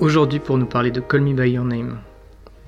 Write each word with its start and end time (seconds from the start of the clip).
Aujourd'hui, 0.00 0.38
pour 0.38 0.58
nous 0.58 0.66
parler 0.66 0.92
de 0.92 1.00
Call 1.00 1.22
Me 1.22 1.34
By 1.34 1.50
Your 1.50 1.64
Name 1.64 1.98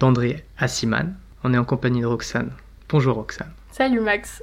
d'André 0.00 0.42
Assiman, 0.58 1.14
on 1.44 1.54
est 1.54 1.58
en 1.58 1.64
compagnie 1.64 2.00
de 2.00 2.06
Roxane. 2.06 2.50
Bonjour 2.88 3.14
Roxane. 3.14 3.52
Salut 3.70 4.00
Max. 4.00 4.42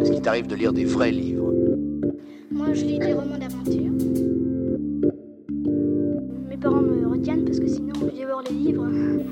Est-ce 0.00 0.12
qu'il 0.12 0.22
t'arrive 0.22 0.46
de 0.46 0.54
lire 0.54 0.72
des 0.72 0.84
vrais 0.84 1.10
livres? 1.10 1.52
Moi, 2.52 2.72
je 2.74 2.84
lis 2.84 2.98
des 3.00 3.12
romans 3.12 3.38
d'aventure. 3.38 3.90
Mes 6.48 6.56
parents 6.56 6.82
me 6.82 7.08
retiennent 7.08 7.44
parce 7.44 7.58
que 7.58 7.66
sinon, 7.66 7.94
je 8.00 8.16
dévore 8.16 8.42
les 8.48 8.54
livres. 8.54 8.86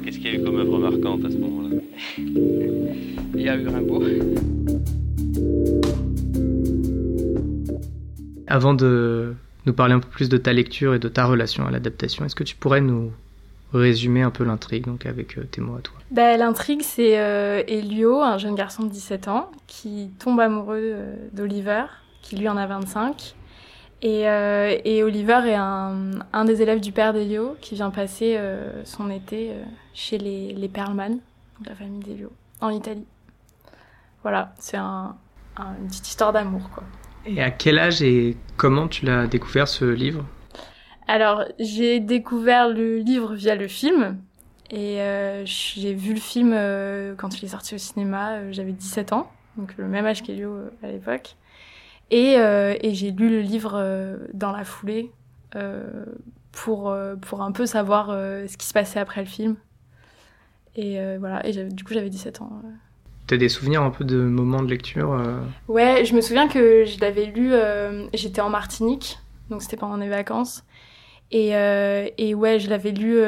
Qu'est-ce 0.04 0.18
qu'il 0.18 0.26
y 0.26 0.36
a 0.36 0.40
eu 0.40 0.44
comme 0.44 0.56
œuvre 0.56 0.78
marquante 0.78 1.24
à 1.24 1.30
ce 1.30 1.36
moment-là? 1.36 1.76
Il 2.18 3.42
y 3.42 3.48
a 3.48 3.56
eu 3.56 3.68
Rimbaud. 3.68 4.02
Avant 8.50 8.74
de 8.74 9.34
nous 9.64 9.72
parler 9.72 9.94
un 9.94 10.00
peu 10.00 10.08
plus 10.08 10.28
de 10.28 10.36
ta 10.36 10.52
lecture 10.52 10.94
et 10.94 10.98
de 10.98 11.08
ta 11.08 11.24
relation 11.24 11.66
à 11.66 11.70
l'adaptation, 11.70 12.24
est-ce 12.24 12.34
que 12.34 12.42
tu 12.42 12.56
pourrais 12.56 12.80
nous 12.80 13.12
résumer 13.72 14.22
un 14.22 14.30
peu 14.30 14.42
l'intrigue, 14.42 14.86
donc 14.86 15.06
avec 15.06 15.38
euh, 15.38 15.44
tes 15.44 15.60
mots 15.60 15.76
à 15.76 15.80
toi? 15.80 15.96
Bah, 16.10 16.36
L'intrigue, 16.36 16.82
c'est 16.82 17.20
euh, 17.20 17.62
Elio, 17.68 18.20
un 18.20 18.38
jeune 18.38 18.56
garçon 18.56 18.82
de 18.82 18.88
17 18.90 19.28
ans, 19.28 19.50
qui 19.68 20.10
tombe 20.18 20.40
amoureux 20.40 20.80
euh, 20.82 21.14
d'Oliver, 21.32 21.84
qui 22.22 22.34
lui 22.36 22.48
en 22.48 22.56
a 22.56 22.66
25. 22.66 23.36
Et, 24.02 24.28
euh, 24.28 24.76
et 24.84 25.04
Oliver 25.04 25.42
est 25.46 25.54
un, 25.54 26.44
des 26.44 26.62
élèves 26.62 26.80
du 26.80 26.90
père 26.90 27.12
d'Elio, 27.12 27.56
qui 27.60 27.76
vient 27.76 27.90
passer 27.90 28.40
son 28.84 29.10
été 29.10 29.52
chez 29.92 30.16
les, 30.18 30.54
les 30.54 30.68
Perlman, 30.68 31.18
la 31.66 31.74
famille 31.74 32.02
d'Elio, 32.02 32.32
en 32.60 32.70
Italie. 32.70 33.04
Voilà, 34.22 34.54
c'est 34.58 34.78
un, 34.78 35.14
un, 35.56 35.74
une 35.80 35.86
petite 35.88 36.08
histoire 36.08 36.32
d'amour, 36.32 36.70
quoi. 36.74 36.82
Et 37.26 37.42
à 37.42 37.50
quel 37.50 37.78
âge 37.78 38.02
et 38.02 38.36
comment 38.56 38.88
tu 38.88 39.04
l'as 39.04 39.26
découvert 39.26 39.68
ce 39.68 39.84
livre? 39.84 40.24
Alors, 41.06 41.44
j'ai 41.58 42.00
découvert 42.00 42.68
le 42.68 42.98
livre 42.98 43.34
via 43.34 43.56
le 43.56 43.68
film. 43.68 44.18
Et 44.70 45.00
euh, 45.00 45.42
j'ai 45.44 45.94
vu 45.94 46.14
le 46.14 46.20
film 46.20 46.52
euh, 46.54 47.14
quand 47.16 47.36
il 47.40 47.44
est 47.44 47.48
sorti 47.48 47.74
au 47.74 47.78
cinéma, 47.78 48.34
euh, 48.34 48.52
j'avais 48.52 48.70
17 48.70 49.12
ans, 49.12 49.28
donc 49.56 49.76
le 49.76 49.88
même 49.88 50.06
âge 50.06 50.22
qu'Elio 50.22 50.56
à 50.82 50.86
l'époque. 50.86 51.36
Et, 52.12 52.36
j'ai 52.94 53.10
lu 53.10 53.28
le 53.28 53.40
livre 53.40 54.18
dans 54.32 54.52
la 54.52 54.64
foulée 54.64 55.12
pour 56.52 56.92
un 56.92 57.52
peu 57.52 57.66
savoir 57.66 58.08
ce 58.08 58.56
qui 58.56 58.66
se 58.66 58.72
passait 58.72 58.98
après 58.98 59.20
le 59.20 59.28
film. 59.28 59.56
Et 60.74 60.98
voilà, 61.18 61.46
et 61.46 61.52
du 61.52 61.84
coup 61.84 61.92
j'avais 61.92 62.10
17 62.10 62.40
ans. 62.40 62.62
T'as 63.30 63.36
des 63.36 63.48
souvenirs 63.48 63.82
un 63.82 63.90
peu 63.90 64.04
de 64.04 64.16
moments 64.16 64.60
de 64.60 64.68
lecture 64.68 65.12
euh... 65.12 65.38
Ouais, 65.68 66.04
je 66.04 66.16
me 66.16 66.20
souviens 66.20 66.48
que 66.48 66.84
je 66.84 66.98
l'avais 66.98 67.26
lu, 67.26 67.52
euh, 67.52 68.08
j'étais 68.12 68.40
en 68.40 68.50
Martinique, 68.50 69.20
donc 69.50 69.62
c'était 69.62 69.76
pendant 69.76 69.98
les 69.98 70.08
vacances. 70.08 70.64
Et, 71.30 71.54
euh, 71.54 72.08
et 72.18 72.34
ouais, 72.34 72.58
je 72.58 72.68
l'avais 72.68 72.90
lu 72.90 73.20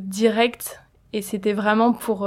direct, 0.00 0.80
et 1.12 1.20
c'était 1.20 1.52
vraiment 1.52 1.92
pour, 1.92 2.26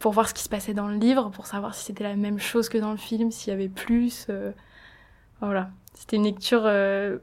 pour 0.00 0.10
voir 0.10 0.28
ce 0.28 0.34
qui 0.34 0.42
se 0.42 0.48
passait 0.48 0.74
dans 0.74 0.88
le 0.88 0.96
livre, 0.96 1.30
pour 1.30 1.46
savoir 1.46 1.72
si 1.76 1.84
c'était 1.84 2.02
la 2.02 2.16
même 2.16 2.40
chose 2.40 2.68
que 2.68 2.78
dans 2.78 2.90
le 2.90 2.96
film, 2.96 3.30
s'il 3.30 3.52
y 3.52 3.54
avait 3.54 3.68
plus. 3.68 4.26
voilà, 5.40 5.70
c'était 5.94 6.16
une 6.16 6.24
lecture 6.24 6.68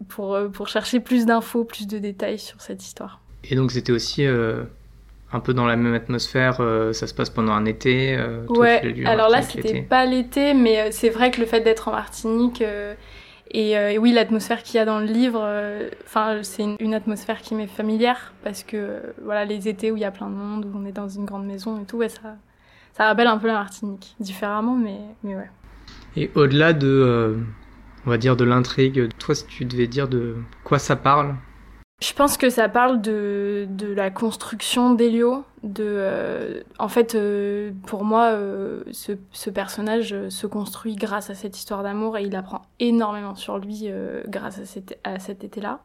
pour, 0.08 0.38
pour 0.54 0.70
chercher 0.70 1.02
plus 1.02 1.26
d'infos, 1.26 1.66
plus 1.66 1.86
de 1.86 2.00
détails 2.00 2.40
sur 2.40 2.62
cette 2.62 2.82
histoire. 2.82 3.20
Et 3.44 3.56
donc 3.56 3.74
c'était 3.74 3.92
aussi 3.92 4.26
un 5.32 5.40
peu 5.40 5.54
dans 5.54 5.66
la 5.66 5.76
même 5.76 5.94
atmosphère, 5.94 6.58
euh, 6.60 6.94
ça 6.94 7.06
se 7.06 7.14
passe 7.14 7.30
pendant 7.30 7.52
un 7.52 7.66
été. 7.66 8.16
Euh, 8.18 8.46
ouais, 8.48 9.06
alors 9.06 9.30
là 9.30 9.42
c'était 9.42 9.82
pas 9.82 10.06
l'été, 10.06 10.54
mais 10.54 10.80
euh, 10.80 10.88
c'est 10.92 11.10
vrai 11.10 11.32
que 11.32 11.42
le 11.42 11.46
fait 11.46 11.62
d'être 11.62 11.90
en 11.90 11.92
Martinique 11.92 12.64
et, 13.52 13.72
et, 13.72 13.98
oui 13.98 14.14
l'atmosphère 14.14 14.64
qu'il 14.64 14.76
y 14.76 14.80
a 14.80 14.86
dans 14.86 15.00
le 15.00 15.06
livre, 15.06 15.46
enfin 16.06 16.40
c'est 16.44 16.64
une, 16.64 16.76
une, 16.80 16.94
atmosphère 16.94 17.42
qui 17.42 17.56
m'est 17.56 17.68
familière 17.68 18.34
parce 18.44 18.64
que 18.64 19.02
voilà 19.24 19.46
les 19.46 19.68
étés 19.68 19.92
où 19.92 19.98
il 19.98 20.02
y 20.02 20.06
a 20.06 20.12
plein 20.12 20.30
de 20.30 20.36
monde, 20.36 20.66
où 20.66 20.78
on 20.78 20.86
est 20.86 20.92
dans 20.92 21.10
une 21.10 21.26
grande 21.26 21.46
maison 21.46 21.82
et 21.82 21.86
tout, 21.86 21.98
ouais, 21.98 22.10
ça 22.10 22.36
ça 22.94 23.06
rappelle 23.06 23.28
un 23.28 23.38
peu 23.38 23.48
la 23.48 23.54
Martinique, 23.54 24.16
différemment, 24.20 24.76
mais 24.76 25.00
mais 25.24 25.36
ouais. 25.36 25.50
Et 26.16 26.32
au-delà 26.36 26.74
de, 26.74 27.38
on 28.06 28.10
va 28.10 28.18
dire 28.18 28.38
de 28.38 28.44
l'intrigue, 28.44 29.10
toi 29.20 29.36
si 29.36 29.46
tu 29.46 29.66
devais 29.66 29.88
dire 29.88 30.08
de 30.08 30.38
quoi 30.64 30.80
ça 30.80 30.96
parle, 30.96 31.36
je 32.00 32.14
pense 32.14 32.38
que 32.38 32.52
ça 32.52 32.70
parle 32.70 33.02
de, 33.02 33.68
de 33.72 33.92
la 33.92 34.12
construction 34.12 34.94
d'Elio. 34.94 35.44
De, 35.64 35.84
euh, 35.84 36.62
en 36.78 36.90
fait, 36.90 37.16
euh, 37.16 37.72
pour 37.88 38.04
moi, 38.04 38.26
euh, 38.34 38.84
ce, 38.92 39.14
ce, 39.32 39.50
personnage 39.50 40.16
se 40.30 40.46
construit 40.46 40.96
grâce 40.96 41.32
à 41.32 41.36
cette 41.36 41.58
histoire 41.58 41.82
d'amour 41.82 42.16
et 42.18 42.24
il 42.24 42.36
apprend 42.36 42.62
énormément 42.80 43.34
sur 43.34 43.58
lui 43.58 43.90
grâce 44.28 44.60
à, 44.60 44.66
cette, 44.66 45.00
à 45.04 45.18
cet 45.18 45.44
été-là. 45.44 45.84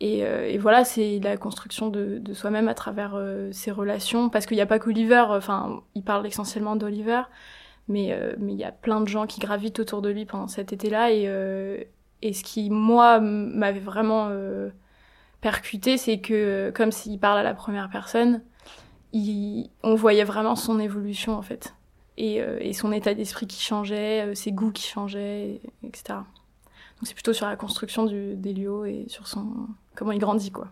Et, 0.00 0.18
et, 0.18 0.58
voilà, 0.58 0.84
c'est 0.84 1.20
la 1.22 1.36
construction 1.36 1.88
de, 1.88 2.18
de 2.18 2.34
soi-même 2.34 2.66
à 2.66 2.74
travers 2.74 3.16
ses 3.52 3.70
relations. 3.70 4.28
Parce 4.28 4.46
qu'il 4.46 4.56
n'y 4.56 4.62
a 4.62 4.66
pas 4.66 4.80
qu'Oliver, 4.80 5.24
enfin, 5.28 5.82
il 5.94 6.02
parle 6.02 6.26
essentiellement 6.26 6.74
d'Oliver, 6.74 7.22
mais 7.86 8.18
mais 8.40 8.52
il 8.52 8.58
y 8.58 8.64
a 8.64 8.72
plein 8.72 9.00
de 9.00 9.06
gens 9.06 9.26
qui 9.28 9.38
gravitent 9.38 9.78
autour 9.78 10.02
de 10.02 10.10
lui 10.10 10.24
pendant 10.24 10.48
cet 10.48 10.72
été-là. 10.72 11.12
Et, 11.12 11.86
et 12.22 12.32
ce 12.32 12.42
qui, 12.42 12.70
moi, 12.70 13.20
m'avait 13.20 13.78
vraiment 13.78 14.28
percuté, 15.42 15.98
c'est 15.98 16.20
que 16.20 16.72
comme 16.74 16.90
s'il 16.90 17.18
parle 17.18 17.38
à 17.38 17.42
la 17.42 17.52
première 17.52 17.90
personne, 17.90 18.40
il, 19.12 19.68
on 19.82 19.94
voyait 19.94 20.24
vraiment 20.24 20.56
son 20.56 20.80
évolution 20.80 21.36
en 21.36 21.42
fait. 21.42 21.74
Et, 22.16 22.40
euh, 22.40 22.58
et 22.60 22.72
son 22.72 22.92
état 22.92 23.14
d'esprit 23.14 23.46
qui 23.46 23.62
changeait, 23.62 24.26
euh, 24.26 24.34
ses 24.34 24.52
goûts 24.52 24.70
qui 24.70 24.86
changeaient, 24.86 25.60
etc. 25.82 26.04
Donc 26.08 27.08
c'est 27.08 27.14
plutôt 27.14 27.32
sur 27.32 27.46
la 27.46 27.56
construction 27.56 28.04
du, 28.04 28.36
d'Elio 28.36 28.84
et 28.84 29.04
sur 29.08 29.26
son 29.26 29.66
comment 29.94 30.12
il 30.12 30.18
grandit 30.18 30.50
quoi. 30.50 30.68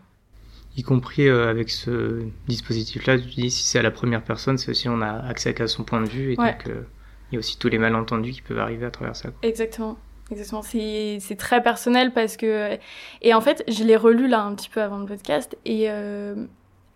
Y 0.77 0.83
compris 0.83 1.29
euh, 1.29 1.51
avec 1.51 1.71
ce 1.71 2.23
dispositif-là, 2.47 3.19
tu 3.19 3.27
dis 3.27 3.51
si 3.51 3.65
c'est 3.65 3.81
à 3.81 3.83
la 3.83 3.91
première 3.91 4.23
personne, 4.23 4.57
c'est 4.57 4.71
aussi 4.71 4.89
on 4.89 5.01
a 5.01 5.11
accès 5.11 5.53
qu'à 5.55 5.67
son 5.67 5.83
point 5.83 6.01
de 6.01 6.09
vue 6.09 6.33
et 6.33 6.39
ouais. 6.39 6.53
donc 6.53 6.69
euh, 6.69 6.83
il 7.31 7.35
y 7.35 7.37
a 7.37 7.41
aussi 7.41 7.59
tous 7.59 7.69
les 7.69 7.79
malentendus 7.79 8.33
qui 8.33 8.43
peuvent 8.43 8.59
arriver 8.59 8.87
à 8.87 8.91
travers 8.91 9.17
ça. 9.17 9.31
Quoi. 9.31 9.49
Exactement. 9.49 9.99
Exactement, 10.31 10.63
c'est, 10.63 11.37
très 11.37 11.63
personnel 11.63 12.13
parce 12.13 12.37
que... 12.37 12.79
Et 13.23 13.35
en 13.35 13.41
fait, 13.41 13.65
je 13.69 13.83
l'ai 13.85 13.97
relu 13.97 14.29
là 14.29 14.43
un 14.43 14.55
petit 14.55 14.69
peu 14.69 14.81
avant 14.81 14.99
le 14.99 15.07
podcast 15.07 15.57
et 15.65 15.91
euh, 15.91 16.47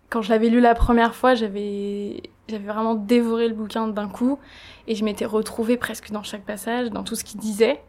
quand 0.09 0.21
je 0.21 0.29
l'avais 0.29 0.49
lu 0.49 0.61
la 0.61 0.75
première 0.75 1.15
fois, 1.15 1.35
j'avais, 1.35 2.23
vraiment 2.47 2.95
dévoré 2.95 3.47
le 3.47 3.55
bouquin 3.55 3.87
d'un 3.87 4.07
coup 4.07 4.39
et 4.87 4.95
je 4.95 5.03
m'étais 5.03 5.25
retrouvée 5.25 5.77
presque 5.77 6.11
dans 6.11 6.23
chaque 6.23 6.45
passage, 6.45 6.89
dans 6.89 7.03
tout 7.03 7.15
ce 7.15 7.23
qu'il 7.23 7.39
disait. 7.39 7.81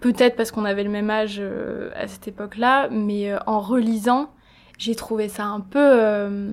Peut-être 0.00 0.36
parce 0.36 0.50
qu'on 0.50 0.64
avait 0.66 0.84
le 0.84 0.90
même 0.90 1.08
âge 1.08 1.36
euh, 1.38 1.90
à 1.96 2.06
cette 2.08 2.28
époque-là, 2.28 2.88
mais 2.90 3.32
euh, 3.32 3.38
en 3.46 3.60
relisant, 3.60 4.30
j'ai 4.78 4.94
trouvé 4.94 5.28
ça 5.28 5.44
un 5.44 5.60
peu... 5.60 5.78
Euh, 5.80 6.52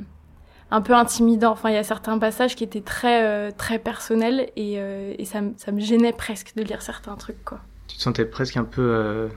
un 0.74 0.81
peu 0.81 0.94
intimidant. 0.94 1.52
Enfin, 1.52 1.69
il 1.69 1.74
y 1.74 1.78
a 1.78 1.84
certains 1.84 2.18
passages 2.18 2.56
qui 2.56 2.63
étaient 2.63 2.80
très, 2.80 3.25
euh, 3.25 3.52
très 3.52 3.78
personnels 3.78 4.50
et, 4.56 4.75
et 4.75 5.25
ça, 5.25 5.42
ça 5.58 5.74
me 5.74 5.81
gênait 5.81 6.13
presque 6.13 6.56
de 6.56 6.63
lire 6.63 6.81
certains 6.81 7.18
trucs, 7.18 7.44
quoi 7.44 7.59
tu 7.91 7.97
te 7.97 8.02
sentais 8.02 8.25
presque 8.25 8.56
un 8.56 8.63
peu 8.63 8.81
euh, 8.81 9.28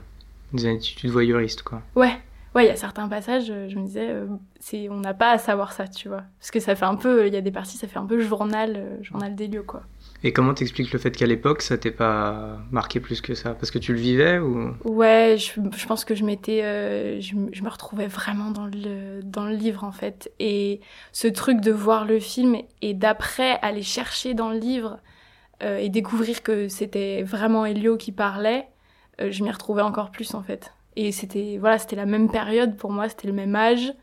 des 0.53 0.65
attitudes 0.67 1.09
voyeuristes, 1.09 1.61
quoi. 1.61 1.81
Ouais, 1.95 2.17
ouais, 2.55 2.65
il 2.65 2.67
y 2.67 2.71
a 2.71 2.75
certains 2.77 3.09
passages, 3.09 3.47
je 3.47 3.75
me 3.77 3.85
disais, 3.85 4.09
euh, 4.09 4.27
c'est, 4.59 4.87
on 4.89 5.01
n'a 5.01 5.13
pas 5.13 5.31
à 5.31 5.37
savoir 5.37 5.73
ça, 5.73 5.89
tu 5.89 6.07
vois. 6.07 6.23
Parce 6.39 6.51
que 6.51 6.61
ça 6.61 6.75
fait 6.75 6.85
un 6.85 6.95
peu, 6.95 7.27
il 7.27 7.33
y 7.33 7.37
a 7.37 7.41
des 7.41 7.51
parties, 7.51 7.77
ça 7.77 7.87
fait 7.87 7.99
un 7.99 8.05
peu 8.05 8.19
journal, 8.21 8.73
euh, 8.77 9.03
journal 9.03 9.35
des 9.35 9.47
lieux, 9.47 9.63
quoi. 9.63 9.83
Et 10.23 10.31
comment 10.31 10.53
t'expliques 10.53 10.93
le 10.93 10.99
fait 10.99 11.11
qu'à 11.11 11.25
l'époque, 11.25 11.61
ça 11.61 11.77
t'ait 11.77 11.91
pas 11.91 12.57
marqué 12.71 13.01
plus 13.01 13.19
que 13.19 13.35
ça? 13.35 13.53
Parce 13.53 13.71
que 13.71 13.77
tu 13.77 13.91
le 13.91 13.99
vivais 13.99 14.39
ou? 14.39 14.73
Ouais, 14.85 15.35
je, 15.37 15.59
je 15.75 15.85
pense 15.85 16.05
que 16.05 16.15
je 16.15 16.23
m'étais, 16.23 16.63
euh, 16.63 17.19
je, 17.19 17.35
je, 17.51 17.61
me 17.61 17.69
retrouvais 17.69 18.07
vraiment 18.07 18.51
dans 18.51 18.65
le 18.65 19.21
dans 19.21 19.45
le 19.45 19.53
livre 19.53 19.83
en 19.83 19.91
fait. 19.91 20.31
Et 20.39 20.79
ce 21.11 21.27
truc 21.27 21.59
de 21.59 21.71
voir 21.71 22.05
le 22.05 22.19
film 22.19 22.55
et 22.81 22.93
d'après 22.93 23.59
aller 23.61 23.83
chercher 23.83 24.33
dans 24.33 24.49
le 24.49 24.57
livre 24.57 24.99
euh, 25.63 25.77
et 25.77 25.89
découvrir 25.89 26.43
que 26.43 26.67
c'était 26.67 27.23
vraiment 27.23 27.65
Elio 27.65 27.95
qui 27.97 28.11
parlait, 28.11 28.67
euh, 29.21 29.31
je 29.31 29.43
m'y 29.43 29.51
retrouvais 29.51 29.81
encore 29.81 30.11
plus 30.11 30.33
en 30.33 30.43
fait. 30.43 30.73
Et 30.97 31.11
c'était 31.11 31.57
voilà, 31.59 31.77
c'était 31.77 31.95
la 31.95 32.05
même 32.05 32.29
période 32.29 32.75
pour 32.75 32.91
moi, 32.91 33.07
c'était 33.07 33.27
le 33.27 33.33
même 33.33 33.55
âge. 33.55 33.93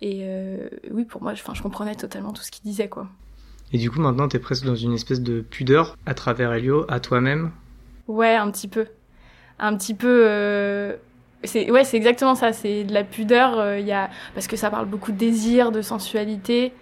Et 0.00 0.20
euh, 0.22 0.68
oui, 0.90 1.04
pour 1.04 1.22
moi, 1.22 1.32
enfin, 1.32 1.54
je 1.54 1.62
comprenais 1.62 1.94
totalement 1.94 2.32
tout 2.32 2.42
ce 2.42 2.50
qu'il 2.50 2.64
disait 2.64 2.88
quoi. 2.88 3.08
Et 3.72 3.78
du 3.78 3.90
coup, 3.90 4.00
maintenant, 4.00 4.28
t'es 4.28 4.38
presque 4.38 4.64
dans 4.64 4.74
une 4.74 4.92
espèce 4.92 5.20
de 5.20 5.40
pudeur 5.40 5.96
à 6.06 6.14
travers 6.14 6.52
Elio, 6.52 6.86
à 6.88 7.00
toi-même. 7.00 7.50
Ouais, 8.06 8.34
un 8.34 8.50
petit 8.50 8.68
peu, 8.68 8.86
un 9.58 9.76
petit 9.76 9.94
peu. 9.94 10.96
C'est 11.44 11.70
ouais, 11.70 11.84
c'est 11.84 11.96
exactement 11.96 12.34
ça. 12.34 12.52
C'est 12.52 12.84
de 12.84 12.94
la 12.94 13.04
pudeur. 13.04 13.78
Il 13.78 13.86
y 13.86 13.92
a 13.92 14.08
parce 14.34 14.46
que 14.46 14.56
ça 14.56 14.70
parle 14.70 14.86
beaucoup 14.86 15.12
de 15.12 15.18
désir, 15.18 15.72
de 15.72 15.82
sensualité 15.82 16.72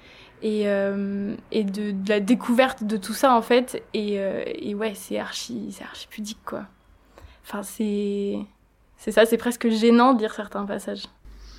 et, 0.44 0.68
euh, 0.68 1.34
et 1.50 1.64
de, 1.64 1.90
de, 1.90 2.08
la 2.08 2.20
découverte 2.20 2.84
de 2.84 2.96
tout 2.96 3.14
ça 3.14 3.34
en 3.34 3.42
fait 3.42 3.82
et, 3.94 4.20
euh, 4.20 4.44
et 4.46 4.74
ouais 4.74 4.92
c'est 4.94 5.18
archi 5.18 5.68
c'est 5.72 5.82
archi 5.82 6.06
pudique 6.08 6.44
quoi 6.44 6.64
enfin 7.42 7.62
c'est 7.62 8.36
c'est 8.98 9.10
ça 9.10 9.24
c'est 9.24 9.38
presque 9.38 9.68
gênant 9.68 10.12
de 10.12 10.20
lire 10.20 10.34
certains 10.34 10.66
passages 10.66 11.04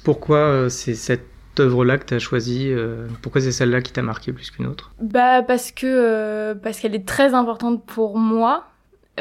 pourquoi 0.03 0.37
euh, 0.37 0.69
c'est 0.69 0.93
cette 0.93 1.25
œuvre 1.59 1.83
là 1.83 1.97
que 1.97 2.05
tu 2.05 2.13
as 2.13 2.19
choisie 2.19 2.73
pourquoi 3.21 3.41
c'est 3.41 3.51
celle-là 3.51 3.81
qui 3.81 3.91
t'a 3.91 4.01
marqué 4.01 4.33
plus 4.33 4.51
qu'une 4.51 4.67
autre? 4.67 4.93
Bah 4.99 5.41
parce 5.41 5.71
que 5.71 6.53
parce 6.61 6.81
qu'elle 6.81 6.93
est 6.95 7.07
très 7.07 7.33
importante 7.33 7.85
pour 7.85 8.17
moi 8.17 8.67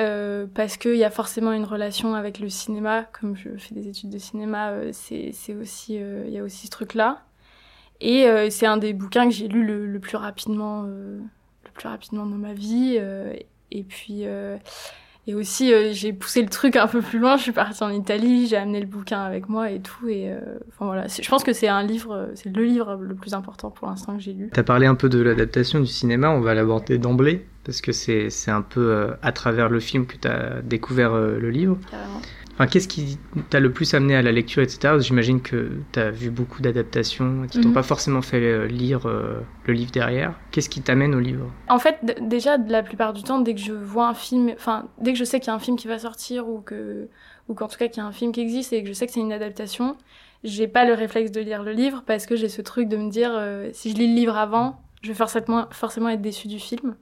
euh, 0.01 0.47
parce 0.53 0.77
qu'il 0.77 0.97
y 0.97 1.05
a 1.05 1.11
forcément 1.11 1.53
une 1.53 1.65
relation 1.65 2.15
avec 2.15 2.41
le 2.41 2.49
cinéma. 2.49 3.05
Comme 3.19 3.37
je 3.37 3.51
fais 3.57 3.75
des 3.75 3.87
études 3.87 4.11
de 4.11 4.19
cinéma, 4.19 4.71
euh, 4.71 4.91
c'est 4.93 5.55
aussi, 5.55 5.95
il 5.95 6.33
y 6.33 6.39
a 6.39 6.43
aussi 6.43 6.67
ce 6.67 6.73
truc-là. 6.73 7.23
Et 8.07 8.51
c'est 8.51 8.67
un 8.67 8.77
des 8.77 8.93
bouquins 8.93 9.25
que 9.29 9.35
j'ai 9.35 9.49
lu 9.49 9.65
le, 9.65 9.87
le, 9.87 9.99
plus 9.99 10.17
rapidement, 10.17 10.83
le 10.83 11.21
plus 11.73 11.89
rapidement 11.89 12.27
dans 12.27 12.37
ma 12.37 12.53
vie. 12.53 12.99
et 13.71 13.83
puis 13.83 14.27
et 15.27 15.35
aussi, 15.35 15.73
euh, 15.73 15.91
j'ai 15.93 16.13
poussé 16.13 16.43
le 16.43 16.51
truc 16.51 16.77
un 16.77 16.87
peu 16.87 17.01
plus 17.01 17.19
loin. 17.19 17.39
Je 17.39 17.45
suis 17.45 17.53
partie 17.53 17.83
en 17.83 17.89
Italie, 17.89 18.47
j'ai 18.47 18.57
amené 18.57 18.81
le 18.81 18.87
bouquin 18.87 19.23
avec 19.23 19.49
moi 19.49 19.71
et 19.71 19.81
tout. 19.81 20.07
Et 20.09 20.31
euh, 20.31 20.39
enfin 20.69 20.85
voilà, 20.85 21.07
je 21.07 21.29
pense 21.29 21.43
que 21.43 21.55
c'est 21.55 21.69
un 21.69 21.83
livre, 21.83 22.13
euh, 22.13 22.27
c'est 22.35 22.55
le 22.55 22.63
livre 22.63 22.99
le 23.01 23.15
plus 23.15 23.33
important 23.33 23.71
pour 23.71 23.89
l'instant 23.89 24.17
que 24.17 24.23
j'ai 24.23 24.35
lu. 24.35 24.51
T'as 24.53 24.63
parlé 24.63 24.87
un 24.87 24.95
peu 24.95 25.09
de 25.09 25.21
l'adaptation 25.21 25.81
du 25.81 25.87
cinéma. 25.87 26.31
On 26.31 26.41
va 26.41 26.53
l'aborder 26.53 26.99
d'emblée 26.99 27.47
parce 27.65 27.81
que 27.81 27.93
c'est 27.93 28.29
c'est 28.29 28.51
un 28.51 28.61
peu 28.61 29.15
à 29.23 29.33
travers 29.33 29.71
le 29.71 29.81
film 29.81 30.05
que 30.05 30.17
t'as 30.17 30.61
découvert 30.61 31.15
le 31.15 31.51
livre. 31.51 31.79
Carrément. 31.91 32.21
Enfin, 32.55 32.69
qu'est-ce 32.69 32.87
qui 32.87 33.19
t'a 33.51 33.59
le 33.59 33.73
plus 33.73 33.95
amené 33.95 34.15
à 34.15 34.23
la 34.23 34.31
lecture, 34.31 34.63
etc. 34.63 34.95
J'imagine 35.01 35.43
que 35.43 35.73
t'as 35.91 36.11
vu 36.11 36.31
beaucoup 36.31 36.63
d'adaptations 36.63 37.47
qui 37.51 37.61
t'ont 37.61 37.69
mhm. 37.69 37.75
pas 37.75 37.83
forcément 37.83 38.23
fait 38.23 38.41
euh, 38.41 38.67
lire 38.67 39.07
euh, 39.07 39.41
le 39.67 39.75
livre 39.75 39.91
derrière. 39.91 40.35
Qu'est-ce 40.53 40.69
qui 40.69 40.81
t'amène 40.81 41.15
au 41.17 41.21
livre? 41.21 41.51
En 41.69 41.81
fait, 41.81 41.99
déjà, 42.21 42.57
la 42.57 42.85
plupart 42.85 43.13
du 43.13 43.25
temps, 43.25 43.41
dès 43.41 43.55
que 43.55 43.61
je 43.61 43.73
vois 43.73 44.07
un 44.07 44.15
film, 44.15 44.53
enfin, 44.55 44.87
dès 45.01 45.13
que 45.13 45.19
je 45.19 45.25
sais 45.25 45.41
qu'il 45.41 45.49
y 45.49 45.51
a 45.51 45.55
un 45.55 45.59
film 45.59 45.77
qui 45.77 45.89
va 45.89 45.99
sortir 45.99 46.49
ou 46.49 46.61
que, 46.61 47.09
ou 47.49 47.55
qu'en 47.55 47.67
tout 47.67 47.77
cas 47.77 47.89
qu'il 47.89 48.03
y 48.03 48.07
a 48.07 48.09
un 48.09 48.13
film 48.13 48.31
qui 48.31 48.41
existe 48.41 48.73
et 48.73 48.83
que 48.83 48.89
je 48.89 48.93
sais 48.93 49.07
que 49.07 49.13
c'est 49.13 49.21
une 49.21 49.33
adaptation, 49.33 49.97
j'ai 50.45 50.69
pas 50.69 50.85
le 50.85 50.95
réflexe 50.95 51.33
de 51.33 51.41
lire 51.41 51.65
le 51.65 51.73
livre 51.73 52.05
parce 52.07 52.27
que 52.27 52.37
j'ai 52.37 52.49
ce 52.49 52.63
truc 52.63 52.89
de 52.89 52.97
me 52.97 53.11
dire, 53.11 53.31
euh, 53.33 53.71
si 53.73 53.91
je 53.91 53.97
lis 53.97 54.09
le 54.09 54.15
livre 54.15 54.37
avant, 54.37 54.81
je 55.03 55.09
vais 55.09 55.15
forcément, 55.15 55.67
forcément 55.71 56.09
être 56.09 56.23
déçue 56.23 56.49
du 56.49 56.61
film. 56.61 56.95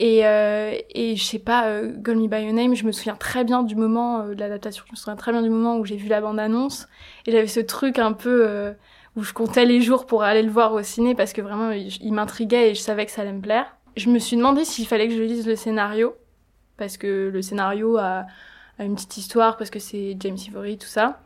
Et, 0.00 0.24
euh, 0.26 0.76
et 0.90 1.16
je 1.16 1.24
sais 1.24 1.40
pas, 1.40 1.66
euh, 1.66 1.92
Call 2.04 2.18
Me 2.18 2.28
By 2.28 2.44
Your 2.44 2.52
Name, 2.52 2.74
je 2.74 2.84
me 2.84 2.92
souviens 2.92 3.16
très 3.16 3.42
bien 3.42 3.64
du 3.64 3.74
moment 3.74 4.20
euh, 4.20 4.34
de 4.34 4.40
l'adaptation, 4.40 4.84
je 4.86 4.92
me 4.92 4.96
souviens 4.96 5.16
très 5.16 5.32
bien 5.32 5.42
du 5.42 5.50
moment 5.50 5.76
où 5.76 5.84
j'ai 5.84 5.96
vu 5.96 6.08
la 6.08 6.20
bande-annonce, 6.20 6.86
et 7.26 7.32
j'avais 7.32 7.48
ce 7.48 7.58
truc 7.58 7.98
un 7.98 8.12
peu 8.12 8.46
euh, 8.46 8.72
où 9.16 9.24
je 9.24 9.32
comptais 9.32 9.64
les 9.64 9.80
jours 9.80 10.06
pour 10.06 10.22
aller 10.22 10.42
le 10.42 10.50
voir 10.50 10.72
au 10.72 10.82
ciné, 10.82 11.16
parce 11.16 11.32
que 11.32 11.42
vraiment, 11.42 11.72
il, 11.72 12.12
m'intriguait 12.12 12.70
et 12.70 12.74
je 12.76 12.80
savais 12.80 13.06
que 13.06 13.12
ça 13.12 13.22
allait 13.22 13.32
me 13.32 13.40
plaire. 13.40 13.76
Je 13.96 14.08
me 14.08 14.20
suis 14.20 14.36
demandé 14.36 14.64
s'il 14.64 14.86
fallait 14.86 15.08
que 15.08 15.14
je 15.14 15.22
lise 15.22 15.48
le 15.48 15.56
scénario, 15.56 16.14
parce 16.76 16.96
que 16.96 17.28
le 17.32 17.42
scénario 17.42 17.96
a, 17.96 18.26
a 18.78 18.84
une 18.84 18.94
petite 18.94 19.16
histoire, 19.16 19.56
parce 19.56 19.70
que 19.70 19.80
c'est 19.80 20.16
James 20.20 20.38
Ivory, 20.46 20.78
tout 20.78 20.86
ça. 20.86 21.20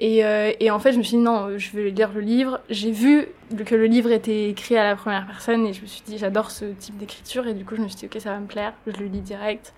Et, 0.00 0.24
euh, 0.24 0.52
et, 0.60 0.70
en 0.70 0.78
fait, 0.78 0.92
je 0.92 0.98
me 0.98 1.02
suis 1.02 1.18
dit 1.18 1.22
non, 1.22 1.58
je 1.58 1.76
vais 1.76 1.90
lire 1.90 2.10
le 2.12 2.22
livre. 2.22 2.60
J'ai 2.70 2.90
vu 2.90 3.28
que 3.66 3.74
le 3.74 3.84
livre 3.84 4.10
était 4.10 4.48
écrit 4.48 4.76
à 4.78 4.84
la 4.84 4.96
première 4.96 5.26
personne 5.26 5.66
et 5.66 5.74
je 5.74 5.82
me 5.82 5.86
suis 5.86 6.02
dit 6.06 6.16
j'adore 6.16 6.50
ce 6.50 6.64
type 6.64 6.96
d'écriture 6.96 7.46
et 7.46 7.52
du 7.52 7.64
coup 7.66 7.76
je 7.76 7.82
me 7.82 7.88
suis 7.88 7.98
dit 7.98 8.06
ok 8.06 8.20
ça 8.20 8.30
va 8.30 8.38
me 8.38 8.46
plaire, 8.46 8.72
je 8.86 8.98
le 8.98 9.06
lis 9.06 9.20
direct. 9.20 9.74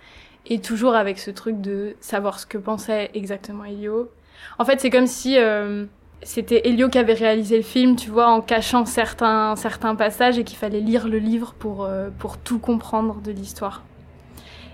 Et 0.46 0.60
toujours 0.60 0.94
avec 0.94 1.18
ce 1.18 1.30
truc 1.30 1.60
de 1.60 1.96
savoir 2.00 2.38
ce 2.38 2.46
que 2.46 2.58
pensait 2.58 3.10
exactement 3.14 3.64
Elio. 3.64 4.10
En 4.58 4.64
fait, 4.64 4.80
c'est 4.80 4.90
comme 4.90 5.06
si 5.06 5.38
euh, 5.38 5.86
c'était 6.22 6.68
Elio 6.68 6.88
qui 6.88 6.98
avait 6.98 7.14
réalisé 7.14 7.56
le 7.56 7.62
film, 7.62 7.96
tu 7.96 8.10
vois, 8.10 8.28
en 8.28 8.40
cachant 8.40 8.84
certains 8.84 9.56
certains 9.56 9.96
passages 9.96 10.38
et 10.38 10.44
qu'il 10.44 10.58
fallait 10.58 10.80
lire 10.80 11.08
le 11.08 11.18
livre 11.18 11.54
pour 11.58 11.84
euh, 11.84 12.10
pour 12.18 12.38
tout 12.38 12.60
comprendre 12.60 13.20
de 13.20 13.32
l'histoire. 13.32 13.82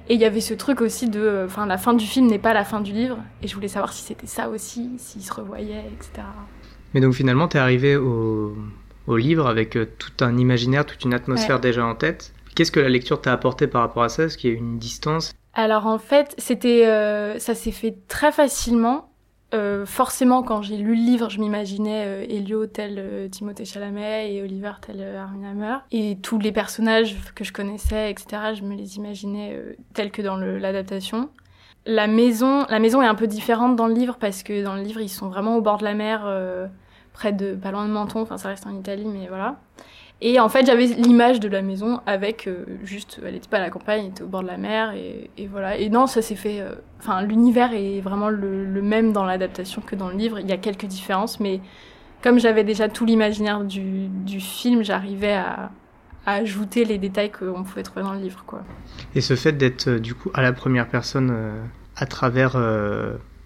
Et 0.09 0.15
il 0.15 0.21
y 0.21 0.25
avait 0.25 0.41
ce 0.41 0.55
truc 0.55 0.81
aussi 0.81 1.09
de, 1.09 1.45
enfin, 1.45 1.67
la 1.67 1.77
fin 1.77 1.93
du 1.93 2.07
film 2.07 2.27
n'est 2.27 2.39
pas 2.39 2.55
la 2.55 2.65
fin 2.65 2.81
du 2.81 2.93
livre. 2.93 3.19
Et 3.43 3.49
je 3.49 3.55
voulais 3.55 3.69
savoir 3.69 3.93
si 3.93 4.03
c'était 4.03 4.27
ça 4.27 4.49
aussi, 4.49 4.91
s'ils 4.97 5.23
se 5.23 5.33
revoyaient, 5.33 5.85
etc. 5.93 6.27
Mais 6.95 7.01
donc 7.01 7.13
finalement, 7.13 7.47
t'es 7.47 7.59
arrivé 7.59 7.97
au, 7.97 8.57
au, 9.07 9.17
livre 9.19 9.47
avec 9.47 9.77
euh, 9.77 9.87
tout 9.99 10.25
un 10.25 10.39
imaginaire, 10.39 10.87
toute 10.87 11.05
une 11.05 11.13
atmosphère 11.13 11.61
déjà 11.61 11.85
en 11.85 11.95
tête. 11.95 12.33
Qu'est-ce 12.55 12.73
que 12.73 12.81
la 12.81 12.89
lecture 12.89 13.21
t'a 13.21 13.33
apporté 13.33 13.67
par 13.67 13.83
rapport 13.83 14.03
à 14.03 14.09
ça? 14.09 14.25
Est-ce 14.25 14.39
qu'il 14.39 14.51
y 14.51 14.53
a 14.55 14.57
eu 14.57 14.59
une 14.59 14.79
distance? 14.79 15.33
Alors 15.53 15.87
en 15.87 15.99
fait, 15.99 16.35
c'était, 16.39 16.87
euh, 16.87 17.39
ça 17.39 17.55
s'est 17.55 17.73
fait 17.73 17.97
très 18.09 18.33
facilement. 18.33 19.08
Euh, 19.55 19.87
forcément, 19.87 20.43
quand 20.43 20.61
j'ai 20.61 20.77
lu 20.77 20.95
le 20.95 21.03
livre, 21.03 21.31
je 21.31 21.41
m'imaginais 21.41 22.05
euh, 22.07 22.27
Elio 22.29 22.67
tel 22.67 22.97
euh, 22.99 23.29
Timothée 23.29 23.65
Chalamet 23.65 24.35
et 24.35 24.43
Oliver 24.43 24.73
tel 24.83 25.01
Armie 25.17 25.47
Hammer. 25.47 25.77
Et 25.91 26.19
tous 26.23 26.39
les 26.39 26.53
personnages 26.53 27.17
que 27.35 27.45
je 27.45 27.53
connaissais, 27.53 28.11
etc., 28.11 28.55
je 28.55 28.63
me 28.63 28.75
les 28.75 28.97
imaginais 28.97 29.59
tels 29.95 30.11
que 30.11 30.21
dans 30.21 30.37
l'adaptation. 30.37 31.31
La 31.87 32.07
maison, 32.07 32.67
la 32.69 32.79
maison 32.79 33.01
est 33.01 33.07
un 33.07 33.15
peu 33.15 33.27
différente 33.27 33.75
dans 33.75 33.87
le 33.87 33.95
livre 33.95 34.17
parce 34.21 34.43
que 34.43 34.63
dans 34.63 34.75
le 34.75 34.83
livre, 34.83 35.01
ils 35.01 35.09
sont 35.09 35.29
vraiment 35.29 35.57
au 35.57 35.63
bord 35.63 35.79
de 35.79 35.85
la 35.85 35.95
mer, 35.95 36.29
près 37.15 37.33
de, 37.33 37.55
pas 37.55 37.71
loin 37.71 37.87
de 37.87 37.93
Menton, 37.93 38.21
enfin 38.21 38.37
ça 38.37 38.49
reste 38.49 38.67
en 38.67 38.77
Italie, 38.77 39.07
mais 39.07 39.29
voilà. 39.29 39.57
Et 40.21 40.41
en 40.41 40.49
fait, 40.49 40.67
j'avais 40.67 40.87
l'image 40.87 41.39
de 41.39 41.49
la 41.49 41.63
maison 41.63 42.01
avec 42.05 42.49
euh, 42.49 42.65
juste, 42.83 43.21
elle 43.25 43.37
était 43.37 43.49
pas 43.49 43.59
à 43.59 43.61
la 43.61 43.71
campagne, 43.71 44.01
elle 44.01 44.11
était 44.11 44.23
au 44.23 44.27
bord 44.27 44.43
de 44.43 44.49
la 44.49 44.57
mer, 44.57 44.93
et, 44.95 45.47
voilà. 45.47 45.77
Et 45.77 45.89
non, 45.91 46.09
ça 46.09 46.23
s'est 46.23 46.35
fait. 46.35 46.61
Euh, 46.61 46.75
enfin, 46.99 47.23
l'univers 47.23 47.73
est 47.73 48.01
vraiment 48.01 48.29
le, 48.29 48.83
même 48.83 49.13
dans 49.13 49.25
l'adaptation 49.25 49.81
que 49.81 49.95
dans 49.95 50.09
le 50.09 50.17
livre. 50.17 50.41
Il 50.41 50.49
y 50.49 50.53
a 50.53 50.57
quelques 50.57 50.87
différences, 50.87 51.39
mais 51.39 51.61
comme 52.21 52.41
j'avais 52.41 52.65
déjà 52.65 52.89
tout 52.89 53.05
l'imaginaire 53.05 53.63
du, 53.63 54.41
film, 54.41 54.83
j'arrivais 54.83 55.35
à, 55.35 55.71
à, 56.27 56.33
ajouter 56.33 56.85
les 56.85 56.99
détails 56.99 57.31
qu'on 57.31 57.63
pouvait 57.63 57.85
trouver 57.85 58.03
dans 58.03 58.15
le 58.15 58.21
livre, 58.21 58.43
quoi. 58.45 58.65
Et 59.15 59.21
ce 59.21 59.37
fait 59.37 59.53
d'être 59.53 59.87
euh, 59.87 59.99
du 60.01 60.15
coup 60.15 60.33
à 60.35 60.43
la 60.43 60.53
première 60.53 60.89
personne 60.89 61.33
à 61.95 62.07
travers 62.07 62.57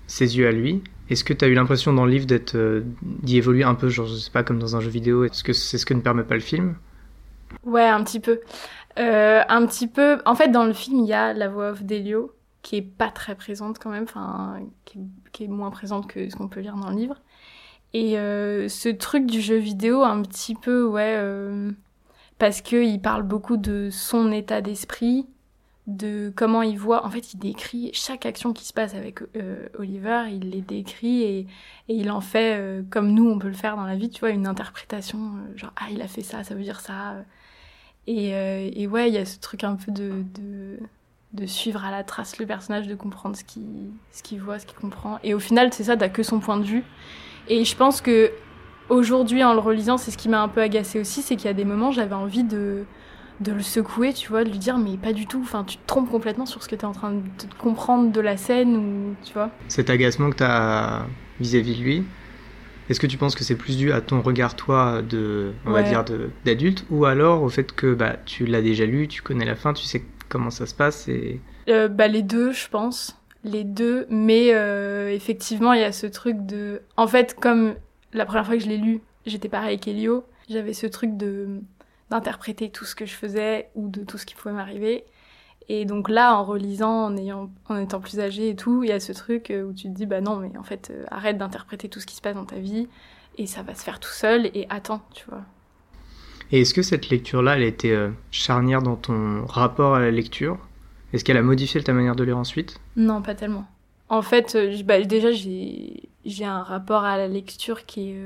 ses 0.07 0.37
yeux 0.39 0.47
à 0.47 0.53
lui, 0.53 0.83
est-ce 1.13 1.25
que 1.25 1.33
tu 1.33 1.45
as 1.45 1.49
eu 1.49 1.55
l'impression 1.55 1.93
dans 1.93 2.05
le 2.05 2.11
livre 2.11 2.27
d'être 2.27 2.57
euh, 2.57 2.83
d'y 3.03 3.37
évoluer 3.37 3.65
un 3.65 3.75
peu, 3.75 3.89
genre 3.89 4.07
je 4.07 4.15
sais 4.17 4.31
pas 4.31 4.43
comme 4.43 4.59
dans 4.59 4.77
un 4.77 4.81
jeu 4.81 4.91
vidéo 4.91 5.25
Est-ce 5.25 5.45
que 5.45 5.53
c'est 5.53 5.79
ce 5.79 5.87
que 5.87 5.95
ne 5.95 6.01
permet 6.01 6.25
pas 6.25 6.35
le 6.35 6.41
film? 6.41 6.77
Ouais, 7.65 7.87
un 7.87 8.03
petit 8.03 8.21
peu. 8.21 8.41
Euh, 8.99 9.43
un 9.49 9.67
petit 9.67 9.87
peu. 9.87 10.21
En 10.27 10.35
fait, 10.35 10.49
dans 10.49 10.65
le 10.65 10.73
film, 10.73 11.01
il 11.01 11.07
y 11.07 11.13
a 11.13 11.33
la 11.33 11.49
voix 11.49 11.71
off 11.71 11.83
d'Elio 11.83 12.35
qui 12.63 12.77
est 12.77 12.83
pas 12.83 13.11
très 13.11 13.35
présente 13.35 13.79
quand 13.79 13.91
même, 13.91 14.05
enfin 14.05 14.61
qui, 14.85 15.45
est, 15.45 15.49
moins 15.49 15.71
présente 15.71 16.07
que 16.07 16.31
ce 16.31 16.37
qu'on 16.37 16.49
peut 16.49 16.61
lire 16.61 16.77
dans 16.77 16.91
le 16.91 16.97
livre. 16.97 17.17
Et 17.93 18.19
euh, 18.19 18.69
ce 18.69 18.89
truc 18.89 19.27
du 19.27 19.41
jeu 19.41 19.57
vidéo, 19.57 20.03
un 20.03 20.23
petit 20.23 20.55
peu, 20.55 20.85
ouais, 20.85 21.19
parce 22.39 22.63
que 22.63 22.83
il 22.83 23.01
parle 23.01 23.25
beaucoup 23.25 23.57
de 23.57 23.89
son 23.91 24.31
état 24.33 24.61
d'esprit, 24.61 25.27
de 25.87 26.33
comment 26.35 26.63
il 26.63 26.79
voit. 26.79 27.05
En 27.05 27.11
fait, 27.11 27.35
il 27.35 27.39
décrit 27.39 27.91
chaque 27.93 28.27
action 28.27 28.53
qui 28.53 28.65
se 28.65 28.73
passe 28.73 28.95
avec 28.95 29.21
euh, 29.37 29.69
Oliver, 29.79 30.25
il 30.31 30.51
les 30.51 30.61
décrit 30.61 31.23
et, 31.23 31.39
et 31.89 31.95
il 31.95 32.11
en 32.11 32.21
fait 32.21 32.57
euh, 32.57 32.83
comme 32.89 33.13
nous 33.13 33.29
on 33.29 33.39
peut 33.39 33.49
le 33.49 33.55
faire 33.55 33.77
dans 33.77 33.85
la 33.85 33.97
vie, 33.97 34.09
tu 34.09 34.21
vois, 34.21 34.31
une 34.31 34.47
interprétation, 34.47 35.19
euh, 35.19 35.59
genre 35.59 35.73
ah 35.77 35.87
il 35.91 36.01
a 36.03 36.09
fait 36.09 36.23
ça, 36.23 36.45
ça 36.45 36.55
veut 36.55 36.63
dire 36.63 36.81
ça. 36.81 37.17
Et, 38.09 38.31
et 38.31 38.87
ouais, 38.89 39.09
il 39.09 39.15
y 39.15 39.19
a 39.19 39.25
ce 39.25 39.39
truc 39.39 39.63
un 39.63 39.77
peu 39.77 39.93
de, 39.93 40.25
de, 41.33 41.47
suivre 41.47 41.85
à 41.85 41.93
la 41.93 42.03
trace 42.03 42.39
le 42.39 42.47
personnage, 42.47 42.89
de 42.89 42.97
comprendre 42.97 43.37
ce 43.37 43.45
qu'il 43.45 43.63
ce 44.11 44.35
voit, 44.37 44.59
ce 44.59 44.67
qu'il 44.67 44.77
comprend. 44.77 45.21
Et 45.23 45.35
au 45.35 45.39
final, 45.39 45.73
c'est 45.73 45.85
ça, 45.85 45.97
t'as 45.97 46.09
que 46.09 46.25
son 46.25 46.41
point 46.41 46.57
de 46.57 46.65
vue. 46.65 46.83
Et 47.49 47.65
je 47.65 47.77
pense 47.77 48.01
que 48.01 48.33
aujourd'hui, 48.89 49.45
en 49.45 49.55
le 49.55 49.61
relisant, 49.61 49.99
c'est 49.99 50.11
ce 50.11 50.19
qui 50.19 50.29
m'a 50.29 50.43
un 50.43 50.49
peu 50.49 50.61
agacé 50.61 50.99
aussi, 50.99 51.23
c'est 51.23 51.37
qu'il 51.37 51.47
y 51.47 51.49
a 51.49 51.55
des 51.55 51.65
moments, 51.65 51.93
j'avais 51.93 52.17
envie 52.17 52.43
de 52.43 52.87
de 53.41 53.53
le 53.53 53.63
secouer, 53.63 54.13
tu 54.13 54.29
vois, 54.29 54.45
de 54.45 54.51
lui 54.51 54.59
dire 54.59 54.79
mais 54.79 54.97
pas 54.97 55.13
du 55.13 55.27
tout, 55.27 55.41
enfin 55.43 55.65
tu 55.65 55.77
te 55.77 55.87
trompes 55.87 56.11
complètement 56.11 56.47
sur 56.47 56.63
ce 56.63 56.69
que 56.69 56.77
tu 56.77 56.83
es 56.83 56.85
en 56.85 56.93
train 56.93 57.13
de 57.13 57.55
comprendre 57.59 58.13
de 58.13 58.21
la 58.21 58.37
scène 58.37 58.77
ou 58.77 59.15
tu 59.25 59.33
vois. 59.33 59.51
Cet 59.69 59.91
agacement 59.91 60.31
que 60.31 60.37
tu 60.37 60.45
as 60.45 61.07
vis-à-vis 61.41 61.77
de 61.77 61.83
lui, 61.83 62.05
est-ce 62.89 63.01
que 63.01 63.07
tu 63.07 63.17
penses 63.17 63.35
que 63.35 63.45
c'est 63.45 63.57
plus 63.57 63.77
dû 63.77 63.93
à 63.93 64.01
ton 64.01 64.21
regard 64.21 64.55
toi 64.55 65.03
de 65.03 65.53
on 65.67 65.71
va 65.71 65.83
dire 65.83 66.05
d'adulte 66.45 66.85
ou 66.91 67.05
alors 67.05 67.43
au 67.43 67.49
fait 67.49 67.73
que 67.73 67.95
bah 67.95 68.17
tu 68.27 68.47
l'as 68.47 68.63
déjà 68.63 68.87
lu, 68.87 69.09
tu 69.09 69.23
connais 69.23 69.45
la 69.45 69.57
fin, 69.57 69.73
tu 69.73 69.85
sais 69.85 70.05
comment 70.29 70.51
ça 70.51 70.67
se 70.67 70.75
passe 70.75 71.09
et 71.09 71.41
euh, 71.69 71.89
bah 71.89 72.09
les 72.09 72.23
deux, 72.23 72.53
je 72.53 72.69
pense. 72.69 73.19
Les 73.45 73.65
deux, 73.65 74.07
mais 74.09 74.55
euh, 74.55 75.13
effectivement, 75.13 75.73
il 75.73 75.81
y 75.81 75.85
a 75.85 75.93
ce 75.93 76.07
truc 76.07 76.47
de 76.47 76.83
en 76.97 77.07
fait 77.07 77.37
comme 77.41 77.75
la 78.13 78.25
première 78.25 78.47
fois 78.47 78.57
que 78.57 78.63
je 78.63 78.69
l'ai 78.69 78.77
lu, 78.77 79.01
j'étais 79.27 79.49
pareil 79.49 79.79
qu'Elio, 79.79 80.25
j'avais 80.49 80.75
ce 80.75 80.87
truc 80.87 81.17
de 81.17 81.61
d'interpréter 82.13 82.71
tout 82.71 82.85
ce 82.85 82.95
que 82.95 83.07
je 83.07 83.15
faisais 83.15 83.71
ou 83.75 83.89
de 83.89 84.05
tout 84.05 84.19
ce 84.19 84.27
qui 84.27 84.35
pouvait 84.35 84.55
m'arriver. 84.55 85.05
Et 85.69 85.85
donc 85.85 86.09
là, 86.09 86.37
en 86.37 86.45
relisant, 86.45 87.07
en, 87.07 87.17
ayant, 87.17 87.51
en 87.69 87.79
étant 87.79 88.01
plus 88.01 88.21
âgé 88.21 88.51
et 88.51 88.57
tout, 88.57 88.83
il 88.83 88.91
y 88.91 88.93
a 88.93 89.01
ce 89.01 89.13
truc 89.13 89.51
euh, 89.51 89.63
où 89.63 89.73
tu 89.73 89.85
te 89.85 89.95
dis, 89.95 90.07
bah 90.07 90.21
non, 90.21 90.37
mais 90.37 90.51
en 90.59 90.63
fait, 90.63 90.91
euh, 90.91 91.05
arrête 91.11 91.39
d'interpréter 91.39 91.89
tout 91.89 92.01
ce 92.01 92.07
qui 92.07 92.15
se 92.15 92.21
passe 92.21 92.35
dans 92.35 92.45
ta 92.45 92.57
vie 92.57 92.89
et 93.39 93.47
ça 93.47 93.63
va 93.63 93.75
se 93.75 93.83
faire 93.83 93.99
tout 93.99 94.11
seul 94.11 94.47
et 94.55 94.67
attends, 94.69 95.01
tu 95.15 95.25
vois. 95.29 95.43
Et 96.51 96.61
est-ce 96.61 96.75
que 96.75 96.83
cette 96.83 97.09
lecture-là, 97.09 97.57
elle 97.57 97.63
a 97.63 97.67
été 97.67 97.93
euh, 97.93 98.11
charnière 98.31 98.83
dans 98.83 98.97
ton 98.97 99.47
rapport 99.47 99.95
à 99.95 100.01
la 100.01 100.11
lecture? 100.11 100.59
Est-ce 101.13 101.25
qu'elle 101.25 101.39
a 101.39 101.43
modifié 101.43 101.83
ta 101.83 101.93
manière 101.93 102.17
de 102.17 102.25
lire 102.25 102.37
ensuite? 102.37 102.79
Non, 102.97 103.23
pas 103.23 103.35
tellement. 103.35 103.67
En 104.09 104.21
fait, 104.21 104.59
bah, 104.85 105.01
déjà, 105.01 105.31
j'ai 105.33 106.45
un 106.45 106.63
rapport 106.63 107.05
à 107.05 107.17
la 107.17 107.29
lecture 107.29 107.87
qui 107.87 108.11
est, 108.11 108.21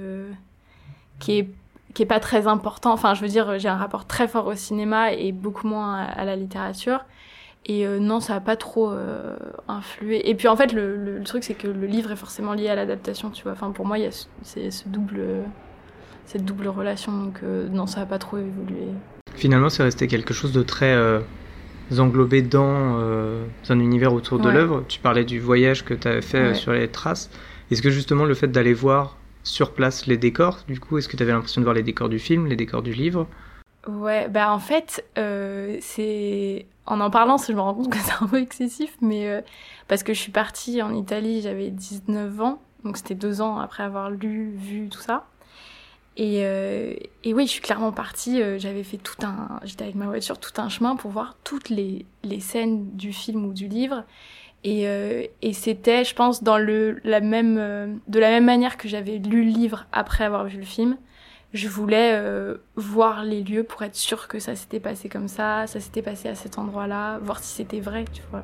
qui 1.21 1.38
est 1.38 1.49
qui 1.97 2.03
est 2.03 2.07
pas 2.07 2.21
très 2.21 2.47
important. 2.47 2.93
Enfin, 2.93 3.15
je 3.15 3.23
veux 3.23 3.29
dire, 3.29 3.59
j'ai 3.59 3.69
un 3.69 3.76
rapport 3.76 4.07
très 4.07 4.29
fort 4.29 4.47
au 4.49 4.55
cinéma 4.55 5.15
et 5.15 5.33
beaucoup 5.33 5.67
moins 5.67 5.97
à, 5.97 6.26
la 6.26 6.37
littérature. 6.37 7.07
Et 7.65 7.87
euh, 7.87 7.99
non, 7.99 8.21
ça 8.21 8.35
a 8.35 8.41
pas 8.41 8.55
trop 8.55 8.91
euh, 8.91 9.35
influé. 9.67 10.29
Et 10.29 10.35
puis 10.35 10.47
en 10.47 10.57
fait, 10.57 10.75
le, 10.75 10.95
le, 10.95 11.25
truc, 11.25 11.43
c'est 11.43 11.55
que 11.55 11.67
le 11.67 11.87
livre 11.87 12.12
est 12.12 12.17
forcément 12.17 12.53
lié 12.53 12.69
à 12.69 12.75
l'adaptation, 12.75 13.31
tu 13.31 13.45
vois. 13.45 13.53
Enfin, 13.53 13.71
pour 13.71 13.87
moi, 13.87 13.97
il 13.99 14.05
y 14.05 14.07
a 14.07 14.11
ce, 14.11 14.26
ce 14.43 14.88
double, 14.91 15.23
cette 16.26 16.45
double 16.45 16.69
relation. 16.69 17.12
Donc 17.17 17.38
euh, 17.43 17.67
non, 17.71 17.87
ça 17.87 18.03
a 18.03 18.07
pas 18.07 18.19
trop 18.19 18.37
évolué. 18.37 18.88
Finalement, 19.35 19.71
c'est 19.71 19.83
resté 19.83 20.07
quelque 20.07 20.35
chose 20.35 20.53
de 20.53 20.62
très 20.62 20.95
englobés 21.99 22.43
dans 22.43 22.99
un 23.71 23.81
univers 23.81 24.12
autour 24.12 24.38
de 24.38 24.50
l'œuvre. 24.50 24.85
Tu 24.87 25.00
parlais 25.00 25.25
du 25.25 25.41
voyage 25.41 25.83
que 25.83 25.95
tu 25.95 26.09
avais 26.09 26.21
fait 26.21 26.49
Ouais. 26.49 26.55
sur 26.55 26.73
les 26.73 26.88
traces. 26.88 27.31
Est-ce 27.71 27.81
que 27.81 27.91
justement 27.91 28.26
le 28.26 28.35
fait 28.35 28.49
d'aller 28.49 28.75
voir 28.75 29.17
sur 29.47 29.73
place 29.73 30.07
les 30.07 30.17
décors, 30.17 30.65
du 30.69 30.81
coup, 30.81 30.99
est-ce 30.99 31.09
que 31.09 31.17
tu 31.17 31.23
avais 31.23 31.33
l'impression 31.33 31.61
de 31.61 31.65
voir 31.65 31.75
les 31.75 31.83
décors 31.83 32.09
du 32.09 32.19
film, 32.19 32.47
les 32.47 32.57
décors 32.57 32.83
du 32.83 32.93
livre? 32.93 33.26
Ouais, 33.87 34.29
bah 34.29 34.53
en 34.53 34.59
fait, 34.59 35.05
euh, 35.17 35.79
c'est. 35.81 36.67
En 36.87 37.00
en 37.00 37.11
parlant, 37.11 37.37
je 37.38 37.53
me 37.53 37.61
rends 37.61 37.75
compte 37.75 37.91
que 37.91 37.99
c'est 37.99 38.12
un 38.21 38.26
peu 38.26 38.41
excessif, 38.41 38.97
mais 39.00 39.29
euh, 39.29 39.41
parce 39.88 40.03
que 40.03 40.12
je 40.12 40.21
suis 40.21 40.33
partie 40.33 40.83
en 40.83 40.93
Italie, 40.95 41.43
j'avais 41.43 41.71
19 41.71 42.41
ans, 42.41 42.61
donc 42.85 42.97
c'était 42.97 43.15
deux 43.15 43.41
ans 43.41 43.59
après 43.59 43.85
avoir 43.85 44.11
lu, 44.11 44.53
vu 44.57 44.88
tout 44.88 45.00
ça. 45.00 45.26
Et, 46.17 46.41
euh, 46.45 46.95
et 47.25 47.35
oui, 47.35 47.47
je 47.47 47.53
suis 47.53 47.61
clairement 47.61 47.93
partie, 47.93 48.41
j'avais 48.59 48.83
fait 48.83 48.97
tout 48.97 49.25
un. 49.25 49.61
J'étais 49.65 49.85
avec 49.85 49.97
ma 49.97 50.07
voiture, 50.07 50.38
tout 50.38 50.61
un 50.61 50.69
chemin 50.69 50.97
pour 50.97 51.11
voir 51.12 51.37
toutes 51.45 51.69
les, 51.69 52.07
les 52.25 52.41
scènes 52.41 52.91
du 52.97 53.12
film 53.12 53.45
ou 53.45 53.53
du 53.53 53.69
livre. 53.69 54.05
Et, 54.65 54.89
euh, 54.89 55.23
et 55.43 55.53
c'était, 55.53 56.05
je 56.05 56.15
pense, 56.15 56.43
dans 56.43 56.59
le, 56.59 56.99
la 57.05 57.21
même, 57.21 57.57
euh, 57.59 57.87
de 58.09 58.19
la 58.19 58.31
même 58.31 58.45
manière 58.45 58.77
que 58.77 58.89
j'avais 58.89 59.19
lu 59.19 59.45
le 59.45 59.51
livre 59.51 59.87
après 59.93 60.25
avoir 60.25 60.45
vu 60.47 60.59
le 60.59 60.65
film 60.65 60.97
je 61.53 61.69
voulais 61.69 62.13
euh, 62.15 62.57
voir 62.75 63.25
les 63.25 63.43
lieux 63.43 63.63
pour 63.63 63.83
être 63.83 63.95
sûre 63.95 64.29
que 64.29 64.39
ça 64.39 64.55
s'était 64.55 64.81
passé 64.81 65.09
comme 65.09 65.29
ça, 65.29 65.67
ça 65.67 65.81
s'était 65.81 66.03
passé 66.03 66.29
à 66.29 66.35
cet 66.35 66.59
endroit-là, 66.59 67.19
voir 67.23 67.39
si 67.39 67.55
c'était 67.55 67.81
vrai, 67.81 68.05
tu 68.13 68.21
vois. 68.31 68.43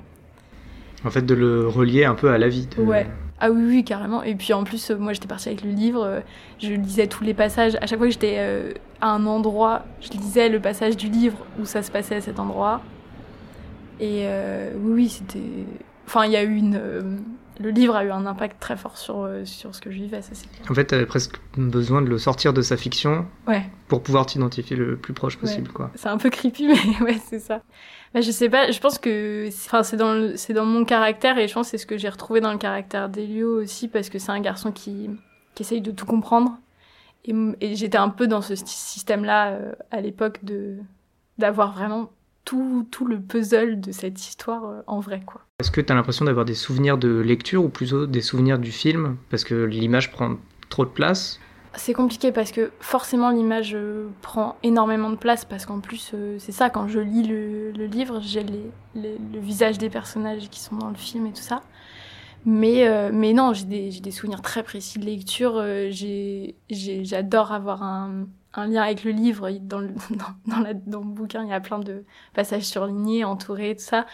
En 1.04 1.10
fait, 1.10 1.22
de 1.22 1.34
le 1.34 1.66
relier 1.68 2.04
un 2.04 2.14
peu 2.14 2.30
à 2.30 2.38
la 2.38 2.48
vie. 2.48 2.66
de- 2.66 2.82
Ouais. 2.82 3.06
Ah 3.40 3.50
oui, 3.50 3.64
oui, 3.66 3.84
carrément. 3.84 4.22
Et 4.22 4.34
puis 4.36 4.52
en 4.52 4.62
plus, 4.64 4.90
moi 4.92 5.12
j'étais 5.12 5.26
partie 5.26 5.48
avec 5.48 5.62
le 5.64 5.70
livre, 5.72 6.22
je 6.60 6.72
lisais 6.72 7.08
tous 7.08 7.24
les 7.24 7.34
passages. 7.34 7.74
À 7.82 7.86
chaque 7.86 7.98
fois 7.98 8.06
que 8.06 8.12
j'étais 8.12 8.74
à 9.00 9.10
un 9.10 9.26
endroit, 9.26 9.82
je 10.00 10.10
lisais 10.10 10.48
le 10.48 10.60
passage 10.60 10.96
du 10.96 11.08
livre 11.08 11.38
où 11.60 11.64
ça 11.66 11.82
se 11.82 11.90
passait 11.90 12.14
à 12.14 12.20
cet 12.20 12.38
endroit. 12.38 12.80
Et 14.00 14.26
oui, 14.76 14.92
oui, 14.92 15.08
c'était. 15.08 15.40
Enfin, 16.06 16.26
il 16.26 16.32
y 16.32 16.36
a 16.36 16.42
eu 16.42 16.54
une. 16.56 16.76
euh, 16.76 17.16
Le 17.60 17.70
livre 17.70 17.94
a 17.94 18.04
eu 18.04 18.10
un 18.10 18.26
impact 18.26 18.58
très 18.60 18.76
fort 18.76 18.96
sur, 18.98 19.22
euh, 19.22 19.44
sur 19.44 19.74
ce 19.74 19.80
que 19.80 19.90
je 19.90 19.96
vivais, 19.96 20.20
ça 20.22 20.30
c'est 20.32 20.50
clair. 20.50 20.70
En 20.70 20.74
fait, 20.74 20.86
tu 20.86 20.94
avais 20.94 21.06
presque 21.06 21.36
besoin 21.56 22.02
de 22.02 22.08
le 22.08 22.18
sortir 22.18 22.52
de 22.52 22.62
sa 22.62 22.76
fiction 22.76 23.26
Ouais. 23.46 23.62
pour 23.88 24.02
pouvoir 24.02 24.26
t'identifier 24.26 24.74
le 24.76 24.96
plus 24.96 25.12
proche 25.14 25.36
possible, 25.38 25.70
quoi. 25.70 25.90
C'est 25.94 26.08
un 26.08 26.18
peu 26.18 26.30
creepy, 26.30 26.66
mais 27.00 27.04
ouais, 27.04 27.18
c'est 27.24 27.38
ça. 27.38 27.62
Bah, 28.14 28.20
je 28.20 28.30
sais 28.30 28.48
pas, 28.48 28.70
je 28.70 28.78
pense 28.80 28.98
que 28.98 29.48
enfin, 29.66 29.82
c'est 29.82 29.96
dans, 29.96 30.12
le- 30.14 30.36
c'est 30.36 30.52
dans 30.54 30.66
mon 30.66 30.84
caractère 30.84 31.38
et 31.38 31.46
je 31.48 31.54
pense 31.54 31.66
que 31.66 31.70
c'est 31.72 31.78
ce 31.78 31.86
que 31.86 31.96
j'ai 31.98 32.08
retrouvé 32.08 32.40
dans 32.40 32.52
le 32.52 32.58
caractère 32.58 33.08
d'Elio 33.08 33.60
aussi 33.62 33.88
parce 33.88 34.08
que 34.10 34.18
c'est 34.18 34.32
un 34.32 34.40
garçon 34.40 34.72
qui, 34.72 35.08
qui 35.54 35.62
essaye 35.62 35.80
de 35.80 35.92
tout 35.92 36.06
comprendre. 36.06 36.58
Et, 37.24 37.74
j'étais 37.76 37.98
un 37.98 38.08
peu 38.08 38.26
dans 38.26 38.42
ce 38.42 38.56
système-là 38.56 39.50
euh, 39.52 39.72
à 39.92 40.00
l'époque 40.00 40.40
de 40.44 40.76
d'avoir 41.38 41.72
vraiment 41.72 42.10
tout, 42.44 42.86
tout 42.90 43.06
le 43.06 43.20
puzzle 43.20 43.80
de 43.80 43.92
cette 43.92 44.20
histoire 44.20 44.64
euh, 44.64 44.80
en 44.86 45.00
vrai, 45.00 45.22
quoi. 45.24 45.42
Est-ce 45.60 45.70
que 45.70 45.80
tu 45.80 45.92
as 45.92 45.96
l'impression 45.96 46.24
d'avoir 46.24 46.44
des 46.44 46.54
souvenirs 46.54 46.98
de 46.98 47.20
lecture 47.20 47.64
ou 47.64 47.68
plutôt 47.68 48.06
des 48.06 48.20
souvenirs 48.20 48.58
du 48.58 48.72
film? 48.72 49.16
Parce 49.30 49.44
que 49.44 49.54
l'image 49.64 50.10
prend 50.10 50.36
trop 50.68 50.84
de 50.84 50.90
place. 50.90 51.38
C'est 51.74 51.94
compliqué 51.94 52.32
parce 52.32 52.52
que 52.52 52.70
forcément 52.80 53.30
l'image 53.30 53.72
euh, 53.74 54.08
prend 54.20 54.56
énormément 54.62 55.08
de 55.08 55.16
place 55.16 55.46
parce 55.46 55.64
qu'en 55.64 55.80
plus 55.80 56.10
euh, 56.12 56.36
c'est 56.38 56.52
ça 56.52 56.68
quand 56.68 56.86
je 56.86 56.98
lis 57.00 57.22
le, 57.22 57.70
le 57.70 57.86
livre 57.86 58.20
j'ai 58.20 58.42
les, 58.42 58.70
les- 58.94 59.16
le 59.32 59.40
visage 59.40 59.78
des 59.78 59.88
personnages 59.88 60.50
qui 60.50 60.60
sont 60.60 60.76
dans 60.76 60.90
le 60.90 60.96
film 60.96 61.26
et 61.26 61.32
tout 61.32 61.40
ça 61.40 61.62
mais 62.44 62.86
euh, 62.86 63.10
mais 63.12 63.32
non 63.32 63.54
j'ai 63.54 63.64
des, 63.64 63.90
des 64.00 64.10
souvenirs 64.10 64.42
très 64.42 64.62
précis 64.62 64.98
de 64.98 65.06
lecture 65.06 65.62
j'adore 66.70 67.52
avoir 67.52 67.82
un, 67.82 68.26
un 68.54 68.66
lien 68.66 68.82
avec 68.82 69.04
le 69.04 69.10
livre 69.10 69.50
dans 69.50 69.80
le 69.80 69.88
dans, 70.10 70.62
dans, 70.62 70.80
dans 70.86 71.00
le 71.00 71.04
bouquin 71.04 71.42
il 71.44 71.50
y 71.50 71.52
a 71.52 71.60
plein 71.60 71.78
de 71.78 72.04
passages 72.34 72.64
surlignés 72.64 73.24
entourés 73.24 73.76
tout 73.76 73.82
ça. 73.82 74.06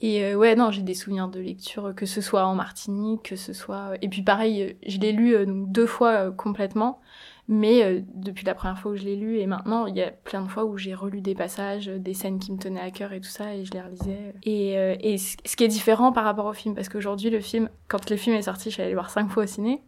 Et 0.00 0.24
euh, 0.24 0.34
ouais, 0.34 0.54
non, 0.56 0.70
j'ai 0.70 0.82
des 0.82 0.94
souvenirs 0.94 1.28
de 1.28 1.40
lecture, 1.40 1.94
que 1.94 2.04
ce 2.06 2.20
soit 2.20 2.44
en 2.44 2.54
Martinique, 2.54 3.22
que 3.22 3.36
ce 3.36 3.54
soit... 3.54 3.92
Et 4.02 4.08
puis 4.08 4.22
pareil, 4.22 4.62
euh, 4.62 4.72
je 4.86 4.98
l'ai 4.98 5.12
lu 5.12 5.34
euh, 5.34 5.46
deux 5.46 5.86
fois 5.86 6.10
euh, 6.10 6.30
complètement, 6.30 7.00
mais 7.48 7.82
euh, 7.84 8.00
depuis 8.14 8.44
la 8.44 8.54
première 8.54 8.78
fois 8.78 8.92
où 8.92 8.96
je 8.96 9.04
l'ai 9.04 9.14
lu, 9.16 9.38
et 9.38 9.46
maintenant, 9.46 9.86
il 9.86 9.96
y 9.96 10.02
a 10.02 10.10
plein 10.10 10.42
de 10.42 10.48
fois 10.48 10.64
où 10.64 10.76
j'ai 10.76 10.94
relu 10.94 11.20
des 11.20 11.34
passages, 11.34 11.88
euh, 11.88 11.98
des 11.98 12.12
scènes 12.12 12.38
qui 12.38 12.50
me 12.52 12.58
tenaient 12.58 12.80
à 12.80 12.90
cœur 12.90 13.12
et 13.12 13.20
tout 13.20 13.28
ça, 13.28 13.54
et 13.54 13.64
je 13.64 13.72
les 13.72 13.80
relisais. 13.80 14.34
Et, 14.42 14.76
euh, 14.76 14.96
et 15.00 15.16
ce 15.18 15.56
qui 15.56 15.64
est 15.64 15.68
différent 15.68 16.12
par 16.12 16.24
rapport 16.24 16.46
au 16.46 16.52
film, 16.52 16.74
parce 16.74 16.88
qu'aujourd'hui, 16.88 17.30
le 17.30 17.40
film, 17.40 17.70
quand 17.88 18.10
le 18.10 18.16
film 18.16 18.34
est 18.34 18.42
sorti, 18.42 18.70
je 18.70 18.74
suis 18.74 18.82
allée 18.82 18.90
le 18.90 18.96
voir 18.96 19.10
cinq 19.10 19.30
fois 19.30 19.44
au 19.44 19.46
ciné, 19.46 19.80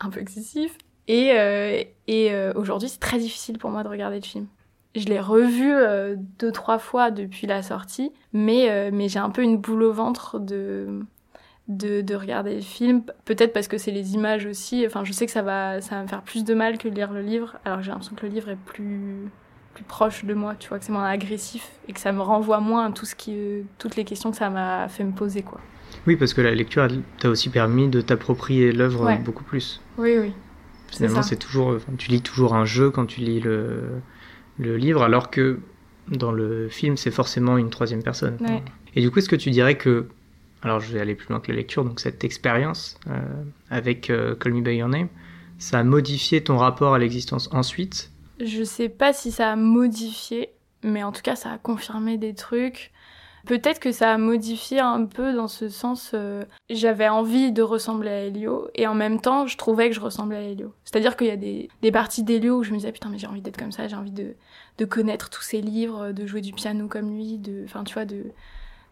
un 0.00 0.08
peu 0.08 0.20
excessif, 0.20 0.78
et, 1.08 1.32
euh, 1.32 1.82
et 2.06 2.32
euh, 2.32 2.52
aujourd'hui, 2.54 2.88
c'est 2.88 3.00
très 3.00 3.18
difficile 3.18 3.58
pour 3.58 3.70
moi 3.70 3.82
de 3.82 3.88
regarder 3.88 4.16
le 4.16 4.24
film. 4.24 4.46
Je 4.94 5.06
l'ai 5.06 5.20
revu 5.20 5.72
euh, 5.72 6.16
deux, 6.38 6.52
trois 6.52 6.78
fois 6.78 7.10
depuis 7.10 7.46
la 7.46 7.62
sortie, 7.62 8.12
mais, 8.32 8.90
mais 8.92 9.08
j'ai 9.08 9.18
un 9.18 9.30
peu 9.30 9.42
une 9.42 9.56
boule 9.56 9.82
au 9.84 9.92
ventre 9.92 10.38
de, 10.38 11.00
de, 11.68 12.02
de 12.02 12.14
regarder 12.14 12.54
le 12.56 12.60
film. 12.60 13.02
Peut-être 13.24 13.52
parce 13.54 13.68
que 13.68 13.78
c'est 13.78 13.90
les 13.90 14.14
images 14.14 14.44
aussi. 14.44 14.84
Enfin, 14.86 15.02
je 15.04 15.12
sais 15.12 15.24
que 15.26 15.32
ça 15.32 15.42
va, 15.42 15.80
ça 15.80 15.96
va 15.96 16.02
me 16.02 16.08
faire 16.08 16.22
plus 16.22 16.44
de 16.44 16.52
mal 16.54 16.76
que 16.78 16.88
de 16.88 16.94
lire 16.94 17.10
le 17.12 17.22
livre, 17.22 17.56
alors 17.64 17.80
j'ai 17.82 17.90
l'impression 17.90 18.14
que 18.14 18.26
le 18.26 18.32
livre 18.32 18.50
est 18.50 18.58
plus, 18.66 19.28
plus 19.74 19.84
proche 19.84 20.26
de 20.26 20.34
moi, 20.34 20.54
tu 20.58 20.68
vois, 20.68 20.78
que 20.78 20.84
c'est 20.84 20.92
moins 20.92 21.08
agressif 21.08 21.70
et 21.88 21.94
que 21.94 22.00
ça 22.00 22.12
me 22.12 22.20
renvoie 22.20 22.60
moins 22.60 22.86
à 22.86 22.92
tout 22.92 23.06
ce 23.06 23.14
qui, 23.14 23.64
toutes 23.78 23.96
les 23.96 24.04
questions 24.04 24.30
que 24.30 24.36
ça 24.36 24.50
m'a 24.50 24.88
fait 24.88 25.04
me 25.04 25.12
poser, 25.12 25.42
quoi. 25.42 25.60
Oui, 26.06 26.16
parce 26.16 26.34
que 26.34 26.40
la 26.42 26.54
lecture 26.54 26.86
t'a 27.18 27.28
aussi 27.30 27.48
permis 27.48 27.88
de 27.88 28.00
t'approprier 28.02 28.72
l'œuvre 28.72 29.06
Ouais. 29.06 29.18
beaucoup 29.18 29.44
plus. 29.44 29.80
Oui, 29.98 30.16
oui. 30.18 30.32
Finalement, 30.92 31.22
c'est 31.22 31.36
toujours, 31.36 31.78
tu 31.98 32.10
lis 32.10 32.20
toujours 32.20 32.54
un 32.54 32.64
jeu 32.64 32.90
quand 32.90 33.06
tu 33.06 33.20
lis 33.20 33.40
le, 33.40 33.88
le 34.58 34.76
livre, 34.76 35.02
alors 35.02 35.30
que 35.30 35.58
dans 36.08 36.32
le 36.32 36.68
film, 36.68 36.96
c'est 36.96 37.10
forcément 37.10 37.56
une 37.58 37.70
troisième 37.70 38.02
personne. 38.02 38.36
Ouais. 38.40 38.62
Et 38.94 39.00
du 39.00 39.10
coup, 39.10 39.18
est-ce 39.18 39.28
que 39.28 39.36
tu 39.36 39.50
dirais 39.50 39.76
que, 39.76 40.06
alors 40.62 40.80
je 40.80 40.92
vais 40.92 41.00
aller 41.00 41.14
plus 41.14 41.28
loin 41.28 41.40
que 41.40 41.50
la 41.50 41.56
lecture, 41.56 41.84
donc 41.84 42.00
cette 42.00 42.24
expérience 42.24 42.98
euh, 43.08 43.20
avec 43.70 44.10
euh, 44.10 44.34
Call 44.34 44.52
Me 44.52 44.60
By 44.60 44.76
Your 44.76 44.88
Name, 44.88 45.08
ça 45.58 45.78
a 45.78 45.84
modifié 45.84 46.42
ton 46.42 46.58
rapport 46.58 46.94
à 46.94 46.98
l'existence 46.98 47.48
ensuite? 47.52 48.10
Je 48.40 48.64
sais 48.64 48.88
pas 48.88 49.12
si 49.12 49.30
ça 49.30 49.52
a 49.52 49.56
modifié, 49.56 50.50
mais 50.82 51.02
en 51.02 51.12
tout 51.12 51.22
cas, 51.22 51.36
ça 51.36 51.52
a 51.52 51.58
confirmé 51.58 52.18
des 52.18 52.34
trucs. 52.34 52.90
Peut-être 53.46 53.80
que 53.80 53.90
ça 53.90 54.12
a 54.12 54.18
modifié 54.18 54.78
un 54.80 55.04
peu 55.04 55.32
dans 55.34 55.48
ce 55.48 55.68
sens. 55.68 56.12
euh, 56.14 56.44
J'avais 56.70 57.08
envie 57.08 57.50
de 57.52 57.62
ressembler 57.62 58.10
à 58.10 58.24
Elio, 58.26 58.68
et 58.74 58.86
en 58.86 58.94
même 58.94 59.20
temps, 59.20 59.46
je 59.46 59.56
trouvais 59.56 59.88
que 59.88 59.94
je 59.96 60.00
ressemblais 60.00 60.36
à 60.36 60.42
Elio. 60.42 60.72
C'est-à-dire 60.84 61.16
qu'il 61.16 61.26
y 61.26 61.30
a 61.30 61.36
des, 61.36 61.68
des 61.82 61.90
parties 61.92 62.22
d'Elio 62.22 62.58
où 62.58 62.62
je 62.62 62.70
me 62.70 62.76
disais, 62.76 62.92
putain, 62.92 63.08
mais 63.08 63.18
j'ai 63.18 63.26
envie 63.26 63.40
d'être 63.42 63.56
comme 63.58 63.72
ça, 63.72 63.88
j'ai 63.88 63.96
envie 63.96 64.12
de, 64.12 64.34
de 64.78 64.84
connaître 64.84 65.28
tous 65.28 65.42
ses 65.42 65.60
livres, 65.60 66.12
de 66.12 66.26
jouer 66.26 66.40
du 66.40 66.52
piano 66.52 66.86
comme 66.86 67.10
lui, 67.10 67.38
de, 67.38 67.62
enfin, 67.64 67.82
tu 67.84 67.94
vois, 67.94 68.04
de, 68.04 68.26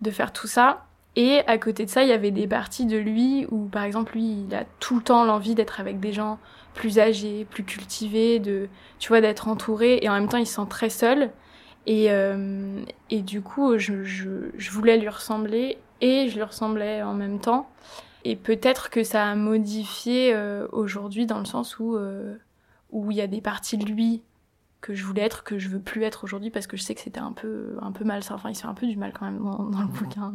de 0.00 0.10
faire 0.10 0.32
tout 0.32 0.48
ça. 0.48 0.86
Et 1.16 1.40
à 1.46 1.58
côté 1.58 1.84
de 1.84 1.90
ça, 1.90 2.02
il 2.02 2.08
y 2.08 2.12
avait 2.12 2.30
des 2.30 2.46
parties 2.46 2.86
de 2.86 2.96
lui 2.96 3.46
où, 3.50 3.66
par 3.66 3.82
exemple, 3.84 4.12
lui, 4.14 4.44
il 4.48 4.54
a 4.54 4.64
tout 4.78 4.96
le 4.96 5.02
temps 5.02 5.24
l'envie 5.24 5.54
d'être 5.54 5.80
avec 5.80 6.00
des 6.00 6.12
gens 6.12 6.38
plus 6.74 6.98
âgés, 7.00 7.44
plus 7.50 7.64
cultivés, 7.64 8.38
de, 8.38 8.68
tu 8.98 9.08
vois, 9.08 9.20
d'être 9.20 9.48
entouré, 9.48 9.98
et 10.02 10.08
en 10.08 10.12
même 10.14 10.28
temps, 10.28 10.38
il 10.38 10.46
se 10.46 10.54
sent 10.54 10.68
très 10.68 10.88
seul. 10.90 11.30
Et, 11.86 12.10
euh, 12.10 12.82
et 13.08 13.22
du 13.22 13.42
coup, 13.42 13.78
je, 13.78 14.04
je, 14.04 14.50
je 14.56 14.70
voulais 14.70 14.98
lui 14.98 15.08
ressembler, 15.08 15.78
et 16.00 16.28
je 16.28 16.36
lui 16.36 16.42
ressemblais 16.42 17.02
en 17.02 17.14
même 17.14 17.40
temps. 17.40 17.68
Et 18.24 18.36
peut-être 18.36 18.90
que 18.90 19.02
ça 19.02 19.26
a 19.26 19.34
modifié 19.34 20.34
euh, 20.34 20.66
aujourd'hui 20.72 21.26
dans 21.26 21.38
le 21.38 21.46
sens 21.46 21.78
où 21.78 21.96
euh, 21.96 22.36
où 22.90 23.10
il 23.10 23.16
y 23.16 23.20
a 23.20 23.26
des 23.26 23.40
parties 23.40 23.78
de 23.78 23.86
lui 23.86 24.22
que 24.80 24.94
je 24.94 25.04
voulais 25.04 25.22
être 25.22 25.44
que 25.44 25.58
je 25.58 25.68
veux 25.68 25.80
plus 25.80 26.02
être 26.02 26.24
aujourd'hui 26.24 26.50
parce 26.50 26.66
que 26.66 26.76
je 26.76 26.82
sais 26.82 26.94
que 26.94 27.00
c'était 27.00 27.20
un 27.20 27.32
peu 27.32 27.76
un 27.80 27.92
peu 27.92 28.04
mal 28.04 28.22
ça 28.22 28.34
enfin 28.34 28.50
il 28.50 28.54
se 28.54 28.62
fait 28.62 28.68
un 28.68 28.74
peu 28.74 28.86
du 28.86 28.96
mal 28.96 29.12
quand 29.12 29.26
même 29.26 29.38
dans, 29.38 29.64
dans 29.64 29.80
le 29.82 29.88
bouquin 29.88 30.34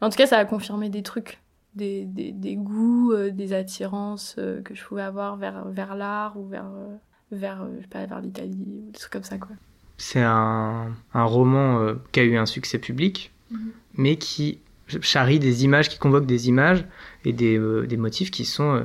en 0.00 0.10
tout 0.10 0.16
cas 0.16 0.26
ça 0.26 0.38
a 0.38 0.44
confirmé 0.44 0.88
des 0.88 1.02
trucs 1.02 1.40
des, 1.74 2.04
des, 2.04 2.32
des 2.32 2.56
goûts 2.56 3.12
euh, 3.12 3.30
des 3.30 3.52
attirances 3.52 4.36
euh, 4.38 4.62
que 4.62 4.74
je 4.74 4.84
pouvais 4.84 5.02
avoir 5.02 5.36
vers 5.36 5.68
vers 5.68 5.94
l'art 5.94 6.36
ou 6.36 6.46
vers 6.46 6.66
euh, 6.66 6.96
vers 7.30 7.62
euh, 7.62 7.76
je 7.78 7.82
sais 7.82 7.88
pas 7.88 8.06
vers 8.06 8.20
l'Italie 8.20 8.82
ou 8.88 8.90
des 8.90 8.98
trucs 8.98 9.12
comme 9.12 9.22
ça 9.22 9.38
quoi 9.38 9.54
C'est 10.02 10.22
un, 10.22 10.88
un 11.12 11.24
roman 11.24 11.78
euh, 11.80 11.94
qui 12.12 12.20
a 12.20 12.22
eu 12.22 12.36
un 12.38 12.46
succès 12.46 12.78
public, 12.78 13.32
Mhm. 13.50 13.70
mais 13.96 14.16
qui 14.16 14.58
charrie 15.02 15.38
des 15.38 15.64
images, 15.64 15.88
qui 15.88 15.98
convoque 15.98 16.24
des 16.24 16.48
images 16.48 16.84
et 17.24 17.32
des, 17.32 17.58
euh, 17.58 17.86
des 17.86 17.96
motifs 17.98 18.30
qui 18.30 18.44
sont 18.44 18.76
euh, 18.76 18.80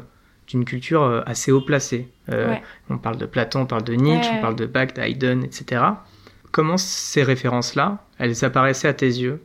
d'une 0.48 0.66
culture 0.66 1.24
assez 1.26 1.52
haut 1.52 1.62
placée. 1.62 2.10
Ouais. 2.28 2.62
On 2.90 2.98
parle 2.98 3.18
de 3.18 3.26
Platon, 3.26 3.62
on 3.62 3.66
parle 3.66 3.84
de 3.84 3.94
Nietzsche, 3.94 4.30
Ouais. 4.30 4.38
on 4.40 4.42
parle 4.42 4.56
de 4.56 4.66
Bach, 4.66 4.94
d'Haydn, 4.94 5.42
etc. 5.44 5.82
Comment 6.52 6.78
ces 6.78 7.24
références-là, 7.24 8.04
elles 8.20 8.44
apparaissaient 8.44 8.88
à 8.88 8.94
tes 8.94 9.08
yeux? 9.08 9.42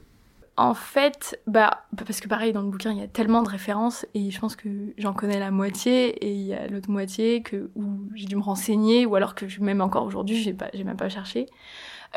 En 0.60 0.74
fait, 0.74 1.40
bah, 1.46 1.86
parce 1.96 2.20
que 2.20 2.28
pareil, 2.28 2.52
dans 2.52 2.60
le 2.60 2.68
bouquin, 2.68 2.92
il 2.92 2.98
y 2.98 3.02
a 3.02 3.08
tellement 3.08 3.42
de 3.42 3.48
références 3.48 4.04
et 4.12 4.30
je 4.30 4.38
pense 4.38 4.56
que 4.56 4.68
j'en 4.98 5.14
connais 5.14 5.38
la 5.38 5.50
moitié 5.50 6.08
et 6.22 6.32
il 6.34 6.42
y 6.42 6.52
a 6.52 6.66
l'autre 6.66 6.90
moitié 6.90 7.40
que, 7.40 7.70
où 7.76 8.10
j'ai 8.14 8.26
dû 8.26 8.36
me 8.36 8.42
renseigner 8.42 9.06
ou 9.06 9.14
alors 9.14 9.34
que 9.34 9.46
même 9.58 9.80
encore 9.80 10.04
aujourd'hui, 10.04 10.36
j'ai 10.36 10.52
pas, 10.52 10.68
j'ai 10.74 10.84
même 10.84 10.98
pas 10.98 11.08
cherché. 11.08 11.46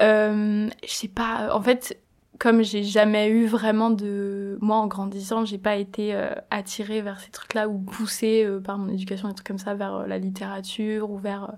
Euh, 0.01 0.69
je 0.85 0.91
sais 0.91 1.07
pas, 1.07 1.55
en 1.55 1.61
fait, 1.61 1.97
comme 2.37 2.63
j'ai 2.63 2.83
jamais 2.83 3.29
eu 3.29 3.45
vraiment 3.45 3.89
de, 3.89 4.57
moi 4.59 4.75
en 4.75 4.87
grandissant, 4.87 5.45
j'ai 5.45 5.57
pas 5.57 5.77
été 5.77 6.13
euh, 6.13 6.35
attirée 6.49 7.01
vers 7.01 7.21
ces 7.21 7.31
trucs-là 7.31 7.69
ou 7.69 7.79
poussée 7.79 8.43
euh, 8.43 8.59
par 8.59 8.77
mon 8.77 8.89
éducation, 8.89 9.29
des 9.29 9.35
trucs 9.35 9.47
comme 9.47 9.57
ça, 9.57 9.73
vers 9.73 10.05
la 10.05 10.17
littérature 10.17 11.09
ou 11.11 11.17
vers 11.17 11.53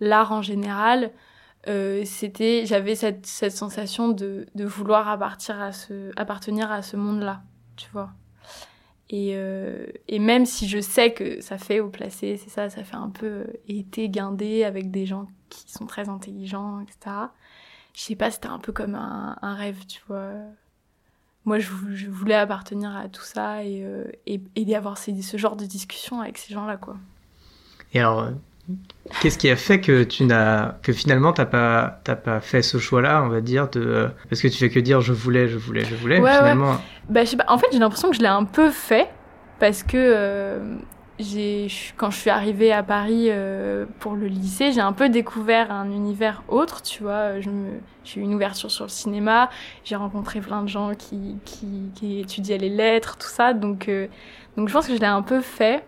l'art 0.00 0.32
en 0.32 0.40
général. 0.40 1.10
Euh, 1.68 2.02
c'était, 2.04 2.66
j'avais 2.66 2.94
cette, 2.94 3.26
cette 3.26 3.52
sensation 3.56 4.08
de, 4.08 4.46
de 4.54 4.64
vouloir 4.64 5.08
appartenir 5.08 5.60
à 5.60 5.72
ce, 5.72 6.10
appartenir 6.16 6.70
à 6.70 6.82
ce 6.82 6.96
monde-là, 6.96 7.42
tu 7.76 7.88
vois. 7.92 8.10
Et, 9.10 9.32
euh, 9.34 9.86
et 10.08 10.18
même 10.18 10.46
si 10.46 10.66
je 10.68 10.80
sais 10.80 11.12
que 11.12 11.40
ça 11.40 11.58
fait 11.58 11.80
au 11.80 11.88
placé, 11.88 12.36
c'est 12.36 12.50
ça, 12.50 12.70
ça 12.70 12.84
fait 12.84 12.96
un 12.96 13.10
peu 13.10 13.26
euh, 13.26 13.46
été 13.68 14.08
guindé 14.08 14.64
avec 14.64 14.90
des 14.90 15.06
gens 15.06 15.26
qui 15.50 15.70
sont 15.70 15.86
très 15.86 16.08
intelligents, 16.08 16.80
etc. 16.80 17.16
Je 17.94 18.00
sais 18.00 18.16
pas, 18.16 18.30
c'était 18.30 18.48
un 18.48 18.58
peu 18.58 18.72
comme 18.72 18.94
un, 18.94 19.36
un 19.42 19.54
rêve, 19.54 19.84
tu 19.86 20.00
vois. 20.08 20.32
Moi, 21.44 21.58
je, 21.58 21.70
voulais 22.08 22.34
appartenir 22.34 22.96
à 22.96 23.08
tout 23.08 23.22
ça 23.22 23.62
et, 23.64 23.84
euh, 23.84 24.04
et, 24.26 24.40
et 24.56 24.64
d'avoir 24.64 24.96
ces- 24.96 25.20
ce 25.20 25.36
genre 25.36 25.56
de 25.56 25.66
discussion 25.66 26.20
avec 26.22 26.38
ces 26.38 26.54
gens-là, 26.54 26.78
quoi. 26.78 26.96
Et 27.92 28.00
alors, 28.00 28.30
qu'est-ce 29.20 29.38
qui 29.38 29.50
a 29.50 29.56
fait 29.56 29.80
que 29.80 30.02
tu 30.04 30.24
n'as, 30.24 30.72
que 30.82 30.92
finalement 30.92 31.32
t'as 31.32 31.44
pas, 31.46 32.00
t'as 32.04 32.16
pas 32.16 32.40
fait 32.40 32.62
ce 32.62 32.78
choix-là, 32.78 33.22
on 33.24 33.28
va 33.28 33.40
dire, 33.40 33.68
de, 33.70 33.80
euh, 33.80 34.08
parce 34.30 34.40
que 34.40 34.48
tu 34.48 34.56
fais 34.58 34.70
que 34.70 34.80
dire 34.80 35.00
je 35.00 35.12
voulais, 35.12 35.48
je 35.48 35.58
voulais, 35.58 35.84
je 35.84 35.94
voulais, 35.94 36.18
Ouais, 36.18 36.30
ouais. 36.30 36.36
finalement. 36.38 36.76
Bah, 37.08 37.24
je 37.24 37.30
sais 37.30 37.36
pas. 37.36 37.44
En 37.48 37.58
fait, 37.58 37.66
j'ai 37.72 37.78
l'impression 37.78 38.10
que 38.10 38.16
je 38.16 38.20
l'ai 38.22 38.26
un 38.28 38.44
peu 38.44 38.70
fait 38.70 39.08
parce 39.60 39.82
que 39.82 39.96
euh, 39.96 40.76
j'ai, 41.18 41.68
quand 41.96 42.10
je 42.10 42.16
suis 42.18 42.30
arrivée 42.30 42.72
à 42.72 42.82
Paris 42.82 43.26
euh, 43.28 43.84
pour 44.00 44.14
le 44.14 44.26
lycée, 44.26 44.72
j'ai 44.72 44.80
un 44.80 44.92
peu 44.92 45.08
découvert 45.08 45.70
un 45.70 45.90
univers 45.90 46.42
autre, 46.48 46.82
tu 46.82 47.02
vois. 47.02 47.40
Je 47.40 47.50
me, 47.50 47.68
j'ai 48.04 48.20
eu 48.20 48.22
une 48.24 48.34
ouverture 48.34 48.70
sur 48.70 48.84
le 48.84 48.90
cinéma, 48.90 49.48
j'ai 49.84 49.96
rencontré 49.96 50.40
plein 50.40 50.62
de 50.62 50.68
gens 50.68 50.92
qui, 50.94 51.36
qui, 51.44 51.90
qui 51.94 52.20
étudiaient 52.20 52.58
les 52.58 52.68
lettres, 52.70 53.16
tout 53.18 53.28
ça. 53.28 53.52
Donc, 53.52 53.88
euh, 53.88 54.08
donc 54.56 54.68
je 54.68 54.72
pense 54.74 54.86
que 54.88 54.94
je 54.94 55.00
l'ai 55.00 55.06
un 55.06 55.22
peu 55.22 55.40
fait. 55.40 55.84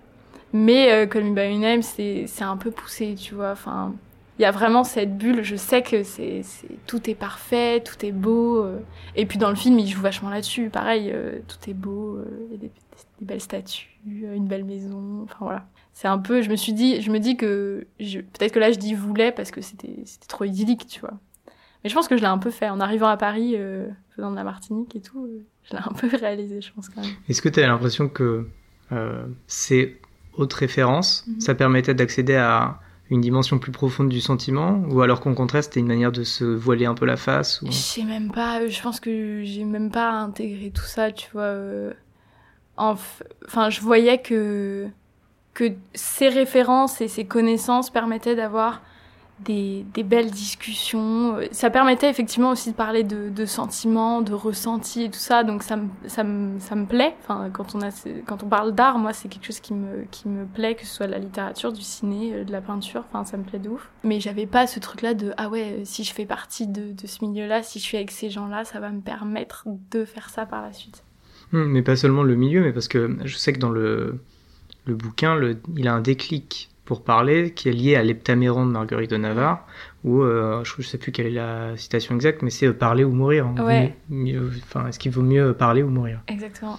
Mais 0.57 0.93
euh, 0.93 1.07
Call 1.07 1.25
Me 1.25 1.35
By 1.35 1.53
Your 1.53 1.61
Name, 1.61 1.83
c'est, 1.83 2.25
c'est 2.27 2.45
un 2.45 2.57
peu 2.57 2.71
poussé, 2.71 3.15
tu 3.15 3.35
vois. 3.35 3.51
Enfin, 3.51 3.95
il 4.39 4.43
y 4.43 4.45
a 4.45 4.51
vraiment 4.51 4.85
cette 4.85 5.17
bulle. 5.19 5.43
Je 5.43 5.57
sais 5.57 5.83
que 5.83 6.03
c'est, 6.03 6.43
c'est, 6.43 6.69
tout 6.87 7.11
est 7.11 7.15
parfait, 7.15 7.83
tout 7.83 8.05
est 8.05 8.13
beau. 8.13 8.63
euh, 8.63 8.79
et 9.15 9.27
puis 9.27 9.39
dans 9.39 9.51
le 9.51 9.57
film, 9.57 9.79
il 9.79 9.89
joue 9.89 10.01
vachement 10.01 10.31
là-dessus. 10.31 10.71
Pareil, 10.71 11.11
euh, 11.13 11.41
tout 11.47 11.71
est 11.71 11.75
beau, 11.75 12.17
euh, 12.17 12.47
il 12.49 12.53
y 12.53 12.55
a 12.55 12.59
des, 12.59 12.71
belles 13.21 13.41
statues, 13.41 13.97
une 14.07 14.47
belle 14.47 14.65
maison. 14.65 15.23
Enfin 15.25 15.39
voilà. 15.41 15.67
C'est 15.93 16.09
un 16.09 16.19
peu. 16.19 16.43
Je 16.43 16.51
me 16.51 16.57
suis 16.57 16.73
dit, 16.73 17.01
je 17.01 17.11
me 17.11 17.19
dis 17.19 17.37
que 17.37 17.87
peut-être 17.99 18.53
que 18.53 18.59
là 18.59 18.73
je 18.73 18.79
dis 18.79 18.95
voulait 18.95 19.33
parce 19.33 19.51
que 19.51 19.61
c'était 19.63 20.05
trop 20.29 20.45
idyllique, 20.45 20.87
tu 20.87 21.01
vois. 21.01 21.15
Mais 21.87 21.91
je 21.91 21.95
pense 21.95 22.09
que 22.09 22.17
je 22.17 22.23
l'ai 22.23 22.29
un 22.29 22.39
peu 22.39 22.51
fait 22.51 22.69
en 22.69 22.81
arrivant 22.81 23.07
à 23.07 23.17
Paris, 23.17 23.53
euh, 23.55 23.87
faisant 24.17 24.33
de 24.33 24.37
la 24.37 24.43
Martinique 24.43 24.97
et 24.97 25.01
tout. 25.01 25.29
je 25.63 25.73
l'ai 25.73 25.79
un 25.79 25.93
peu 25.93 26.09
réalisé, 26.21 26.61
je 26.61 26.73
pense 26.73 26.89
quand 26.89 27.01
même. 27.01 27.13
Est-ce 27.29 27.41
que 27.41 27.49
tu 27.49 27.61
as 27.61 27.67
l'impression 27.69 28.09
que 28.09 28.49
euh, 28.91 29.27
ces 30.37 30.43
hautes 30.43 30.53
références, 30.55 31.25
Mhm. 31.27 31.41
ça 31.41 31.55
permettait 31.55 31.95
d'accéder 31.95 32.37
à 32.37 32.79
une 33.11 33.21
dimension 33.21 33.59
plus 33.61 33.71
profonde 33.73 34.09
du 34.09 34.21
sentiment, 34.21 34.83
ou 34.91 35.01
alors 35.01 35.21
qu'au 35.21 35.33
contraire 35.35 35.63
c'était 35.63 35.79
une 35.81 35.87
manière 35.87 36.11
de 36.13 36.25
se 36.25 36.45
voiler 36.45 36.87
un 36.87 36.95
peu 36.95 37.07
la 37.07 37.17
face 37.17 37.63
ou... 37.63 37.67
Je 37.67 37.73
sais 37.73 38.03
même 38.03 38.33
pas, 38.33 38.67
je 38.67 38.83
pense 38.83 38.99
que 38.99 39.43
j'ai 39.45 39.65
même 39.65 39.91
pas 39.93 40.11
intégré 40.11 40.71
tout 40.75 40.83
ça, 40.85 41.13
tu 41.13 41.29
vois. 41.33 41.43
euh, 41.43 41.93
enf- 42.77 43.23
Enfin, 43.47 43.71
je 43.71 43.81
voyais 43.81 44.19
que, 44.21 44.89
que 45.55 45.73
ces 45.95 46.29
références 46.29 47.01
et 47.01 47.07
ces 47.09 47.25
connaissances 47.25 47.91
permettaient 47.91 48.35
d'avoir 48.35 48.83
des, 49.41 49.85
belles 50.05 50.31
discussions. 50.31 51.37
Ça 51.51 51.71
permettait 51.71 52.09
effectivement 52.09 52.51
aussi 52.51 52.71
de 52.71 52.77
parler 52.77 53.05
de, 53.05 53.45
sentiments, 53.45 54.23
de 54.23 54.33
ressentis 54.33 55.05
et 55.05 55.11
tout 55.11 55.19
ça, 55.19 55.45
donc 55.45 55.63
ça 55.63 55.77
me, 55.77 55.89
ça 56.07 56.25
me, 56.25 56.59
ça 56.59 56.75
me 56.75 56.87
plaît. 56.87 57.15
Enfin, 57.23 57.51
quand 57.53 57.75
on, 57.75 57.83
a, 57.83 57.91
quand 58.27 58.43
on 58.43 58.49
parle 58.49 58.75
d'art, 58.75 58.99
moi, 58.99 59.13
c'est 59.13 59.29
quelque 59.29 59.45
chose 59.45 59.61
qui 59.61 59.75
me, 59.75 60.05
qui 60.11 60.29
me 60.29 60.47
plaît, 60.47 60.75
que 60.75 60.87
ce 60.87 60.95
soit 60.95 61.07
de 61.07 61.13
la 61.13 61.19
littérature, 61.19 61.73
du 61.73 61.83
ciné, 61.83 62.33
euh, 62.35 62.45
de 62.45 62.53
la 62.53 62.61
peinture, 62.61 63.05
enfin, 63.09 63.25
ça 63.25 63.37
me 63.37 63.45
plaît 63.45 63.59
de 63.59 63.69
ouf. 63.69 63.91
Mais 64.05 64.21
j'avais 64.21 64.47
pas 64.47 64.67
ce 64.67 64.81
truc-là 64.81 65.15
de, 65.15 65.33
ah 65.37 65.49
ouais, 65.49 65.79
euh, 65.81 65.81
si 65.85 66.05
je 66.05 66.13
fais 66.13 66.27
partie 66.27 66.67
de, 66.67 66.95
ce 67.05 67.25
milieu-là, 67.25 67.63
si 67.63 67.79
je 67.79 67.85
suis 67.85 67.97
avec 67.97 68.11
ces 68.11 68.31
gens-là, 68.31 68.65
ça 68.65 68.81
va 68.81 68.91
me 68.91 69.01
permettre 69.01 69.65
de 69.91 70.05
faire 70.05 70.31
ça 70.31 70.47
par 70.47 70.63
la 70.63 70.73
suite. 70.73 71.05
Hmm, 71.53 71.65
mais 71.65 71.83
pas 71.83 71.97
seulement 71.97 72.23
le 72.23 72.35
milieu, 72.35 72.63
mais 72.63 72.73
parce 72.73 72.89
que 72.89 73.17
je 73.25 73.37
sais 73.37 73.53
que 73.53 73.59
dans 73.59 73.71
le, 73.71 74.19
le 74.87 74.95
bouquin, 74.95 75.39
il 75.77 75.87
a 75.87 75.95
un 75.95 76.01
déclic 76.01 76.71
pour 76.87 77.03
parler 77.05 77.53
qui 77.53 77.69
est 77.69 77.73
lié 77.73 77.97
à 77.97 78.03
l'heptaméron 78.03 78.65
de 78.65 78.71
Marguerite 78.71 79.11
de 79.11 79.17
Navarre, 79.19 79.67
où 80.05 80.23
euh, 80.23 80.65
je 80.65 80.73
ne 80.79 80.83
sais 80.83 80.97
plus 80.97 81.13
quelle 81.13 81.27
est 81.27 81.31
la 81.31 81.77
citation 81.77 82.15
exacte, 82.15 82.41
mais 82.43 82.51
c'est 82.51 82.67
euh, 82.69 82.73
parler 82.73 83.05
ou 83.05 83.11
mourir. 83.13 83.47
hein. 83.47 83.55
Ouais. 83.63 83.95
Mieux- 84.09 84.41
mieux- 84.41 84.51
Enfin, 84.63 84.87
est-ce 84.87 84.99
qu'il 84.99 85.11
vaut 85.13 85.21
mieux 85.23 85.53
parler 85.53 85.83
ou 85.83 85.91
mourir? 85.91 86.21
Exactement. 86.29 86.79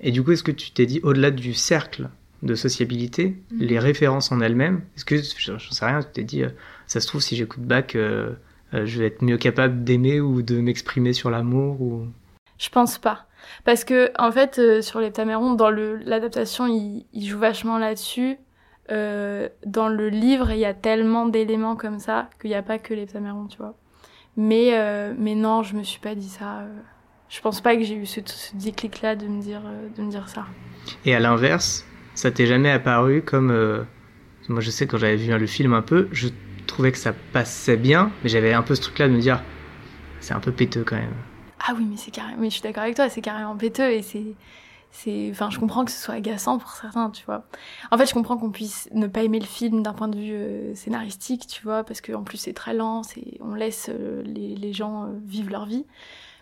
Et 0.00 0.10
du 0.10 0.22
coup, 0.24 0.32
est-ce 0.32 0.42
que 0.42 0.50
tu 0.50 0.70
t'es 0.72 0.86
dit, 0.86 1.00
au-delà 1.04 1.30
du 1.30 1.54
cercle 1.54 2.08
de 2.42 2.54
sociabilité, 2.54 3.36
Mhm. 3.52 3.58
les 3.60 3.78
références 3.78 4.32
en 4.32 4.40
elles-mêmes, 4.40 4.80
est-ce 4.96 5.04
que, 5.04 5.16
j'en 5.38 5.58
j'en 5.58 5.70
sais 5.70 5.84
rien, 5.86 6.00
tu 6.02 6.08
t'es 6.12 6.24
dit, 6.24 6.42
euh, 6.42 6.48
ça 6.86 7.00
se 7.00 7.06
trouve, 7.06 7.20
si 7.20 7.36
j'écoute 7.36 7.60
Bach, 7.62 7.84
je 7.94 8.98
vais 8.98 9.06
être 9.06 9.22
mieux 9.22 9.36
capable 9.38 9.84
d'aimer 9.84 10.20
ou 10.20 10.42
de 10.42 10.60
m'exprimer 10.60 11.12
sur 11.12 11.30
l'amour 11.30 11.80
ou... 11.80 12.06
Je 12.58 12.68
pense 12.70 12.98
pas. 12.98 13.26
Parce 13.64 13.84
que, 13.84 14.10
en 14.18 14.32
fait, 14.32 14.60
sur 14.82 14.98
les 15.00 15.12
Tamérons, 15.12 15.54
dans 15.54 15.70
l'adaptation, 15.70 16.66
il, 16.66 17.04
il 17.12 17.26
joue 17.26 17.38
vachement 17.38 17.78
là-dessus. 17.78 18.36
Euh, 18.90 19.48
dans 19.64 19.88
le 19.88 20.08
livre, 20.08 20.50
il 20.52 20.58
y 20.58 20.64
a 20.64 20.74
tellement 20.74 21.26
d'éléments 21.26 21.76
comme 21.76 21.98
ça 21.98 22.28
qu'il 22.40 22.50
n'y 22.50 22.56
a 22.56 22.62
pas 22.62 22.78
que 22.78 22.94
les 22.94 23.06
Tamérons, 23.06 23.46
tu 23.46 23.58
vois. 23.58 23.74
Mais, 24.36 24.70
euh, 24.78 25.14
mais 25.18 25.34
non, 25.34 25.62
je 25.62 25.74
me 25.76 25.82
suis 25.82 25.98
pas 26.00 26.14
dit 26.14 26.28
ça. 26.28 26.60
euh. 26.60 26.68
Je 27.28 27.40
pense 27.40 27.60
pas 27.60 27.76
que 27.76 27.82
j'ai 27.82 27.96
eu 27.96 28.06
ce, 28.06 28.20
ce 28.24 28.54
déclic-là 28.54 29.16
de 29.16 29.26
me 29.26 29.40
dire, 29.42 29.62
de 29.96 30.02
me 30.02 30.10
dire 30.10 30.28
ça. 30.28 30.44
Et 31.04 31.14
à 31.14 31.18
l'inverse, 31.20 31.84
ça 32.14 32.30
t'est 32.30 32.46
jamais 32.46 32.70
apparu 32.70 33.22
comme... 33.22 33.50
euh, 33.50 33.82
Moi, 34.48 34.60
je 34.60 34.70
sais, 34.70 34.86
quand 34.86 34.98
j'avais 34.98 35.16
vu 35.16 35.36
le 35.36 35.46
film 35.46 35.72
un 35.72 35.82
peu, 35.82 36.08
je 36.12 36.28
trouvais 36.68 36.92
que 36.92 36.98
ça 36.98 37.12
passait 37.32 37.76
bien, 37.76 38.12
mais 38.22 38.28
j'avais 38.28 38.52
un 38.52 38.62
peu 38.62 38.74
ce 38.76 38.82
truc-là 38.82 39.08
de 39.08 39.12
me 39.14 39.20
dire, 39.20 39.42
c'est 40.20 40.34
un 40.34 40.40
peu 40.40 40.52
péteux 40.52 40.84
quand 40.84 40.96
même. 40.96 41.14
Ah 41.66 41.72
oui, 41.76 41.84
mais 41.90 41.96
c'est 41.96 42.12
carrément, 42.12 42.36
mais 42.40 42.48
je 42.50 42.54
suis 42.54 42.62
d'accord 42.62 42.84
avec 42.84 42.94
toi, 42.94 43.08
c'est 43.08 43.22
carrément 43.22 43.56
péteux 43.56 43.90
et 43.90 44.02
c'est, 44.02 44.22
c'est, 44.96 45.28
enfin, 45.30 45.50
je 45.50 45.58
comprends 45.58 45.84
que 45.84 45.90
ce 45.90 46.02
soit 46.02 46.14
agaçant 46.14 46.56
pour 46.56 46.70
certains, 46.70 47.10
tu 47.10 47.22
vois. 47.26 47.44
En 47.90 47.98
fait, 47.98 48.06
je 48.06 48.14
comprends 48.14 48.38
qu'on 48.38 48.50
puisse 48.50 48.88
ne 48.92 49.06
pas 49.06 49.22
aimer 49.24 49.38
le 49.38 49.44
film 49.44 49.82
d'un 49.82 49.92
point 49.92 50.08
de 50.08 50.16
vue 50.16 50.32
euh, 50.32 50.74
scénaristique, 50.74 51.46
tu 51.46 51.62
vois, 51.62 51.84
parce 51.84 52.00
qu'en 52.00 52.22
plus 52.22 52.38
c'est 52.38 52.54
très 52.54 52.72
lent, 52.72 53.02
c'est, 53.02 53.36
on 53.40 53.54
laisse 53.54 53.90
euh, 53.92 54.22
les, 54.24 54.72
gens 54.72 55.04
euh, 55.04 55.08
vivre 55.26 55.50
leur 55.50 55.66
vie. 55.66 55.84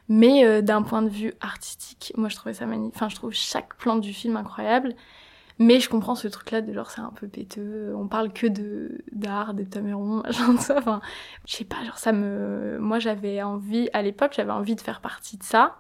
Mais 0.09 0.63
d'un 0.63 0.83
point 0.83 1.01
de 1.01 1.09
vue 1.09 1.33
artistique, 1.41 2.13
moi 2.17 2.29
je 2.29 2.37
trouvais 2.37 2.53
ça 2.53 2.67
magnifique. 2.67 2.95
Enfin, 2.95 3.09
je 3.09 3.15
trouve 3.17 3.33
chaque 3.33 3.75
plan 3.77 3.97
du 3.97 4.13
film 4.13 4.37
incroyable. 4.37 4.95
Mais 5.59 5.81
je 5.81 5.89
comprends 5.89 6.15
ce 6.15 6.29
truc-là 6.29 6.61
de 6.61 6.73
genre 6.75 6.91
c'est 6.91 7.01
un 7.01 7.13
peu 7.15 7.27
péteux. 7.27 7.95
On 7.97 8.07
parle 8.07 8.33
que 8.33 8.47
de 8.47 9.03
d'art, 9.13 9.55
d'heptaméron, 9.55 10.23
machin 10.25 10.53
de 10.53 10.61
ça. 10.61 10.77
Enfin, 10.79 11.01
je 11.47 11.57
sais 11.57 11.65
pas, 11.65 11.83
genre 11.85 11.97
ça 11.97 12.13
me. 12.13 12.79
Moi 12.81 12.99
j'avais 12.99 13.43
envie, 13.43 13.89
à 13.95 14.03
l'époque 14.03 14.35
j'avais 14.37 14.53
envie 14.53 14.75
de 14.75 14.81
faire 14.83 15.01
partie 15.01 15.39
de 15.39 15.43
ça. 15.43 15.77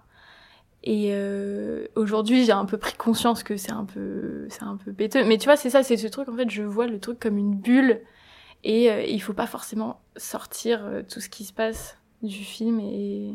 Et 0.86 1.10
euh, 1.12 1.86
aujourd'hui 1.96 2.44
j'ai 2.44 2.52
un 2.52 2.66
peu 2.66 2.76
pris 2.76 2.94
conscience 2.94 3.42
que 3.42 3.56
c'est 3.56 3.72
un 3.72 3.84
peu, 3.84 4.46
c'est 4.50 4.62
un 4.62 4.76
peu 4.76 4.92
péteux. 4.92 5.24
Mais 5.24 5.38
tu 5.38 5.46
vois, 5.46 5.56
c'est 5.56 5.70
ça, 5.70 5.82
c'est 5.82 5.96
ce 5.96 6.06
truc 6.06 6.28
en 6.28 6.36
fait, 6.36 6.50
je 6.50 6.62
vois 6.62 6.86
le 6.86 7.00
truc 7.00 7.18
comme 7.18 7.38
une 7.38 7.54
bulle. 7.54 8.00
Et 8.64 8.90
euh, 8.90 9.02
il 9.02 9.20
faut 9.20 9.32
pas 9.34 9.46
forcément 9.46 10.00
sortir 10.16 10.84
euh, 10.84 11.02
tout 11.02 11.20
ce 11.20 11.28
qui 11.28 11.44
se 11.44 11.52
passe 11.52 11.98
du 12.22 12.44
film. 12.44 12.80
Et 12.80 13.34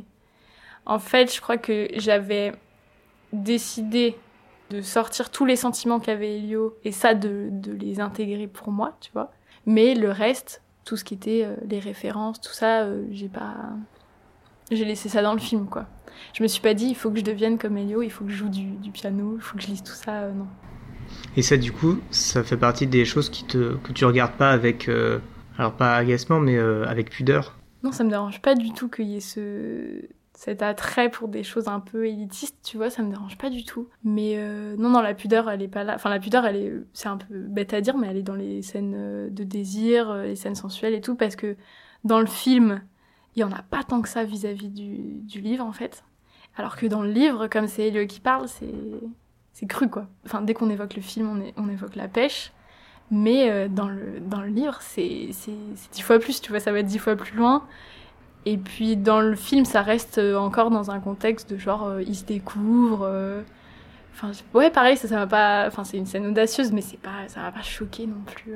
en 0.86 1.00
fait, 1.00 1.34
je 1.34 1.42
crois 1.42 1.58
que 1.58 1.88
j'avais 1.96 2.54
décidé 3.34 4.16
de 4.70 4.82
sortir 4.82 5.30
tous 5.30 5.46
les 5.46 5.56
sentiments 5.56 6.00
qu'avait 6.00 6.38
Elio 6.38 6.76
et 6.84 6.92
ça 6.92 7.14
de, 7.14 7.50
de 7.52 7.72
les 7.74 8.00
intégrer 8.00 8.48
pour 8.48 8.72
moi, 8.72 8.98
tu 9.02 9.12
vois. 9.12 9.32
Mais 9.66 9.96
le 9.96 10.12
reste, 10.12 10.62
tout 10.84 10.98
ce 10.98 11.04
qui 11.04 11.14
était 11.14 11.44
euh, 11.46 11.56
les 11.68 11.80
références, 11.80 12.42
tout 12.42 12.54
ça, 12.54 12.82
euh, 12.82 13.06
j'ai 13.12 13.30
pas. 13.30 13.56
J'ai 14.72 14.86
laissé 14.86 15.10
ça 15.10 15.22
dans 15.22 15.34
le 15.34 15.40
film, 15.40 15.68
quoi. 15.68 15.86
Je 16.34 16.44
me 16.44 16.48
suis 16.48 16.62
pas 16.62 16.74
dit, 16.74 16.88
il 16.88 16.96
faut 16.96 17.12
que 17.12 17.20
je 17.20 17.24
devienne 17.24 17.58
comme 17.58 17.78
Elio, 17.78 18.02
il 18.02 18.10
faut 18.10 18.26
que 18.26 18.32
je 18.32 18.38
joue 18.38 18.50
du, 18.50 18.66
du 18.78 18.92
piano, 18.92 19.36
il 19.38 19.42
faut 19.42 19.58
que 19.58 19.64
je 19.64 19.68
lise 19.68 19.84
tout 19.84 19.94
ça, 19.94 20.24
euh, 20.24 20.34
non. 20.34 20.48
Et 21.36 21.42
ça, 21.42 21.58
du 21.58 21.72
coup, 21.72 22.00
ça 22.12 22.44
fait 22.44 22.58
partie 22.58 22.88
des 22.88 23.06
choses 23.06 23.30
qui 23.30 23.46
te, 23.46 23.76
que 23.78 23.92
tu 23.92 24.06
regardes 24.06 24.34
pas 24.34 24.52
avec, 24.52 24.90
euh, 24.90 25.20
alors 25.58 25.74
pas 25.74 25.96
agacement, 25.96 26.40
mais 26.40 26.58
euh, 26.58 26.86
avec 26.86 27.10
pudeur. 27.10 27.58
Non, 27.84 27.92
ça 27.92 28.04
me 28.04 28.10
dérange 28.10 28.42
pas 28.42 28.56
du 28.56 28.74
tout 28.74 28.90
qu'il 28.90 29.08
y 29.08 29.18
ait 29.18 29.22
ce 29.22 30.08
cet 30.34 30.62
attrait 30.62 31.12
pour 31.12 31.28
des 31.28 31.44
choses 31.44 31.68
un 31.68 31.82
peu 31.82 32.08
élitistes, 32.08 32.56
tu 32.64 32.78
vois, 32.78 32.90
ça 32.90 33.04
me 33.04 33.10
dérange 33.10 33.38
pas 33.38 33.50
du 33.50 33.66
tout. 33.66 33.90
Mais 34.06 34.36
euh, 34.38 34.78
non, 34.78 34.88
non, 34.88 35.02
la 35.02 35.14
pudeur, 35.14 35.50
elle 35.50 35.62
est 35.62 35.68
pas 35.68 35.84
là. 35.84 35.96
Enfin, 35.96 36.10
la 36.10 36.20
pudeur, 36.20 36.46
elle 36.46 36.56
est, 36.56 36.74
c'est 36.94 37.10
un 37.10 37.18
peu 37.18 37.40
bête 37.40 37.74
à 37.74 37.82
dire, 37.82 37.98
mais 37.98 38.08
elle 38.08 38.16
est 38.16 38.24
dans 38.24 38.36
les 38.36 38.62
scènes 38.62 39.30
de 39.30 39.44
désir, 39.44 40.14
les 40.14 40.38
scènes 40.38 40.56
sensuelles 40.56 40.94
et 40.94 41.02
tout, 41.02 41.16
parce 41.16 41.36
que 41.36 41.58
dans 42.06 42.22
le 42.22 42.26
film, 42.26 42.82
il 43.36 43.40
y 43.40 43.44
en 43.44 43.52
a 43.52 43.62
pas 43.62 43.84
tant 43.84 44.02
que 44.02 44.10
ça 44.10 44.24
vis-à-vis 44.24 44.70
du, 44.70 45.42
livre, 45.42 45.66
en 45.66 45.72
fait. 45.72 46.04
Alors 46.58 46.76
que 46.76 46.86
dans 46.86 47.02
le 47.02 47.12
livre, 47.12 47.48
comme 47.48 47.68
c'est 47.68 47.88
Elio 47.88 48.06
qui 48.06 48.20
parle, 48.20 48.48
c'est 48.48 49.66
cru, 49.68 49.90
quoi. 49.90 50.08
Enfin, 50.26 50.42
dès 50.42 50.54
qu'on 50.54 50.70
évoque 50.70 50.96
le 50.96 51.02
film, 51.02 51.44
on, 51.58 51.70
évoque 51.70 51.96
la 51.96 52.08
pêche. 52.08 52.52
Mais 53.12 53.50
euh, 53.50 53.68
dans, 53.68 53.88
le, 53.88 54.20
dans 54.20 54.42
le 54.42 54.50
livre, 54.50 54.78
c'est 54.82 55.30
dix 55.92 56.02
fois 56.02 56.20
plus, 56.20 56.42
tu 56.42 56.52
vois, 56.52 56.60
ça 56.60 56.72
va 56.72 56.80
être 56.80 56.86
dix 56.86 57.00
fois 57.00 57.16
plus 57.16 57.36
loin. 57.36 57.66
Et 58.46 58.58
puis 58.58 58.96
dans 58.96 59.20
le 59.20 59.36
film, 59.36 59.66
ça 59.66 59.82
reste 59.82 60.18
euh, 60.18 60.36
encore 60.36 60.70
dans 60.70 60.92
un 60.92 61.00
contexte 61.00 61.50
de 61.52 61.58
genre, 61.58 61.86
euh, 61.86 62.02
ils 62.04 62.16
se 62.16 62.24
je- 64.32 64.58
ouais, 64.58 64.70
pareil, 64.70 64.98
ça, 64.98 65.08
ça 65.08 65.28
pas. 65.28 65.66
Enfin, 65.68 65.84
c'est 65.84 65.98
une 65.98 66.06
scène 66.06 66.28
audacieuse, 66.28 66.72
mais 66.72 66.82
c'est 66.82 67.00
pas, 67.00 67.28
ça 67.28 67.52
pas 67.52 67.62
choqué 67.62 68.06
non 68.06 68.22
plus. 68.26 68.54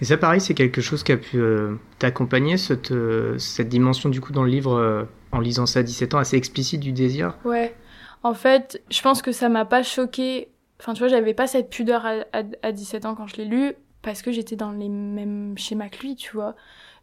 Et 0.00 0.04
ça, 0.04 0.16
pareil, 0.16 0.40
c'est 0.40 0.54
quelque 0.54 0.80
chose 0.80 1.02
qui 1.02 1.12
a 1.12 1.16
pu 1.16 1.38
euh, 1.38 1.76
t'accompagner, 1.98 2.56
cette, 2.56 2.90
euh, 2.90 3.36
cette 3.38 3.68
dimension, 3.68 4.08
du 4.08 4.20
coup, 4.20 4.32
dans 4.32 4.44
le 4.44 4.50
livre, 4.50 4.74
euh, 4.74 5.04
en 5.32 5.40
lisant 5.40 5.66
ça 5.66 5.80
à 5.80 5.82
17 5.82 6.14
ans, 6.14 6.18
assez 6.18 6.36
explicite 6.36 6.80
du 6.80 6.92
désir? 6.92 7.36
Ouais. 7.44 7.74
En 8.22 8.34
fait, 8.34 8.82
je 8.90 9.00
pense 9.02 9.22
que 9.22 9.32
ça 9.32 9.48
m'a 9.48 9.64
pas 9.64 9.82
choqué. 9.82 10.48
Enfin, 10.80 10.94
tu 10.94 11.00
vois, 11.00 11.08
j'avais 11.08 11.34
pas 11.34 11.46
cette 11.46 11.70
pudeur 11.70 12.06
à, 12.06 12.24
à, 12.32 12.42
à 12.62 12.72
17 12.72 13.04
ans 13.04 13.14
quand 13.14 13.26
je 13.26 13.36
l'ai 13.36 13.44
lu, 13.44 13.74
parce 14.02 14.22
que 14.22 14.32
j'étais 14.32 14.56
dans 14.56 14.72
les 14.72 14.88
mêmes 14.88 15.56
schémas 15.58 15.88
que 15.88 16.00
lui, 16.00 16.16
tu 16.16 16.32
vois. 16.32 16.56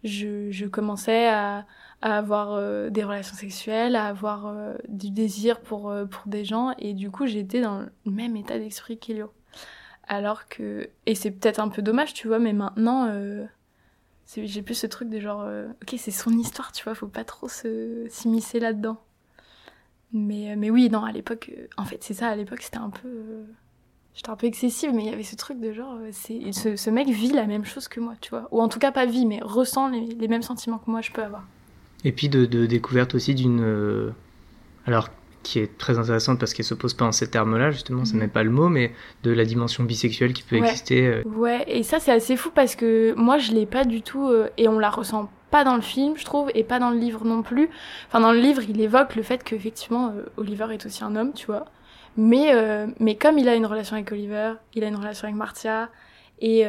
Je, 0.04 0.52
je 0.52 0.66
commençais 0.66 1.28
à, 1.28 1.66
à 2.02 2.18
avoir 2.18 2.54
euh, 2.54 2.90
des 2.90 3.04
relations 3.04 3.36
sexuelles, 3.36 3.96
à 3.96 4.06
avoir 4.06 4.48
euh, 4.48 4.76
du 4.88 5.10
désir 5.10 5.60
pour, 5.62 5.90
euh, 5.90 6.06
pour 6.06 6.28
des 6.28 6.46
gens, 6.46 6.74
et 6.80 6.94
du 6.94 7.10
coup, 7.10 7.26
j'étais 7.26 7.62
dans 7.62 7.80
le 8.06 8.12
même 8.12 8.36
état 8.36 8.60
d'esprit 8.60 8.98
qu'Elio. 8.98 9.32
Alors 10.08 10.48
que. 10.48 10.90
Et 11.06 11.16
c'est 11.16 11.32
peut-être 11.32 11.60
un 11.60 11.70
peu 11.70 11.82
dommage, 11.82 12.14
tu 12.14 12.28
vois, 12.28 12.40
mais 12.40 12.54
maintenant, 12.54 13.08
euh, 13.10 13.46
j'ai 14.36 14.62
plus 14.62 14.76
ce 14.76 14.88
truc 14.88 15.10
de 15.10 15.20
genre, 15.20 15.42
euh, 15.42 15.68
ok, 15.82 15.96
c'est 15.98 16.12
son 16.12 16.32
histoire, 16.32 16.72
tu 16.72 16.84
vois, 16.84 16.96
faut 16.96 17.08
pas 17.08 17.26
trop 17.26 17.50
s'immiscer 17.50 18.60
là-dedans. 18.60 19.02
Mais, 20.14 20.52
euh, 20.52 20.56
mais 20.58 20.70
oui, 20.70 20.90
non, 20.90 21.04
à 21.04 21.12
l'époque, 21.12 21.52
en 21.76 21.84
fait, 21.84 22.04
c'est 22.04 22.14
ça, 22.14 22.30
à 22.30 22.36
l'époque, 22.36 22.62
c'était 22.62 22.78
un 22.78 22.90
peu. 22.90 23.44
J'étais 24.16 24.30
un 24.30 24.36
peu 24.36 24.48
excessive, 24.48 24.92
mais 24.94 25.04
il 25.04 25.10
y 25.12 25.14
avait 25.14 25.24
ce 25.24 25.36
truc 25.36 25.60
de 25.60 25.72
genre, 25.74 26.00
c'est 26.12 26.52
ce, 26.52 26.90
mec 26.90 27.08
vit 27.08 27.34
la 27.34 27.46
même 27.46 27.66
chose 27.66 27.88
que 27.88 28.00
moi, 28.00 28.16
tu 28.20 28.32
vois. 28.32 28.48
Ou 28.52 28.62
en 28.62 28.68
tout 28.68 28.80
cas, 28.80 28.92
pas 28.92 29.06
vit, 29.06 29.28
mais 29.28 29.40
ressent 29.44 29.90
les, 29.90 30.28
mêmes 30.28 30.42
sentiments 30.42 30.80
que 30.80 30.90
moi 30.90 31.02
je 31.02 31.12
peux 31.12 31.22
avoir. 31.22 31.46
Et 32.04 32.12
puis 32.12 32.28
de, 32.28 32.46
découverte 32.66 33.14
aussi 33.14 33.36
d'une. 33.36 34.14
alors, 34.88 35.10
qui 35.48 35.60
est 35.60 35.78
très 35.78 35.98
intéressante 35.98 36.40
parce 36.40 36.54
qu'elle 36.54 36.66
se 36.66 36.74
pose 36.74 36.94
pas 36.94 37.06
en 37.06 37.12
ces 37.12 37.30
termes-là, 37.30 37.72
justement, 37.72 38.04
ça 38.06 38.14
Mhm. 38.16 38.20
n'est 38.22 38.28
pas 38.28 38.44
le 38.44 38.50
mot, 38.50 38.70
mais 38.70 38.92
de 39.24 39.32
la 39.32 39.46
dimension 39.46 39.84
bisexuelle 39.84 40.34
qui 40.34 40.44
peut 40.44 40.58
Ouais. 40.60 40.68
exister. 40.68 41.08
euh, 41.08 41.24
Ouais, 41.26 41.64
et 41.68 41.84
ça, 41.84 42.00
c'est 42.00 42.12
assez 42.12 42.36
fou 42.36 42.50
parce 42.54 42.76
que 42.76 43.14
moi, 43.16 43.38
je 43.38 43.52
l'ai 43.54 43.66
pas 43.66 43.86
du 43.86 44.02
tout, 44.02 44.28
euh, 44.28 44.50
et 44.58 44.68
on 44.68 44.78
la 44.80 44.90
ressent 44.90 45.30
pas 45.52 45.64
dans 45.64 45.76
le 45.76 45.82
film, 45.82 46.18
je 46.18 46.26
trouve, 46.26 46.50
et 46.54 46.64
pas 46.66 46.80
dans 46.80 46.90
le 46.90 46.98
livre 46.98 47.24
non 47.24 47.42
plus. 47.42 47.70
Enfin, 48.08 48.20
dans 48.20 48.34
le 48.34 48.40
livre, 48.40 48.62
il 48.68 48.80
évoque 48.82 49.16
le 49.16 49.24
fait 49.24 49.44
qu'effectivement, 49.44 50.10
euh, 50.10 50.24
Oliver 50.36 50.68
est 50.74 50.86
aussi 50.86 51.04
un 51.04 51.16
homme, 51.16 51.32
tu 51.34 51.46
vois. 51.46 51.66
Mais, 52.18 52.54
euh, 52.54 52.88
mais 53.00 53.16
comme 53.16 53.38
il 53.38 53.48
a 53.48 53.56
une 53.56 53.66
relation 53.66 53.96
avec 53.96 54.12
Oliver, 54.12 54.54
il 54.74 54.84
a 54.84 54.88
une 54.88 54.96
relation 54.98 55.26
avec 55.28 55.38
Marcia, 55.38 55.90
et, 56.40 56.66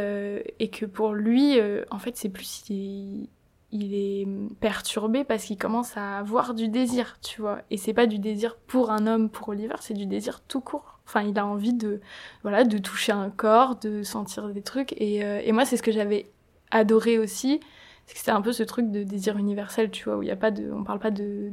et 0.60 0.70
que 0.70 0.86
pour 0.86 1.12
lui, 1.12 1.58
en 1.90 1.98
fait, 1.98 2.16
c'est 2.16 2.30
plus. 2.30 2.62
Il, 2.70 3.28
il 3.70 3.94
est 3.94 4.26
perturbé 4.60 5.24
parce 5.24 5.44
qu'il 5.44 5.58
commence 5.58 5.96
à 5.96 6.18
avoir 6.18 6.54
du 6.54 6.68
désir, 6.68 7.18
tu 7.22 7.40
vois. 7.40 7.60
Et 7.70 7.76
c'est 7.76 7.92
pas 7.92 8.06
du 8.06 8.18
désir 8.18 8.56
pour 8.66 8.90
un 8.90 9.06
homme, 9.06 9.28
pour 9.28 9.48
Oliver, 9.50 9.74
c'est 9.80 9.94
du 9.94 10.06
désir 10.06 10.40
tout 10.40 10.60
court. 10.60 10.98
Enfin, 11.06 11.22
il 11.22 11.38
a 11.38 11.46
envie 11.46 11.74
de, 11.74 12.00
voilà, 12.42 12.64
de 12.64 12.78
toucher 12.78 13.12
un 13.12 13.30
corps, 13.30 13.76
de 13.76 14.02
sentir 14.02 14.48
des 14.48 14.62
trucs. 14.62 14.92
Et, 15.00 15.24
euh, 15.24 15.40
et 15.42 15.52
moi, 15.52 15.64
c'est 15.64 15.76
ce 15.76 15.82
que 15.82 15.92
j'avais 15.92 16.30
adoré 16.70 17.18
aussi, 17.18 17.60
c'est 18.06 18.14
que 18.14 18.18
c'était 18.18 18.30
un 18.30 18.42
peu 18.42 18.52
ce 18.52 18.62
truc 18.62 18.90
de 18.90 19.04
désir 19.04 19.36
universel, 19.36 19.90
tu 19.90 20.04
vois, 20.04 20.16
où 20.18 20.22
il 20.22 20.28
y 20.28 20.32
a 20.32 20.36
pas 20.36 20.50
de, 20.50 20.70
on 20.72 20.84
parle 20.84 20.98
pas 20.98 21.10
de 21.10 21.50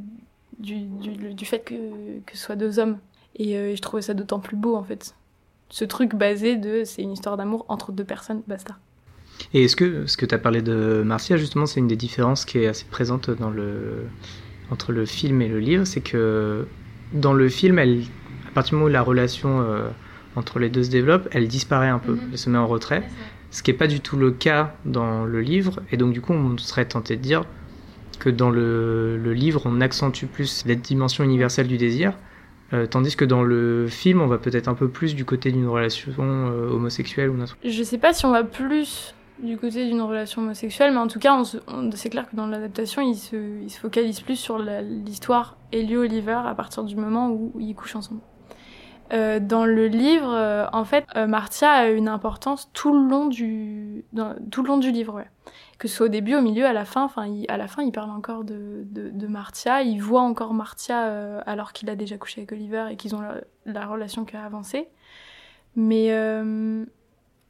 du, 0.58 0.82
du, 0.82 1.34
du 1.34 1.44
fait 1.44 1.60
que, 1.60 2.20
que 2.24 2.36
ce 2.36 2.44
soit 2.44 2.56
deux 2.56 2.78
hommes. 2.78 2.98
Et 3.34 3.58
euh, 3.58 3.76
je 3.76 3.82
trouvais 3.82 4.02
ça 4.02 4.14
d'autant 4.14 4.40
plus 4.40 4.56
beau, 4.56 4.74
en 4.74 4.82
fait. 4.84 5.14
Ce 5.68 5.84
truc 5.84 6.14
basé 6.14 6.56
de, 6.56 6.84
c'est 6.84 7.02
une 7.02 7.12
histoire 7.12 7.36
d'amour 7.36 7.66
entre 7.68 7.92
deux 7.92 8.04
personnes, 8.04 8.42
basta. 8.46 8.78
Et 9.54 9.64
est-ce 9.64 9.76
que 9.76 10.06
ce 10.06 10.16
que 10.16 10.26
tu 10.26 10.34
as 10.34 10.38
parlé 10.38 10.62
de 10.62 11.02
Marcia, 11.04 11.36
justement, 11.36 11.66
c'est 11.66 11.80
une 11.80 11.88
des 11.88 11.96
différences 11.96 12.44
qui 12.44 12.58
est 12.58 12.66
assez 12.66 12.84
présente 12.90 13.30
dans 13.30 13.50
le, 13.50 14.04
entre 14.70 14.92
le 14.92 15.04
film 15.06 15.42
et 15.42 15.48
le 15.48 15.58
livre, 15.60 15.84
c'est 15.84 16.00
que 16.00 16.66
dans 17.12 17.32
le 17.32 17.48
film, 17.48 17.78
elle, 17.78 18.02
à 18.48 18.52
partir 18.52 18.70
du 18.70 18.74
moment 18.76 18.86
où 18.86 18.92
la 18.92 19.02
relation 19.02 19.60
euh, 19.60 19.88
entre 20.34 20.58
les 20.58 20.68
deux 20.68 20.84
se 20.84 20.90
développe, 20.90 21.28
elle 21.32 21.48
disparaît 21.48 21.88
un 21.88 21.98
peu, 21.98 22.12
Mhm. 22.12 22.20
elle 22.32 22.38
se 22.38 22.50
met 22.50 22.58
en 22.58 22.66
retrait, 22.66 23.04
ce 23.50 23.62
qui 23.62 23.70
n'est 23.70 23.76
pas 23.76 23.86
du 23.86 24.00
tout 24.00 24.16
le 24.16 24.30
cas 24.32 24.74
dans 24.84 25.24
le 25.24 25.40
livre, 25.40 25.80
et 25.92 25.96
donc 25.96 26.12
du 26.12 26.20
coup, 26.20 26.32
on 26.32 26.58
serait 26.58 26.84
tenté 26.86 27.16
de 27.16 27.22
dire 27.22 27.44
que 28.18 28.28
dans 28.30 28.50
le, 28.50 29.16
le 29.16 29.32
livre, 29.34 29.62
on 29.66 29.80
accentue 29.80 30.24
plus 30.26 30.64
la 30.66 30.74
dimension 30.74 31.22
universelle 31.24 31.68
du 31.68 31.76
désir, 31.76 32.12
euh, 32.72 32.86
tandis 32.86 33.14
que 33.14 33.24
dans 33.24 33.42
le 33.44 33.86
film, 33.88 34.20
on 34.20 34.26
va 34.26 34.38
peut-être 34.38 34.68
un 34.68 34.74
peu 34.74 34.88
plus 34.88 35.14
du 35.14 35.24
côté 35.24 35.52
d'une 35.52 35.68
relation 35.68 36.12
euh, 36.18 36.68
homosexuelle 36.70 37.30
ou 37.30 37.44
truc. 37.44 37.58
Je 37.64 37.82
sais 37.82 37.98
pas 37.98 38.12
si 38.12 38.24
on 38.26 38.32
va 38.32 38.42
plus 38.42 39.14
du 39.38 39.56
côté 39.58 39.86
d'une 39.86 40.02
relation 40.02 40.42
homosexuelle, 40.42 40.92
mais 40.92 40.98
en 40.98 41.08
tout 41.08 41.18
cas, 41.18 41.42
c'est 41.94 42.10
clair 42.10 42.28
que 42.28 42.36
dans 42.36 42.46
l'adaptation, 42.46 43.02
il 43.02 43.16
se, 43.16 43.62
il 43.62 43.70
se 43.70 43.78
focalise 43.78 44.20
plus 44.20 44.36
sur 44.36 44.58
l'histoire 44.58 45.56
Elio-Oliver 45.72 46.40
à 46.46 46.54
partir 46.54 46.84
du 46.84 46.96
moment 46.96 47.30
où 47.30 47.52
ils 47.58 47.74
couchent 47.74 47.96
ensemble. 47.96 48.20
Euh, 49.12 49.38
dans 49.38 49.64
le 49.64 49.86
livre, 49.86 50.32
euh, 50.32 50.66
en 50.72 50.84
fait, 50.84 51.04
euh, 51.16 51.26
Martia 51.26 51.70
a 51.70 51.88
une 51.88 52.08
importance 52.08 52.70
tout 52.72 52.92
le 52.92 53.08
long 53.08 53.26
du, 53.26 54.04
tout 54.50 54.62
le 54.62 54.68
long 54.68 54.78
du 54.78 54.90
livre, 54.90 55.14
ouais. 55.14 55.28
Que 55.78 55.88
ce 55.88 55.96
soit 55.96 56.06
au 56.06 56.08
début, 56.08 56.34
au 56.34 56.40
milieu, 56.40 56.66
à 56.66 56.72
la 56.72 56.84
fin. 56.84 57.04
Enfin, 57.04 57.30
à 57.48 57.56
la 57.56 57.68
fin, 57.68 57.82
il 57.82 57.92
parle 57.92 58.10
encore 58.10 58.44
de, 58.44 59.26
Martia. 59.28 59.82
Il 59.82 60.00
voit 60.00 60.22
encore 60.22 60.54
Martia 60.54 61.40
alors 61.46 61.72
qu'il 61.72 61.90
a 61.90 61.96
déjà 61.96 62.16
couché 62.16 62.40
avec 62.40 62.52
Oliver 62.52 62.86
et 62.90 62.96
qu'ils 62.96 63.14
ont 63.14 63.20
la, 63.20 63.42
la 63.66 63.86
relation 63.86 64.24
qui 64.24 64.36
a 64.36 64.44
avancé. 64.44 64.88
Mais 65.76 66.10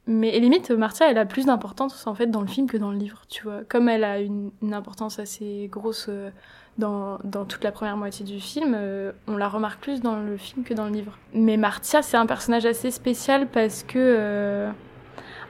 mais 0.07 0.39
limite, 0.39 0.71
Martia, 0.71 1.11
elle 1.11 1.17
a 1.17 1.25
plus 1.25 1.45
d'importance 1.45 2.07
en 2.07 2.15
fait 2.15 2.27
dans 2.27 2.39
le 2.39 2.47
film 2.47 2.67
que 2.67 2.77
dans 2.77 2.91
le 2.91 2.97
livre, 2.97 3.23
tu 3.27 3.43
vois. 3.43 3.61
Comme 3.67 3.89
elle 3.89 4.05
a 4.05 4.19
une, 4.19 4.51
importance 4.71 5.19
assez 5.19 5.67
grosse 5.69 6.05
euh, 6.07 6.29
dans, 6.77 7.17
toute 7.45 7.63
la 7.63 7.73
première 7.73 7.97
moitié 7.97 8.25
du 8.25 8.39
film, 8.39 8.73
euh, 8.73 9.11
on 9.27 9.35
la 9.35 9.49
remarque 9.49 9.81
plus 9.81 10.01
dans 10.01 10.15
le 10.15 10.37
film 10.37 10.63
que 10.63 10.73
dans 10.73 10.85
le 10.85 10.91
livre. 10.91 11.17
Mais 11.33 11.57
Martia, 11.57 12.01
c'est 12.01 12.15
un 12.15 12.25
personnage 12.25 12.65
assez 12.65 12.89
spécial 12.89 13.47
parce 13.47 13.83
que, 13.83 13.97
euh, 13.97 14.71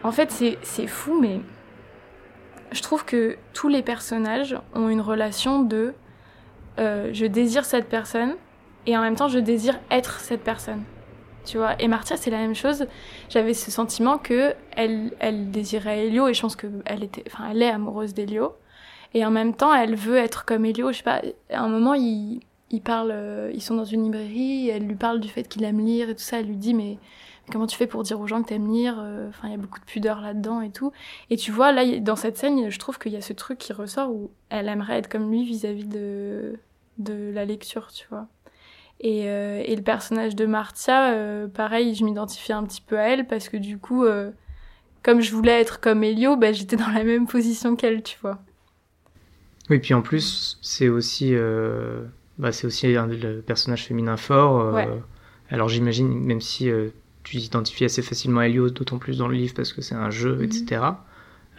en 0.03 0.11
fait, 0.11 0.31
c'est 0.31 0.87
fou, 0.87 1.19
mais 1.21 1.39
je 2.71 2.81
trouve 2.81 3.05
que 3.05 3.37
tous 3.53 3.67
les 3.67 3.83
personnages 3.83 4.57
ont 4.73 4.89
une 4.89 5.01
relation 5.01 5.61
de 5.61 5.93
je 6.77 7.25
désire 7.25 7.65
cette 7.65 7.89
personne 7.89 8.35
et 8.85 8.95
en 8.95 9.01
même 9.01 9.15
temps 9.15 9.27
je 9.27 9.39
désire 9.39 9.79
être 9.89 10.19
cette 10.19 10.43
personne. 10.43 10.83
Tu 11.47 11.57
vois, 11.57 11.81
et 11.81 11.87
Martia, 11.87 12.17
c'est 12.17 12.29
la 12.29 12.39
même 12.39 12.55
chose 12.55 12.87
j'avais 13.29 13.53
ce 13.53 13.71
sentiment 13.71 14.17
que 14.17 14.53
elle, 14.75 15.11
elle 15.19 15.49
désirait 15.49 16.07
Elio 16.07 16.27
et 16.27 16.33
je 16.33 16.41
pense 16.41 16.57
que 16.57 16.67
elle 16.85 17.03
était, 17.03 17.23
enfin, 17.27 17.49
elle 17.51 17.61
est 17.61 17.69
amoureuse 17.69 18.13
d'Elio. 18.13 18.53
Et 19.13 19.25
en 19.25 19.31
même 19.31 19.53
temps, 19.55 19.73
elle 19.73 19.95
veut 19.95 20.17
être 20.17 20.43
comme 20.45 20.65
Elio. 20.65 20.91
Je 20.91 20.97
sais 20.97 21.03
pas, 21.03 21.21
à 21.49 21.61
un 21.61 21.69
moment, 21.69 21.93
ils, 21.93 22.41
ils 22.69 22.81
parlent, 22.81 23.11
euh, 23.13 23.49
ils 23.53 23.61
sont 23.61 23.75
dans 23.75 23.85
une 23.85 24.03
librairie, 24.03 24.69
elle 24.69 24.83
lui 24.83 24.95
parle 24.95 25.21
du 25.21 25.29
fait 25.29 25.47
qu'il 25.47 25.63
aime 25.63 25.79
lire 25.79 26.09
et 26.09 26.15
tout 26.15 26.21
ça. 26.21 26.39
Elle 26.41 26.47
lui 26.47 26.57
dit, 26.57 26.73
mais 26.73 26.97
comment 27.49 27.65
tu 27.65 27.77
fais 27.77 27.87
pour 27.87 28.03
dire 28.03 28.19
aux 28.19 28.27
gens 28.27 28.43
que 28.43 28.49
t'aimes 28.49 28.69
lire 28.71 28.97
Euh, 28.99 29.29
Enfin, 29.29 29.47
il 29.47 29.51
y 29.51 29.53
a 29.55 29.57
beaucoup 29.57 29.79
de 29.79 29.85
pudeur 29.85 30.19
là-dedans 30.19 30.59
et 30.61 30.71
tout. 30.71 30.91
Et 31.29 31.37
tu 31.37 31.51
vois, 31.51 31.71
là, 31.71 31.99
dans 31.99 32.17
cette 32.17 32.37
scène, 32.37 32.69
je 32.69 32.79
trouve 32.79 32.99
qu'il 32.99 33.13
y 33.13 33.17
a 33.17 33.21
ce 33.21 33.33
truc 33.33 33.57
qui 33.57 33.71
ressort 33.71 34.11
où 34.11 34.31
elle 34.49 34.67
aimerait 34.67 34.97
être 34.97 35.09
comme 35.09 35.31
lui 35.31 35.45
vis-à-vis 35.45 35.87
de, 35.87 36.59
de 36.97 37.31
la 37.33 37.45
lecture, 37.45 37.87
tu 37.93 38.05
vois. 38.09 38.27
Et, 38.99 39.29
euh, 39.29 39.61
et 39.63 39.75
le 39.75 39.83
personnage 39.83 40.35
de 40.35 40.45
Martia, 40.45 41.11
euh, 41.13 41.47
pareil, 41.47 41.93
je 41.95 42.03
m'identifiais 42.03 42.55
un 42.55 42.63
petit 42.63 42.81
peu 42.81 42.97
à 42.97 43.03
elle 43.09 43.27
parce 43.27 43.47
que 43.49 43.57
du 43.57 43.77
coup, 43.77 44.03
euh, 44.05 44.31
comme 45.03 45.21
je 45.21 45.33
voulais 45.33 45.61
être 45.61 45.79
comme 45.79 46.03
Elio, 46.03 46.35
bah, 46.35 46.51
j'étais 46.51 46.77
dans 46.77 46.89
la 46.89 47.03
même 47.03 47.27
position 47.27 47.75
qu'elle, 47.75 48.03
tu 48.03 48.17
vois. 48.21 48.39
Oui, 49.69 49.79
puis 49.79 49.93
en 49.93 50.01
plus, 50.01 50.57
c'est 50.61 50.87
aussi, 50.87 51.35
bah, 52.37 52.51
c'est 52.51 52.67
aussi 52.67 52.95
un 52.95 53.07
le 53.07 53.41
personnage 53.41 53.85
féminin 53.85 54.17
fort. 54.17 54.73
Ouais. 54.73 54.87
Alors 55.49 55.69
j'imagine, 55.69 56.07
même 56.07 56.41
si 56.41 56.69
tu 57.23 57.37
t'identifies 57.37 57.85
assez 57.85 58.01
facilement 58.01 58.39
à 58.41 58.47
Elio, 58.47 58.69
d'autant 58.69 58.97
plus 58.97 59.17
dans 59.17 59.27
le 59.27 59.35
livre 59.35 59.53
parce 59.53 59.73
que 59.73 59.81
c'est 59.81 59.95
un 59.95 60.09
jeu, 60.09 60.35
Mhm. 60.37 60.43
etc. 60.43 61.05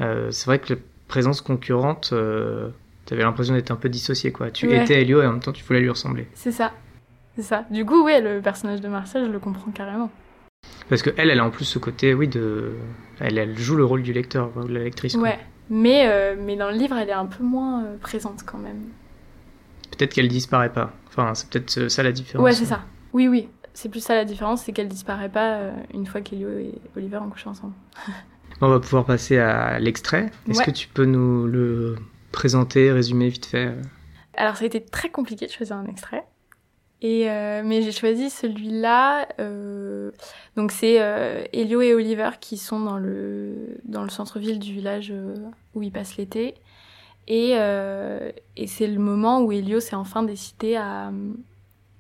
euh, 0.00 0.30
c'est 0.30 0.46
vrai 0.46 0.58
que 0.58 0.74
la 0.74 0.80
présence 1.08 1.40
concurrente, 1.40 2.10
euh, 2.12 2.68
t'avais 3.04 3.22
l'impression 3.22 3.54
d'être 3.54 3.70
un 3.70 3.76
peu 3.76 3.88
dissocié, 3.88 4.32
quoi. 4.32 4.50
Tu 4.50 4.66
Ouais. 4.68 4.82
étais 4.82 5.02
Elio 5.02 5.20
et 5.22 5.26
en 5.26 5.32
même 5.32 5.40
temps 5.40 5.52
tu 5.52 5.64
voulais 5.64 5.80
lui 5.80 5.90
ressembler. 5.90 6.26
C'est 6.34 6.52
ça. 6.52 6.72
C'est 7.38 7.44
ça. 7.44 7.64
Du 7.70 7.84
coup, 7.86 8.04
oui, 8.04 8.20
le 8.20 8.40
personnage 8.40 8.80
de 8.80 8.88
Martia, 8.88 9.24
je 9.24 9.30
le 9.30 9.38
comprends 9.38 9.70
carrément. 9.70 10.10
Parce 10.88 11.02
que 11.02 11.10
elle, 11.16 11.30
elle 11.30 11.38
a 11.38 11.44
en 11.44 11.50
plus 11.50 11.66
ce 11.66 11.78
côté, 11.78 12.12
oui, 12.12 12.26
de, 12.26 12.72
elle, 13.20 13.38
elle 13.38 13.56
joue 13.56 13.76
le 13.76 13.84
rôle 13.84 14.02
du 14.02 14.12
lecteur, 14.12 14.50
ou 14.56 14.64
de 14.64 14.74
la 14.74 14.80
lectrice. 14.80 15.12
quoi. 15.14 15.22
Ouais. 15.22 15.38
Mais, 15.70 16.08
euh, 16.08 16.34
mais 16.36 16.56
dans 16.56 16.68
le 16.68 16.76
livre, 16.76 16.96
elle 16.96 17.10
est 17.10 17.12
un 17.12 17.26
peu 17.26 17.44
moins 17.44 17.84
euh, 17.84 17.96
présente 17.98 18.42
quand 18.44 18.58
même. 18.58 18.80
Peut-être 19.96 20.14
qu'elle 20.14 20.26
disparaît 20.26 20.72
pas. 20.72 20.90
Enfin, 21.06 21.32
c'est 21.36 21.48
peut-être 21.48 21.88
ça 21.88 22.02
la 22.02 22.10
différence. 22.10 22.44
Ouais, 22.44 22.52
c'est 22.52 22.64
ça. 22.64 22.80
Oui, 23.12 23.28
oui. 23.28 23.48
C'est 23.72 23.88
plus 23.88 24.00
ça 24.00 24.16
la 24.16 24.24
différence, 24.24 24.64
c'est 24.64 24.72
qu'elle 24.72 24.88
disparaît 24.88 25.28
pas 25.28 25.58
euh, 25.58 25.72
une 25.94 26.06
fois 26.06 26.22
qu'Elio 26.22 26.48
et 26.48 26.74
Oliver 26.96 27.18
ont 27.18 27.28
couché 27.30 27.48
ensemble. 27.48 27.74
On 28.60 28.68
va 28.68 28.80
pouvoir 28.80 29.04
passer 29.04 29.38
à 29.38 29.78
l'extrait. 29.78 30.32
Est-ce 30.48 30.58
Ouais. 30.58 30.64
que 30.64 30.70
tu 30.72 30.88
peux 30.88 31.04
nous 31.04 31.46
le 31.46 31.94
présenter, 32.32 32.90
résumer 32.90 33.28
vite 33.28 33.46
fait 33.46 33.66
euh 33.66 33.82
Alors, 34.36 34.56
ça 34.56 34.64
a 34.64 34.66
été 34.66 34.84
très 34.84 35.10
compliqué 35.10 35.46
de 35.46 35.52
choisir 35.52 35.76
un 35.76 35.86
extrait. 35.86 36.24
Et 37.00 37.30
euh, 37.30 37.62
mais 37.64 37.82
j'ai 37.82 37.92
choisi 37.92 38.28
celui-là. 38.28 39.28
euh, 39.38 40.10
donc 40.56 40.72
c'est 40.72 41.00
euh, 41.00 41.44
Elio 41.52 41.80
et 41.80 41.94
Oliver 41.94 42.30
qui 42.40 42.56
sont 42.58 42.80
dans 42.80 42.98
le 42.98 43.78
dans 43.84 44.02
le 44.02 44.08
centre-ville 44.10 44.58
du 44.58 44.72
village 44.72 45.10
euh, 45.12 45.34
où 45.74 45.82
ils 45.82 45.92
passent 45.92 46.16
l'été. 46.16 46.54
Et, 47.28 47.52
euh, 47.56 48.32
et 48.56 48.66
c'est 48.66 48.86
le 48.86 48.98
moment 48.98 49.42
où 49.42 49.52
Elio 49.52 49.80
s'est 49.80 49.94
enfin 49.94 50.22
décidé 50.22 50.76
à, 50.76 51.12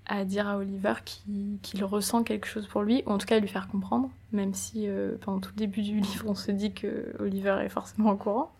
à 0.06 0.24
dire 0.24 0.48
à 0.48 0.56
Oliver 0.56 0.94
qu'il 1.04 1.84
ressent 1.84 2.22
quelque 2.24 2.46
chose 2.46 2.66
pour 2.66 2.80
lui, 2.82 3.02
ou 3.06 3.10
en 3.10 3.18
tout 3.18 3.26
cas 3.26 3.36
à 3.36 3.38
lui 3.38 3.46
faire 3.48 3.68
comprendre, 3.68 4.08
même 4.32 4.54
si 4.54 4.88
euh, 4.88 5.16
pendant 5.20 5.38
tout 5.38 5.50
le 5.54 5.58
début 5.60 5.82
du 5.82 6.00
livre 6.00 6.24
on 6.26 6.34
se 6.34 6.50
dit 6.50 6.72
que 6.72 7.14
Oliver 7.20 7.58
est 7.62 7.68
forcément 7.68 8.10
au 8.12 8.16
courant. 8.16 8.50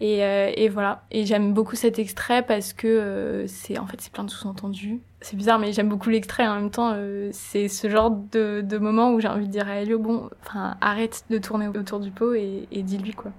Et, 0.00 0.24
euh, 0.24 0.50
et 0.54 0.68
voilà. 0.68 1.04
Et 1.10 1.24
j'aime 1.24 1.52
beaucoup 1.52 1.76
cet 1.76 1.98
extrait 1.98 2.44
parce 2.44 2.72
que 2.72 2.86
euh, 2.86 3.46
c'est 3.46 3.78
en 3.78 3.86
fait 3.86 4.00
c'est 4.00 4.12
plein 4.12 4.24
de 4.24 4.30
sous-entendus. 4.30 5.00
C'est 5.20 5.36
bizarre, 5.36 5.58
mais 5.58 5.72
j'aime 5.72 5.88
beaucoup 5.88 6.10
l'extrait. 6.10 6.46
En 6.46 6.56
même 6.56 6.70
temps, 6.70 6.94
c'est 7.32 7.68
ce 7.68 7.88
genre 7.88 8.10
de, 8.10 8.78
moment 8.78 9.12
où 9.12 9.20
j'ai 9.20 9.28
envie 9.28 9.46
de 9.46 9.52
dire 9.52 9.68
à 9.68 9.76
Elio, 9.76 9.98
bon, 9.98 10.28
enfin, 10.42 10.76
arrête 10.82 11.24
de 11.30 11.38
tourner 11.38 11.68
autour 11.68 12.00
du 12.00 12.10
pot 12.10 12.34
et 12.34 12.66
dis-lui 12.70 13.12
quoi. 13.12 13.32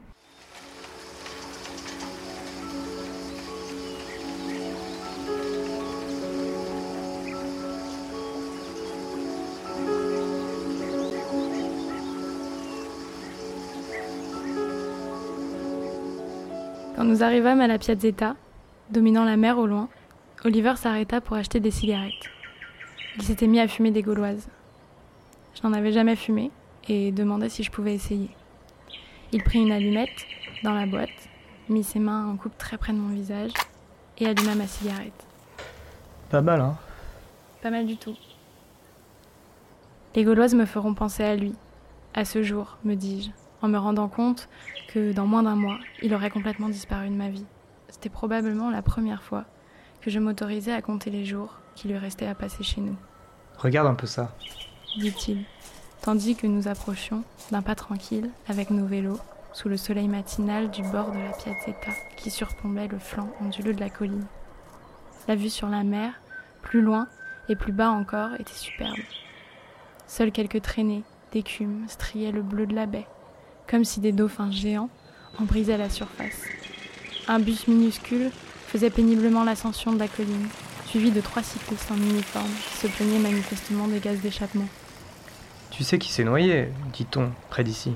Quand 17.06 17.12
nous 17.12 17.24
arrivâmes 17.24 17.62
à 17.62 17.68
la 17.68 17.78
Piazzetta, 17.78 18.36
dominant 18.90 19.26
la 19.26 19.38
mer 19.38 19.60
au 19.60 19.68
loin, 19.68 19.90
Oliver 20.44 20.74
s'arrêta 20.76 21.22
pour 21.22 21.36
acheter 21.38 21.60
des 21.60 21.70
cigarettes. 21.70 22.32
Il 23.18 23.22
s'était 23.22 23.46
mis 23.46 23.60
à 23.60 23.68
fumer 23.68 23.92
des 23.92 24.02
gauloises. 24.02 24.48
Je 25.54 25.62
n'en 25.62 25.74
avais 25.74 25.92
jamais 25.92 26.16
fumé 26.16 26.50
et 26.88 27.12
demandai 27.12 27.50
si 27.50 27.62
je 27.62 27.70
pouvais 27.70 27.94
essayer. 27.94 28.32
Il 29.32 29.44
prit 29.44 29.60
une 29.60 29.72
allumette 29.72 30.26
dans 30.64 30.74
la 30.74 30.88
boîte, 30.88 31.30
mit 31.70 31.84
ses 31.84 32.00
mains 32.00 32.26
en 32.26 32.38
coupe 32.38 32.58
très 32.58 32.80
près 32.80 32.92
de 32.92 32.98
mon 32.98 33.14
visage 33.14 33.52
et 34.18 34.26
alluma 34.26 34.56
ma 34.56 34.66
cigarette. 34.66 35.28
Pas 36.32 36.42
mal, 36.42 36.60
hein 36.60 36.76
Pas 37.62 37.70
mal 37.70 37.86
du 37.86 37.98
tout. 37.98 38.16
Les 40.16 40.24
gauloises 40.24 40.56
me 40.56 40.66
feront 40.66 40.96
penser 40.96 41.24
à 41.24 41.36
lui, 41.36 41.54
à 42.16 42.26
ce 42.26 42.42
jour, 42.42 42.80
me 42.84 42.96
dis-je, 42.96 43.30
en 43.66 43.68
me 43.68 43.78
rendant 43.80 44.08
compte 44.08 44.48
que 44.88 45.12
dans 45.12 45.26
moins 45.26 45.44
d'un 45.44 45.56
mois, 45.56 45.80
il 46.04 46.14
aurait 46.14 46.30
complètement 46.30 46.70
disparu 46.70 47.10
de 47.10 47.16
ma 47.16 47.30
vie. 47.30 47.46
C'était 47.90 48.10
probablement 48.10 48.70
la 48.70 48.84
première 48.84 49.24
fois 49.24 49.46
que 50.02 50.12
je 50.12 50.20
m'autorisais 50.20 50.72
à 50.72 50.84
compter 50.84 51.10
les 51.10 51.26
jours 51.26 51.56
qui 51.74 51.88
lui 51.88 51.98
restaient 51.98 52.28
à 52.28 52.36
passer 52.36 52.64
chez 52.64 52.80
nous. 52.80 52.96
Regarde 53.58 53.88
un 53.88 53.96
peu 53.96 54.06
ça, 54.06 54.36
dit-il, 54.98 55.46
tandis 56.02 56.36
que 56.36 56.46
nous 56.46 56.68
approchions 56.68 57.24
d'un 57.52 57.64
pas 57.64 57.74
tranquille 57.74 58.30
avec 58.48 58.70
nos 58.70 58.86
vélos 58.86 59.20
sous 59.52 59.68
le 59.68 59.78
soleil 59.78 60.08
matinal 60.08 60.70
du 60.70 60.84
bord 60.84 61.12
de 61.12 61.18
la 61.18 61.32
Piazzetta 61.32 61.92
qui 62.18 62.30
surplombait 62.30 62.88
le 62.88 63.00
flanc 63.00 63.30
onduleux 63.42 63.74
de 63.74 63.80
la 63.80 63.90
colline. 63.90 64.28
La 65.28 65.36
vue 65.36 65.50
sur 65.50 65.70
la 65.70 65.84
mer, 65.84 66.14
plus 66.62 66.82
loin 66.82 67.08
et 67.50 67.56
plus 67.56 67.74
bas 67.74 67.90
encore, 67.90 68.36
était 68.38 68.54
superbe. 68.54 69.00
Seules 70.06 70.32
quelques 70.32 70.62
traînées 70.62 71.04
d'écume 71.32 71.86
striaient 71.88 72.32
le 72.32 72.44
bleu 72.44 72.68
de 72.68 72.76
la 72.76 72.86
baie 72.86 73.08
comme 73.70 73.84
si 73.84 74.00
des 74.00 74.12
dauphins 74.12 74.52
géants 74.52 74.90
en 75.40 75.44
brisaient 75.44 75.78
la 75.78 75.90
surface. 75.90 76.42
Un 77.28 77.40
bus 77.40 77.68
minuscule 77.68 78.32
faisait 78.68 78.90
péniblement 78.90 79.44
l'ascension 79.44 79.94
de 79.94 80.00
la 80.00 80.08
colline, 80.08 80.48
suivi 80.86 81.12
de 81.12 81.22
trois 81.22 81.44
cyclistes 81.44 81.92
en 81.92 81.98
uniforme 81.98 82.52
qui 82.70 82.78
se 82.78 82.88
plaignaient 82.88 83.20
manifestement 83.20 83.88
des 83.88 84.00
gaz 84.00 84.20
d'échappement. 84.20 84.68
Tu 85.72 85.84
sais 85.84 86.00
qui 86.00 86.12
s'est 86.12 86.24
noyé, 86.24 86.70
dit-on, 86.94 87.32
près 87.50 87.64
d'ici? 87.64 87.94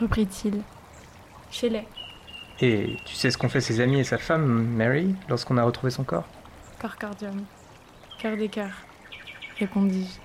Reprit-il. 0.00 0.62
Shelley. 1.50 1.86
Et 2.60 2.96
tu 3.04 3.14
sais 3.14 3.30
ce 3.30 3.38
qu'ont 3.38 3.48
fait 3.48 3.60
ses 3.60 3.80
amis 3.80 4.00
et 4.00 4.04
sa 4.04 4.18
femme, 4.18 4.44
Mary, 4.44 5.14
lorsqu'on 5.28 5.58
a 5.58 5.62
retrouvé 5.62 5.90
son 5.90 6.04
corps? 6.04 6.26
Corcordium. 6.80 7.44
Cœur 8.18 8.36
des 8.36 8.48
cœurs, 8.48 8.82
répondis-je, 9.58 10.18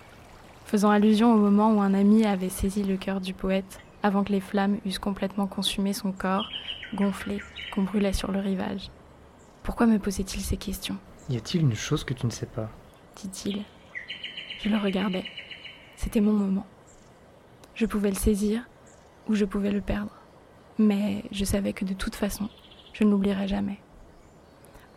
faisant 0.66 0.90
allusion 0.90 1.34
au 1.34 1.38
moment 1.38 1.72
où 1.74 1.82
un 1.82 1.94
ami 1.94 2.26
avait 2.26 2.50
saisi 2.50 2.84
le 2.84 2.98
cœur 2.98 3.22
du 3.22 3.34
poète 3.34 3.80
avant 4.04 4.24
que 4.24 4.34
les 4.34 4.42
flammes 4.42 4.80
eussent 4.86 5.00
complètement 5.00 5.48
consumé 5.48 5.94
son 5.94 6.12
corps, 6.12 6.50
gonflé, 6.94 7.42
qu'on 7.74 7.84
brûlait 7.84 8.14
sur 8.14 8.32
le 8.32 8.40
rivage. 8.40 8.90
Pourquoi 9.64 9.88
me 9.88 9.98
posait-il 9.98 10.42
ces 10.42 10.58
questions? 10.58 10.98
Y 11.30 11.38
a-t-il 11.38 11.64
une 11.64 11.74
chose 11.74 12.04
que 12.04 12.14
tu 12.14 12.26
ne 12.26 12.32
sais 12.32 12.46
pas? 12.46 12.70
Dit-il. 13.16 13.64
Je 14.60 14.70
le 14.70 14.78
regardais. 14.78 15.24
C'était 15.96 16.22
mon 16.22 16.34
moment. 16.34 16.68
Je 17.76 17.86
pouvais 17.86 18.10
le 18.10 18.16
saisir 18.16 18.62
ou 19.28 19.36
je 19.36 19.46
pouvais 19.46 19.72
le 19.72 19.82
perdre. 19.82 20.12
Mais 20.78 21.24
je 21.32 21.46
savais 21.46 21.72
que 21.72 21.86
de 21.86 21.94
toute 21.94 22.16
façon, 22.16 22.50
je 22.92 23.04
ne 23.04 23.10
l'oublierais 23.10 23.48
jamais. 23.48 23.80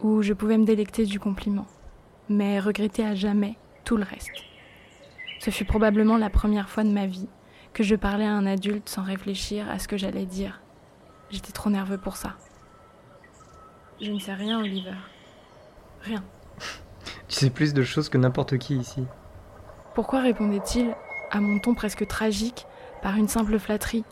Ou 0.01 0.23
je 0.23 0.33
pouvais 0.33 0.59
me 0.59 0.64
délecter 0.64 1.07
du 1.07 1.21
compliment, 1.21 1.66
mais 2.29 2.59
regretter 2.59 3.05
à 3.05 3.14
jamais 3.14 3.57
tout 3.85 3.97
le 3.97 4.05
reste. 4.05 4.33
Ce 5.38 5.51
fut 5.51 5.64
probablement 5.64 6.16
la 6.16 6.31
première 6.31 6.69
fois 6.69 6.83
de 6.83 6.90
ma 6.90 7.07
vie 7.07 7.29
que 7.76 7.84
je 7.84 7.94
parlais 7.94 8.24
à 8.24 8.32
un 8.32 8.46
adulte 8.46 8.88
sans 8.88 9.02
réfléchir 9.02 9.68
à 9.68 9.78
ce 9.78 9.86
que 9.86 9.98
j'allais 9.98 10.24
dire. 10.24 10.62
J'étais 11.28 11.52
trop 11.52 11.68
nerveux 11.68 11.98
pour 11.98 12.16
ça. 12.16 12.36
Je 14.00 14.10
ne 14.10 14.18
sais 14.18 14.32
rien, 14.32 14.60
Oliver. 14.60 14.94
Rien. 16.00 16.24
Tu 17.28 17.36
sais 17.36 17.50
plus 17.50 17.74
de 17.74 17.82
choses 17.82 18.08
que 18.08 18.16
n'importe 18.16 18.56
qui 18.56 18.76
ici. 18.76 19.04
Pourquoi 19.94 20.20
répondait-il 20.20 20.94
à 21.30 21.40
mon 21.40 21.58
ton 21.58 21.74
presque 21.74 22.06
tragique 22.06 22.66
par 23.02 23.16
une 23.16 23.28
simple 23.28 23.58
flatterie? 23.58 24.04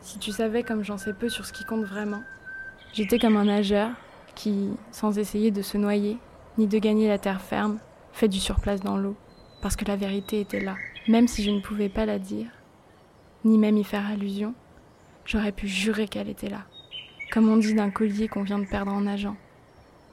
Si 0.00 0.18
tu 0.18 0.32
savais 0.32 0.64
comme 0.64 0.82
j'en 0.82 0.98
sais 0.98 1.12
peu 1.12 1.28
sur 1.28 1.46
ce 1.46 1.52
qui 1.52 1.64
compte 1.64 1.84
vraiment, 1.84 2.22
j'étais 2.92 3.20
comme 3.20 3.36
un 3.36 3.44
nageur 3.44 3.90
qui, 4.34 4.70
sans 4.90 5.18
essayer 5.18 5.52
de 5.52 5.62
se 5.62 5.78
noyer, 5.78 6.18
ni 6.58 6.66
de 6.66 6.78
gagner 6.80 7.06
la 7.06 7.18
terre 7.18 7.42
ferme, 7.42 7.78
fait 8.12 8.28
du 8.28 8.40
surplace 8.40 8.80
dans 8.80 8.96
l'eau, 8.96 9.14
parce 9.62 9.76
que 9.76 9.84
la 9.84 9.94
vérité 9.94 10.40
était 10.40 10.60
là. 10.60 10.74
Même 11.08 11.28
si 11.28 11.42
je 11.42 11.50
ne 11.50 11.60
pouvais 11.60 11.88
pas 11.88 12.04
la 12.04 12.18
dire, 12.18 12.48
ni 13.44 13.56
même 13.56 13.78
y 13.78 13.84
faire 13.84 14.06
allusion, 14.06 14.54
j'aurais 15.24 15.52
pu 15.52 15.66
jurer 15.66 16.06
qu'elle 16.06 16.28
était 16.28 16.50
là, 16.50 16.66
comme 17.32 17.48
on 17.48 17.56
dit 17.56 17.74
d'un 17.74 17.90
collier 17.90 18.28
qu'on 18.28 18.42
vient 18.42 18.58
de 18.58 18.66
perdre 18.66 18.92
en 18.92 19.00
nageant. 19.00 19.36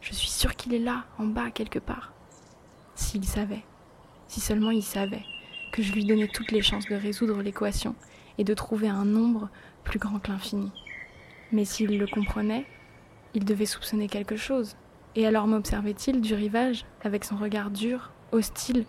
Je 0.01 0.13
suis 0.13 0.29
sûre 0.29 0.55
qu'il 0.55 0.73
est 0.73 0.79
là, 0.79 1.05
en 1.17 1.25
bas, 1.25 1.51
quelque 1.51 1.79
part. 1.79 2.13
S'il 2.95 3.25
savait, 3.25 3.63
si 4.27 4.39
seulement 4.39 4.71
il 4.71 4.83
savait, 4.83 5.25
que 5.71 5.81
je 5.81 5.91
lui 5.91 6.05
donnais 6.05 6.29
toutes 6.29 6.51
les 6.51 6.61
chances 6.61 6.85
de 6.85 6.95
résoudre 6.95 7.41
l'équation 7.41 7.95
et 8.37 8.43
de 8.45 8.53
trouver 8.53 8.87
un 8.87 9.05
nombre 9.05 9.49
plus 9.83 9.99
grand 9.99 10.19
que 10.19 10.31
l'infini. 10.31 10.71
Mais 11.51 11.65
s'il 11.65 11.97
le 11.97 12.07
comprenait, 12.07 12.65
il 13.33 13.43
devait 13.43 13.65
soupçonner 13.65 14.07
quelque 14.07 14.37
chose. 14.37 14.75
Et 15.15 15.27
alors 15.27 15.47
m'observait-il 15.47 16.21
du 16.21 16.33
rivage, 16.33 16.85
avec 17.03 17.25
son 17.25 17.35
regard 17.35 17.71
dur, 17.71 18.11
hostile, 18.31 18.85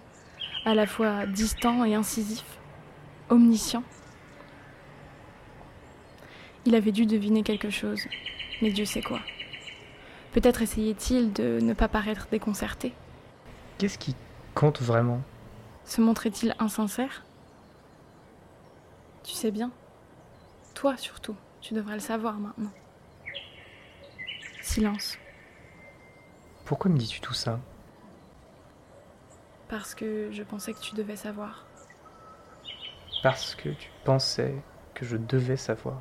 à 0.69 0.75
la 0.75 0.87
fois 0.87 1.25
distant 1.25 1.83
et 1.83 1.95
incisif, 1.95 2.45
omniscient. 3.31 3.83
Il 6.67 6.75
avait 6.75 6.93
dû 6.93 7.07
deviner 7.07 7.43
quelque 7.43 7.71
chose, 7.71 8.07
mais 8.61 8.71
Dieu 8.71 8.85
sait 8.85 9.01
quoi. 9.01 9.21
Peut-être 10.33 10.61
essayait-il 10.61 11.33
de 11.33 11.59
ne 11.63 11.73
pas 11.73 11.89
paraître 11.89 12.29
déconcerté. 12.31 12.93
Qu'est-ce 13.79 13.97
qui 13.97 14.15
compte 14.55 14.83
vraiment? 14.83 15.23
Se 15.87 16.03
montrait-il 16.03 16.55
insincère? 16.59 17.25
Tu 19.25 19.33
sais 19.33 19.51
bien. 19.51 19.71
Toi 20.75 20.99
surtout, 20.99 21.35
tu 21.63 21.73
devrais 21.73 21.95
le 21.95 22.01
savoir 22.01 22.35
maintenant. 22.35 22.73
Silence. 24.61 25.17
Pourquoi 26.67 26.91
me 26.91 26.99
dis-tu 26.99 27.23
tout 27.23 27.33
ça? 27.33 27.59
Parce 29.69 29.95
que 29.95 30.31
je 30.33 30.43
pensais 30.43 30.73
que 30.73 30.81
tu 30.81 30.95
devais 30.95 31.17
savoir. 31.17 31.67
Parce 33.23 33.55
que 33.55 33.69
tu 33.69 33.91
pensais 34.05 34.55
que 34.95 35.05
je 35.05 35.17
devais 35.17 35.57
savoir. 35.57 36.01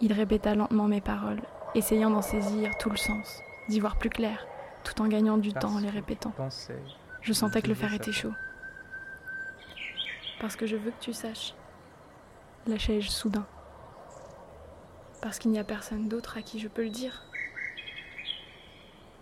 Il 0.00 0.12
répéta 0.12 0.54
lentement 0.54 0.88
mes 0.88 1.00
paroles, 1.00 1.42
essayant 1.74 2.10
d'en 2.10 2.22
saisir 2.22 2.76
tout 2.78 2.90
le 2.90 2.96
sens, 2.96 3.40
d'y 3.68 3.80
voir 3.80 3.96
plus 3.96 4.10
clair, 4.10 4.46
tout 4.84 5.00
en 5.02 5.08
gagnant 5.08 5.38
du 5.38 5.52
temps 5.52 5.74
en 5.74 5.80
les 5.80 5.90
répétant. 5.90 6.32
Je 7.20 7.32
sentais 7.32 7.62
que 7.62 7.68
le 7.68 7.74
fer 7.74 7.92
était 7.92 8.12
chaud. 8.12 8.32
Parce 10.40 10.56
que 10.56 10.66
je 10.66 10.76
veux 10.76 10.90
que 10.90 11.00
tu 11.00 11.12
saches. 11.12 11.54
Lâchai-je 12.66 13.08
soudain. 13.08 13.46
Parce 15.20 15.38
qu'il 15.38 15.50
n'y 15.50 15.58
a 15.58 15.64
personne 15.64 16.08
d'autre 16.08 16.36
à 16.38 16.42
qui 16.42 16.60
je 16.60 16.68
peux 16.68 16.84
le 16.84 16.90
dire. 16.90 17.24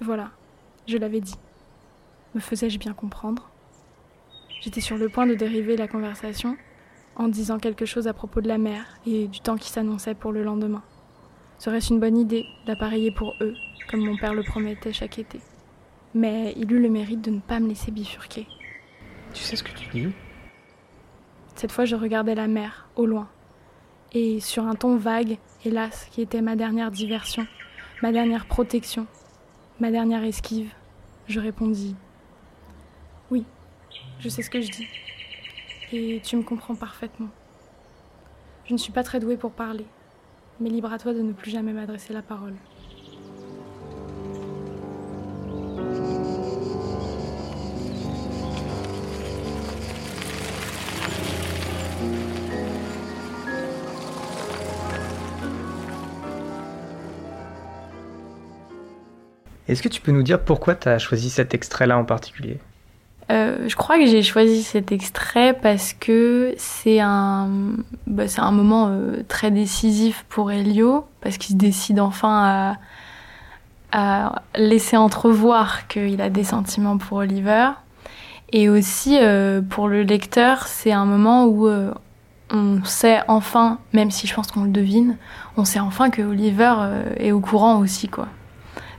Voilà, 0.01 0.31
je 0.87 0.99
l'avais 0.99 1.20
dit. 1.20 1.37
Me 2.37 2.40
faisais-je 2.40 2.79
bien 2.79 2.92
comprendre? 2.92 3.49
J'étais 4.61 4.83
sur 4.83 4.99
le 4.99 5.09
point 5.09 5.27
de 5.27 5.35
dériver 5.35 5.75
la 5.75 5.88
conversation 5.88 6.59
en 7.14 7.29
disant 7.29 7.59
quelque 7.59 7.87
chose 7.87 8.09
à 8.09 8.12
propos 8.12 8.42
de 8.42 8.49
la 8.49 8.59
mer 8.59 8.85
et 9.07 9.27
du 9.27 9.40
temps 9.40 9.57
qui 9.57 9.70
s'annonçait 9.70 10.14
pour 10.14 10.33
le 10.33 10.44
lendemain. 10.44 10.83
Serait-ce 11.57 11.94
une 11.94 11.99
bonne 11.99 12.18
idée 12.18 12.44
d'appareiller 12.66 13.11
pour 13.11 13.33
eux, 13.40 13.55
comme 13.88 14.05
mon 14.05 14.18
père 14.18 14.35
le 14.35 14.42
promettait 14.42 14.92
chaque 14.92 15.18
été? 15.18 15.40
Mais 16.12 16.53
il 16.59 16.70
eut 16.70 16.79
le 16.79 16.90
mérite 16.90 17.22
de 17.22 17.31
ne 17.31 17.40
pas 17.40 17.59
me 17.59 17.68
laisser 17.68 17.90
bifurquer. 17.90 18.46
Tu 19.33 19.42
sais 19.42 19.57
ce 19.57 19.62
que 19.62 19.72
tu 19.72 19.88
dis? 19.88 20.09
Cette 21.55 21.72
fois, 21.72 21.87
je 21.87 21.96
regardais 21.96 22.35
la 22.35 22.49
mer, 22.49 22.90
au 22.96 23.07
loin, 23.07 23.31
et 24.12 24.40
sur 24.40 24.66
un 24.66 24.75
ton 24.75 24.99
vague, 24.99 25.38
hélas, 25.64 26.07
qui 26.11 26.20
était 26.20 26.42
ma 26.42 26.55
dernière 26.55 26.90
diversion, 26.90 27.46
ma 28.03 28.12
dernière 28.12 28.44
protection, 28.44 29.07
ma 29.81 29.90
dernière 29.90 30.22
esquive, 30.22 30.70
je 31.29 31.40
répondis 31.40 31.96
Je 34.21 34.29
sais 34.29 34.43
ce 34.43 34.51
que 34.51 34.61
je 34.61 34.71
dis. 34.71 34.87
Et 35.93 36.21
tu 36.25 36.37
me 36.37 36.43
comprends 36.43 36.75
parfaitement. 36.75 37.29
Je 38.65 38.73
ne 38.73 38.79
suis 38.79 38.93
pas 38.93 39.05
très 39.05 39.21
douée 39.21 39.37
pour 39.37 39.53
parler, 39.53 39.87
mais 40.61 40.69
libre 40.69 40.93
à 40.93 40.99
toi 40.99 41.15
de 41.15 41.23
ne 41.23 41.33
plus 41.33 41.51
jamais 41.51 41.73
m'adresser 41.73 42.13
la 42.13 42.23
parole. 42.23 42.55
Est-ce 59.69 59.83
que 59.83 59.89
tu 59.89 60.01
peux 60.01 60.13
nous 60.13 60.23
dire 60.23 60.45
pourquoi 60.45 60.77
tu 60.77 60.89
as 60.89 60.99
choisi 60.99 61.29
cet 61.29 61.53
extrait-là 61.53 61.99
en 61.99 62.05
particulier? 62.05 62.59
Euh, 63.31 63.69
je 63.69 63.75
crois 63.75 63.99
que 63.99 64.07
j'ai 64.07 64.23
choisi 64.23 64.62
cet 64.62 64.93
extrait 64.93 65.53
parce 65.53 65.93
que 65.93 66.55
c'est 66.59 67.01
un, 67.01 67.51
bah, 68.07 68.25
un 68.39 68.53
moment 68.53 68.89
euh, 68.89 69.25
très 69.27 69.51
décisif 69.51 70.25
pour 70.29 70.53
Elio, 70.53 71.07
parce 71.21 71.37
qu'il 71.37 71.55
se 71.55 71.59
décide 71.59 71.99
enfin 71.99 72.77
à, 73.93 74.43
laisser 74.57 74.99
entrevoir 74.99 75.89
qu'il 75.89 76.21
a 76.21 76.29
des 76.29 76.45
sentiments 76.45 76.99
pour 76.99 77.19
Oliver. 77.19 77.71
Et 78.53 78.69
aussi, 78.69 79.17
euh, 79.19 79.62
pour 79.62 79.89
le 79.89 80.03
lecteur, 80.03 80.67
c'est 80.67 80.93
un 80.93 81.07
moment 81.07 81.47
où 81.47 81.69
on 82.51 82.85
sait 82.85 83.21
enfin, 83.27 83.79
même 83.95 84.11
si 84.11 84.27
je 84.27 84.35
pense 84.35 84.49
qu'on 84.49 84.65
le 84.65 84.71
devine, 84.71 85.17
on 85.57 85.65
sait 85.65 85.81
enfin 85.81 86.11
que 86.11 86.21
Oliver 86.21 86.75
est 87.17 87.33
au 87.33 87.41
courant 87.41 87.79
aussi, 87.79 88.09
quoi. 88.09 88.29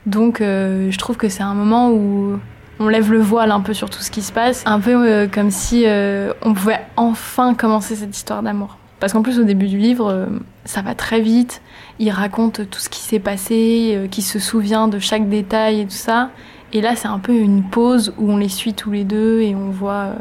Donc, 0.08 0.40
je 0.40 0.98
trouve 0.98 1.16
que 1.16 1.30
c'est 1.30 1.44
un 1.44 1.54
moment 1.54 1.92
où 1.92 2.40
on 2.80 2.88
lève 2.88 3.12
le 3.12 3.20
voile 3.20 3.52
un 3.52 3.62
peu 3.62 3.74
sur 3.74 3.90
tout 3.90 4.00
ce 4.00 4.12
qui 4.12 4.22
se 4.22 4.32
passe, 4.32 4.64
un 4.66 4.80
peu 4.80 4.92
euh, 4.96 5.28
comme 5.28 5.52
si 5.52 5.84
euh, 5.86 6.34
on 6.42 6.54
pouvait 6.54 6.82
enfin 6.96 7.54
commencer 7.54 7.96
cette 7.96 8.16
histoire 8.16 8.44
d'amour. 8.44 8.78
Parce 9.00 9.14
qu'en 9.14 9.22
plus 9.22 9.40
au 9.40 9.44
début 9.44 9.68
du 9.68 9.78
livre, 9.78 10.12
euh, 10.12 10.26
ça 10.66 10.82
va 10.82 10.96
très 10.96 11.22
vite, 11.22 11.62
il 12.00 12.10
raconte 12.10 12.70
tout 12.70 12.80
ce 12.80 12.90
qui 12.90 13.00
s'est 13.00 13.20
passé, 13.20 14.08
qui 14.12 14.22
se 14.22 14.40
souvient 14.40 14.88
de 14.88 15.00
chaque 15.00 15.30
détail 15.30 15.82
et 15.82 15.86
tout 15.86 15.92
ça. 15.92 16.32
Et 16.74 16.82
là 16.82 16.96
c'est 16.96 17.08
un 17.08 17.20
peu 17.20 17.34
une 17.34 17.64
pause 17.64 18.14
où 18.18 18.32
on 18.32 18.38
les 18.38 18.50
suit 18.50 18.74
tous 18.74 18.92
les 18.92 19.04
deux 19.04 19.42
et 19.42 19.56
on 19.56 19.70
voit 19.70 20.14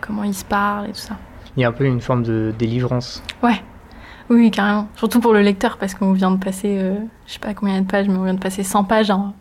comment 0.00 0.24
ils 0.24 0.34
se 0.34 0.44
parlent 0.44 0.86
et 0.86 0.92
tout 0.92 0.98
ça. 1.00 1.16
Il 1.56 1.60
y 1.60 1.64
a 1.64 1.68
un 1.68 1.72
peu 1.72 1.84
une 1.84 2.00
forme 2.00 2.22
de 2.22 2.52
délivrance. 2.58 3.22
Ouais, 3.42 3.62
oui, 4.32 4.36
oui, 4.36 4.50
carrément. 4.50 4.88
Surtout 4.96 5.20
pour 5.20 5.32
le 5.32 5.42
lecteur 5.42 5.76
parce 5.76 5.94
qu'on 5.94 6.12
vient 6.12 6.30
de 6.30 6.42
passer, 6.42 6.78
euh, 6.78 6.94
je 7.26 7.34
sais 7.34 7.38
pas 7.38 7.54
combien 7.54 7.80
de 7.80 7.86
pages, 7.86 8.08
mais 8.08 8.16
on 8.16 8.24
vient 8.24 8.34
de 8.34 8.40
passer 8.40 8.62
100 8.62 8.84
pages 8.84 9.10
hein, 9.10 9.34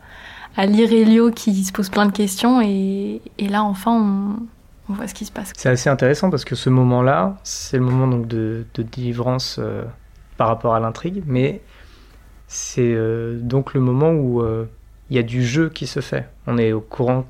à 0.58 0.66
lire 0.66 0.92
Elio 0.92 1.32
qui 1.32 1.64
se 1.64 1.72
pose 1.72 1.90
plein 1.90 2.06
de 2.06 2.12
questions 2.12 2.62
et, 2.62 3.22
et 3.38 3.48
là 3.48 3.64
enfin 3.64 3.92
on, 3.92 4.46
on 4.92 4.94
voit 4.94 5.08
ce 5.08 5.14
qui 5.14 5.26
se 5.26 5.32
passe. 5.32 5.54
C'est 5.56 5.70
assez 5.70 5.90
intéressant 5.90 6.30
parce 6.30 6.46
que 6.46 6.56
ce 6.56 6.70
moment-là, 6.70 7.38
c'est 7.44 7.78
le 7.78 7.84
moment 7.84 8.08
donc 8.08 8.28
de, 8.28 8.66
de 8.74 8.84
délivrance 8.84 9.58
euh, 9.60 9.84
par 10.38 10.48
rapport 10.48 10.76
à 10.76 10.80
l'intrigue, 10.80 11.24
mais 11.26 11.62
c'est 12.48 12.94
euh, 12.94 13.40
donc 13.40 13.74
le 13.74 13.80
moment 13.80 14.12
où 14.12 14.42
euh, 14.42 14.66
il 15.10 15.16
y 15.16 15.20
a 15.20 15.24
du 15.24 15.46
jeu 15.46 15.70
qui 15.70 15.88
se 15.88 16.00
fait. 16.00 16.28
On 16.48 16.58
est 16.58 16.74
au 16.74 16.82
courant, 16.82 17.26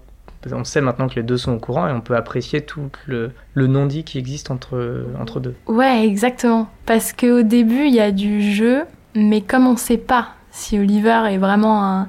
on 0.52 0.64
sait 0.64 0.82
maintenant 0.82 1.08
que 1.08 1.16
les 1.16 1.24
deux 1.24 1.38
sont 1.38 1.54
au 1.54 1.60
courant 1.60 1.88
et 1.88 1.92
on 1.92 2.02
peut 2.02 2.16
apprécier 2.16 2.62
tout 2.62 2.90
le, 3.06 3.32
le 3.54 3.68
non-dit 3.68 4.04
qui 4.04 4.18
existe 4.18 4.50
entre, 4.50 5.06
entre 5.20 5.40
deux. 5.40 5.56
Ouais, 5.68 6.06
exactement. 6.06 6.70
Parce 6.86 7.14
qu'au 7.14 7.44
début, 7.44 7.86
il 7.86 7.94
y 7.94 8.00
a 8.00 8.12
du 8.12 8.42
jeu, 8.42 8.86
mais 9.16 9.42
comme 9.42 9.68
on 9.68 9.78
sait 9.78 9.98
pas 9.98 10.30
si 10.50 10.80
Oliver 10.80 11.24
est 11.30 11.38
vraiment 11.38 11.86
un, 11.86 12.08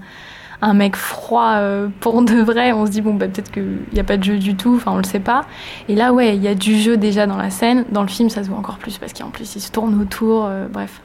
un 0.62 0.74
mec 0.74 0.94
froid 0.94 1.56
euh, 1.56 1.88
pour 2.00 2.22
de 2.22 2.36
vrai, 2.36 2.72
on 2.72 2.86
se 2.86 2.92
dit 2.92 3.00
bon 3.00 3.14
bah 3.14 3.26
peut-être 3.26 3.50
qu'il 3.50 3.80
n'y 3.92 4.00
a 4.00 4.04
pas 4.04 4.16
de 4.16 4.22
jeu 4.22 4.38
du 4.38 4.54
tout, 4.54 4.76
enfin 4.76 4.92
on 4.92 4.96
le 4.96 5.04
sait 5.04 5.20
pas. 5.20 5.44
Et 5.88 5.96
là 5.96 6.12
ouais, 6.12 6.36
il 6.36 6.42
y 6.42 6.48
a 6.48 6.54
du 6.54 6.78
jeu 6.78 6.96
déjà 6.96 7.26
dans 7.26 7.36
la 7.36 7.50
scène. 7.50 7.84
Dans 7.90 8.02
le 8.02 8.08
film, 8.08 8.30
ça 8.30 8.44
se 8.44 8.48
voit 8.48 8.58
encore 8.58 8.78
plus 8.78 8.96
parce 8.96 9.12
qu'en 9.12 9.30
plus 9.30 9.56
il 9.56 9.60
se 9.60 9.72
tourne 9.72 10.00
autour, 10.00 10.46
euh, 10.46 10.68
bref. 10.68 11.02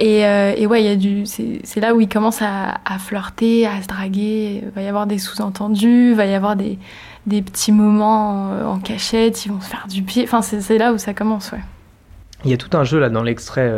Et, 0.00 0.26
euh, 0.26 0.54
et 0.56 0.66
ouais, 0.66 0.82
il 0.82 0.86
y 0.86 0.90
a 0.90 0.96
du, 0.96 1.24
c'est 1.26 1.80
là 1.80 1.94
où 1.94 2.00
il 2.00 2.08
commence 2.08 2.40
à, 2.42 2.98
flirter, 2.98 3.66
à 3.66 3.82
se 3.82 3.86
draguer. 3.86 4.62
Il 4.64 4.70
va 4.70 4.80
y 4.80 4.88
avoir 4.88 5.06
des 5.06 5.18
sous-entendus, 5.18 6.14
va 6.14 6.24
y 6.24 6.34
avoir 6.34 6.56
des, 6.56 6.78
des 7.26 7.42
petits 7.42 7.70
moments 7.70 8.48
euh, 8.50 8.64
en 8.64 8.78
cachette, 8.78 9.44
ils 9.44 9.52
vont 9.52 9.60
se 9.60 9.68
faire 9.68 9.86
du 9.88 10.02
pied. 10.02 10.24
Enfin 10.24 10.42
c'est 10.42 10.78
là 10.78 10.92
où 10.92 10.98
ça 10.98 11.14
commence, 11.14 11.52
ouais. 11.52 11.60
Il 12.44 12.50
y 12.50 12.54
a 12.54 12.56
tout 12.56 12.74
un 12.76 12.84
jeu 12.84 12.98
là 12.98 13.10
dans 13.10 13.22
l'extrait 13.22 13.70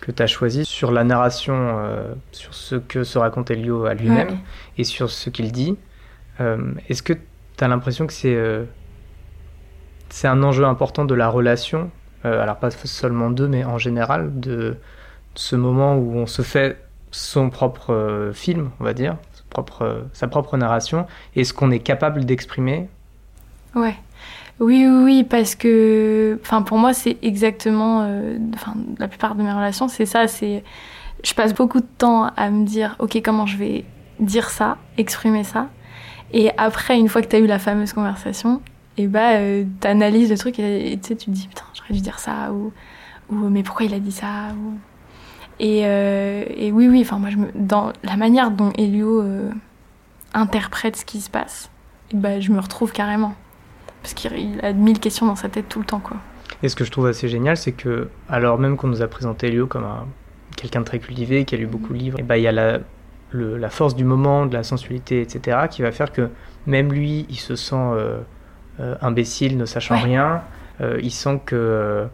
que 0.00 0.12
tu 0.12 0.22
as 0.22 0.26
choisi 0.26 0.64
sur 0.64 0.92
la 0.92 1.04
narration, 1.04 1.54
euh, 1.56 2.12
sur 2.32 2.54
ce 2.54 2.76
que 2.76 3.02
se 3.04 3.18
raconte 3.18 3.50
Elio 3.50 3.86
à 3.86 3.94
lui-même 3.94 4.28
Ouais. 4.28 4.36
et 4.78 4.84
sur 4.84 5.10
ce 5.10 5.30
qu'il 5.30 5.52
dit. 5.52 5.76
Euh, 6.40 6.72
Est-ce 6.88 7.02
que 7.02 7.14
tu 7.14 7.64
as 7.64 7.68
l'impression 7.68 8.06
que 8.06 8.12
c'est 8.12 8.34
euh, 8.34 8.64
c'est 10.10 10.28
un 10.28 10.42
enjeu 10.42 10.64
important 10.64 11.04
de 11.04 11.14
la 11.14 11.28
relation, 11.28 11.90
alors 12.22 12.56
pas 12.56 12.70
seulement 12.70 13.30
d'eux, 13.30 13.48
mais 13.48 13.64
en 13.64 13.78
général, 13.78 14.38
de 14.40 14.76
ce 15.34 15.54
moment 15.56 15.96
où 15.96 16.14
on 16.16 16.26
se 16.26 16.42
fait 16.42 16.76
son 17.10 17.50
propre 17.50 18.30
film, 18.34 18.70
on 18.80 18.84
va 18.84 18.94
dire, 18.94 19.16
son 19.32 19.44
propre, 19.50 20.04
sa 20.12 20.26
propre 20.28 20.56
narration, 20.56 21.06
et 21.34 21.44
ce 21.44 21.52
qu'on 21.52 21.70
est 21.70 21.78
capable 21.80 22.24
d'exprimer 22.24 22.88
Ouais. 23.74 23.94
Oui, 24.58 24.86
oui, 24.88 25.02
oui, 25.04 25.24
parce 25.24 25.54
que, 25.54 26.38
enfin, 26.42 26.62
pour 26.62 26.78
moi, 26.78 26.94
c'est 26.94 27.18
exactement, 27.22 28.02
euh, 28.02 28.38
enfin, 28.54 28.74
la 28.98 29.06
plupart 29.06 29.34
de 29.34 29.42
mes 29.42 29.52
relations, 29.52 29.86
c'est 29.86 30.06
ça, 30.06 30.28
c'est, 30.28 30.64
je 31.22 31.34
passe 31.34 31.52
beaucoup 31.54 31.80
de 31.80 31.86
temps 31.98 32.30
à 32.36 32.50
me 32.50 32.64
dire, 32.64 32.96
ok, 32.98 33.20
comment 33.22 33.44
je 33.44 33.58
vais 33.58 33.84
dire 34.18 34.48
ça, 34.48 34.78
exprimer 34.96 35.44
ça, 35.44 35.68
et 36.32 36.50
après, 36.56 36.98
une 36.98 37.08
fois 37.08 37.20
que 37.20 37.26
t'as 37.26 37.38
eu 37.38 37.46
la 37.46 37.58
fameuse 37.58 37.92
conversation, 37.92 38.62
et 38.96 39.08
bah, 39.08 39.32
euh, 39.34 39.64
t'analyses 39.80 40.30
le 40.30 40.38
truc 40.38 40.58
et 40.58 40.92
et 40.92 40.98
tu 40.98 41.14
tu 41.16 41.26
te 41.26 41.30
dis, 41.30 41.48
putain, 41.48 41.64
j'aurais 41.74 41.92
dû 41.92 42.00
dire 42.00 42.18
ça, 42.18 42.50
ou, 42.50 42.72
ou 43.28 43.34
mais 43.50 43.62
pourquoi 43.62 43.84
il 43.84 43.92
a 43.92 43.98
dit 43.98 44.12
ça, 44.12 44.54
ou... 44.58 44.78
Et, 45.58 45.82
euh, 45.84 46.44
et 46.56 46.72
oui, 46.72 46.88
oui, 46.88 47.00
enfin, 47.02 47.18
moi, 47.18 47.28
je 47.28 47.36
me, 47.36 47.48
dans 47.54 47.92
la 48.04 48.16
manière 48.16 48.50
dont 48.50 48.72
Elio 48.78 49.20
euh, 49.20 49.50
interprète 50.32 50.96
ce 50.96 51.04
qui 51.04 51.20
se 51.20 51.28
passe, 51.28 51.70
et 52.10 52.16
bah, 52.16 52.40
je 52.40 52.52
me 52.52 52.60
retrouve 52.60 52.92
carrément 52.92 53.34
parce 54.06 54.14
qu'il 54.14 54.32
il 54.38 54.64
a 54.64 54.72
mille 54.72 55.00
questions 55.00 55.26
dans 55.26 55.34
sa 55.34 55.48
tête 55.48 55.68
tout 55.68 55.80
le 55.80 55.84
temps, 55.84 55.98
quoi. 55.98 56.16
Et 56.62 56.68
ce 56.68 56.76
que 56.76 56.84
je 56.84 56.92
trouve 56.92 57.06
assez 57.06 57.28
génial, 57.28 57.56
c'est 57.56 57.72
que, 57.72 58.08
alors 58.28 58.56
même 58.56 58.76
qu'on 58.76 58.86
nous 58.86 59.02
a 59.02 59.08
présenté 59.08 59.48
Elio 59.48 59.66
comme 59.66 59.82
un- 59.82 60.06
quelqu'un 60.56 60.78
de 60.80 60.84
très 60.84 61.00
cultivé, 61.00 61.44
qui 61.44 61.56
a 61.56 61.58
lu 61.58 61.66
beaucoup 61.66 61.92
de 61.92 61.98
livres, 61.98 62.20
et 62.20 62.22
bah, 62.22 62.38
il 62.38 62.42
y 62.44 62.46
a 62.46 62.52
la, 62.52 62.78
le- 63.32 63.56
la 63.56 63.68
force 63.68 63.96
du 63.96 64.04
moment, 64.04 64.46
de 64.46 64.54
la 64.54 64.62
sensualité, 64.62 65.20
etc., 65.20 65.58
qui 65.68 65.82
va 65.82 65.90
faire 65.90 66.12
que 66.12 66.28
même 66.66 66.92
lui, 66.92 67.26
il 67.28 67.36
se 67.36 67.56
sent 67.56 67.74
euh, 67.74 68.20
euh, 68.78 68.94
imbécile, 69.02 69.56
ne 69.56 69.64
sachant 69.66 69.96
Ouais. 69.96 70.02
rien, 70.02 70.42
euh, 70.80 71.00
il 71.02 71.10
sent 71.10 71.40
que 71.44 72.06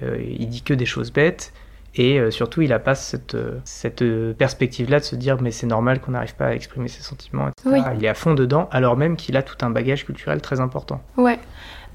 il 0.00 0.48
dit 0.48 0.62
que 0.62 0.72
des 0.72 0.86
choses 0.86 1.12
bêtes, 1.12 1.52
et 1.94 2.18
euh, 2.18 2.30
surtout, 2.30 2.62
il 2.62 2.68
n'a 2.68 2.78
pas 2.78 2.94
cette, 2.94 3.34
euh, 3.34 3.58
cette 3.64 4.02
euh, 4.02 4.32
perspective-là 4.32 5.00
de 5.00 5.04
se 5.04 5.16
dire, 5.16 5.40
mais 5.40 5.50
c'est 5.50 5.66
normal 5.66 6.00
qu'on 6.00 6.12
n'arrive 6.12 6.36
pas 6.36 6.46
à 6.46 6.54
exprimer 6.54 6.88
ses 6.88 7.02
sentiments, 7.02 7.48
etc. 7.48 7.68
Oui. 7.72 7.94
Il 7.98 8.04
est 8.04 8.08
à 8.08 8.14
fond 8.14 8.34
dedans, 8.34 8.68
alors 8.70 8.96
même 8.96 9.16
qu'il 9.16 9.36
a 9.36 9.42
tout 9.42 9.56
un 9.64 9.70
bagage 9.70 10.04
culturel 10.04 10.40
très 10.40 10.60
important. 10.60 11.00
Ouais. 11.16 11.38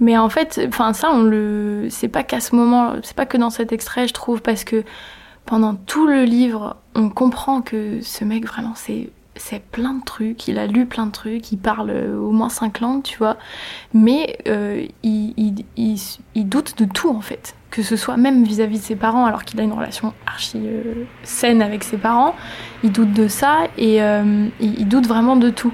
Mais 0.01 0.17
en 0.17 0.27
fait, 0.27 0.59
enfin 0.67 0.91
ça, 0.91 1.09
on 1.11 1.23
le, 1.23 1.87
c'est 1.89 2.09
pas 2.09 2.23
qu'à 2.23 2.41
ce 2.41 2.55
moment, 2.55 2.95
c'est 3.03 3.15
pas 3.15 3.25
que 3.25 3.37
dans 3.37 3.49
cet 3.49 3.71
extrait, 3.71 4.07
je 4.09 4.13
trouve, 4.13 4.41
parce 4.41 4.65
que 4.65 4.83
pendant 5.45 5.75
tout 5.75 6.07
le 6.07 6.23
livre, 6.23 6.75
on 6.95 7.09
comprend 7.09 7.61
que 7.61 8.01
ce 8.01 8.25
mec 8.25 8.45
vraiment, 8.45 8.73
c'est, 8.75 9.09
c'est 9.37 9.63
plein 9.63 9.93
de 9.93 10.03
trucs. 10.03 10.49
Il 10.49 10.59
a 10.59 10.67
lu 10.67 10.85
plein 10.85 11.05
de 11.05 11.11
trucs. 11.11 11.53
Il 11.53 11.57
parle 11.57 11.91
au 11.91 12.31
moins 12.31 12.49
cinq 12.49 12.81
langues, 12.81 13.03
tu 13.03 13.17
vois. 13.17 13.37
Mais 13.93 14.37
euh, 14.47 14.85
il, 15.03 15.33
il, 15.37 15.65
il, 15.77 15.97
il 16.33 16.49
doute 16.49 16.77
de 16.77 16.85
tout 16.85 17.09
en 17.09 17.21
fait. 17.21 17.55
Que 17.75 17.83
ce 17.83 17.97
soit 17.97 18.15
même 18.15 18.45
vis-à-vis 18.45 18.79
de 18.79 18.83
ses 18.85 18.95
parents, 18.95 19.25
alors 19.25 19.43
qu'il 19.43 19.59
a 19.59 19.63
une 19.63 19.73
relation 19.73 20.13
archi 20.25 20.61
euh, 20.63 21.03
saine 21.23 21.61
avec 21.61 21.83
ses 21.83 21.97
parents, 21.97 22.33
il 22.85 22.91
doute 22.93 23.11
de 23.11 23.27
ça 23.27 23.67
et 23.77 24.01
euh, 24.01 24.47
il, 24.61 24.87
doute 24.87 25.07
vraiment 25.07 25.35
de 25.35 25.49
tout. 25.49 25.73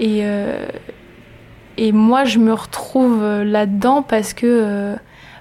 Et 0.00 0.24
euh, 0.24 0.66
et 1.76 1.92
moi, 1.92 2.24
je 2.24 2.40
me 2.40 2.52
retrouve 2.52 3.24
là-dedans 3.44 4.02
parce 4.02 4.34
que 4.34 4.96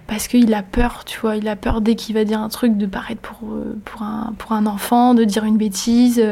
parce 0.05 0.27
qu'il 0.27 0.53
a 0.53 0.61
peur, 0.61 1.05
tu 1.05 1.19
vois. 1.19 1.37
Il 1.37 1.47
a 1.47 1.55
peur 1.55 1.81
dès 1.81 1.95
qu'il 1.95 2.13
va 2.13 2.23
dire 2.23 2.39
un 2.39 2.49
truc 2.49 2.77
de 2.77 2.85
paraître 2.85 3.21
pour 3.21 3.39
pour 3.83 4.03
un 4.03 4.35
pour 4.37 4.51
un 4.51 4.67
enfant, 4.67 5.15
de 5.15 5.23
dire 5.23 5.43
une 5.43 5.57
bêtise. 5.57 6.23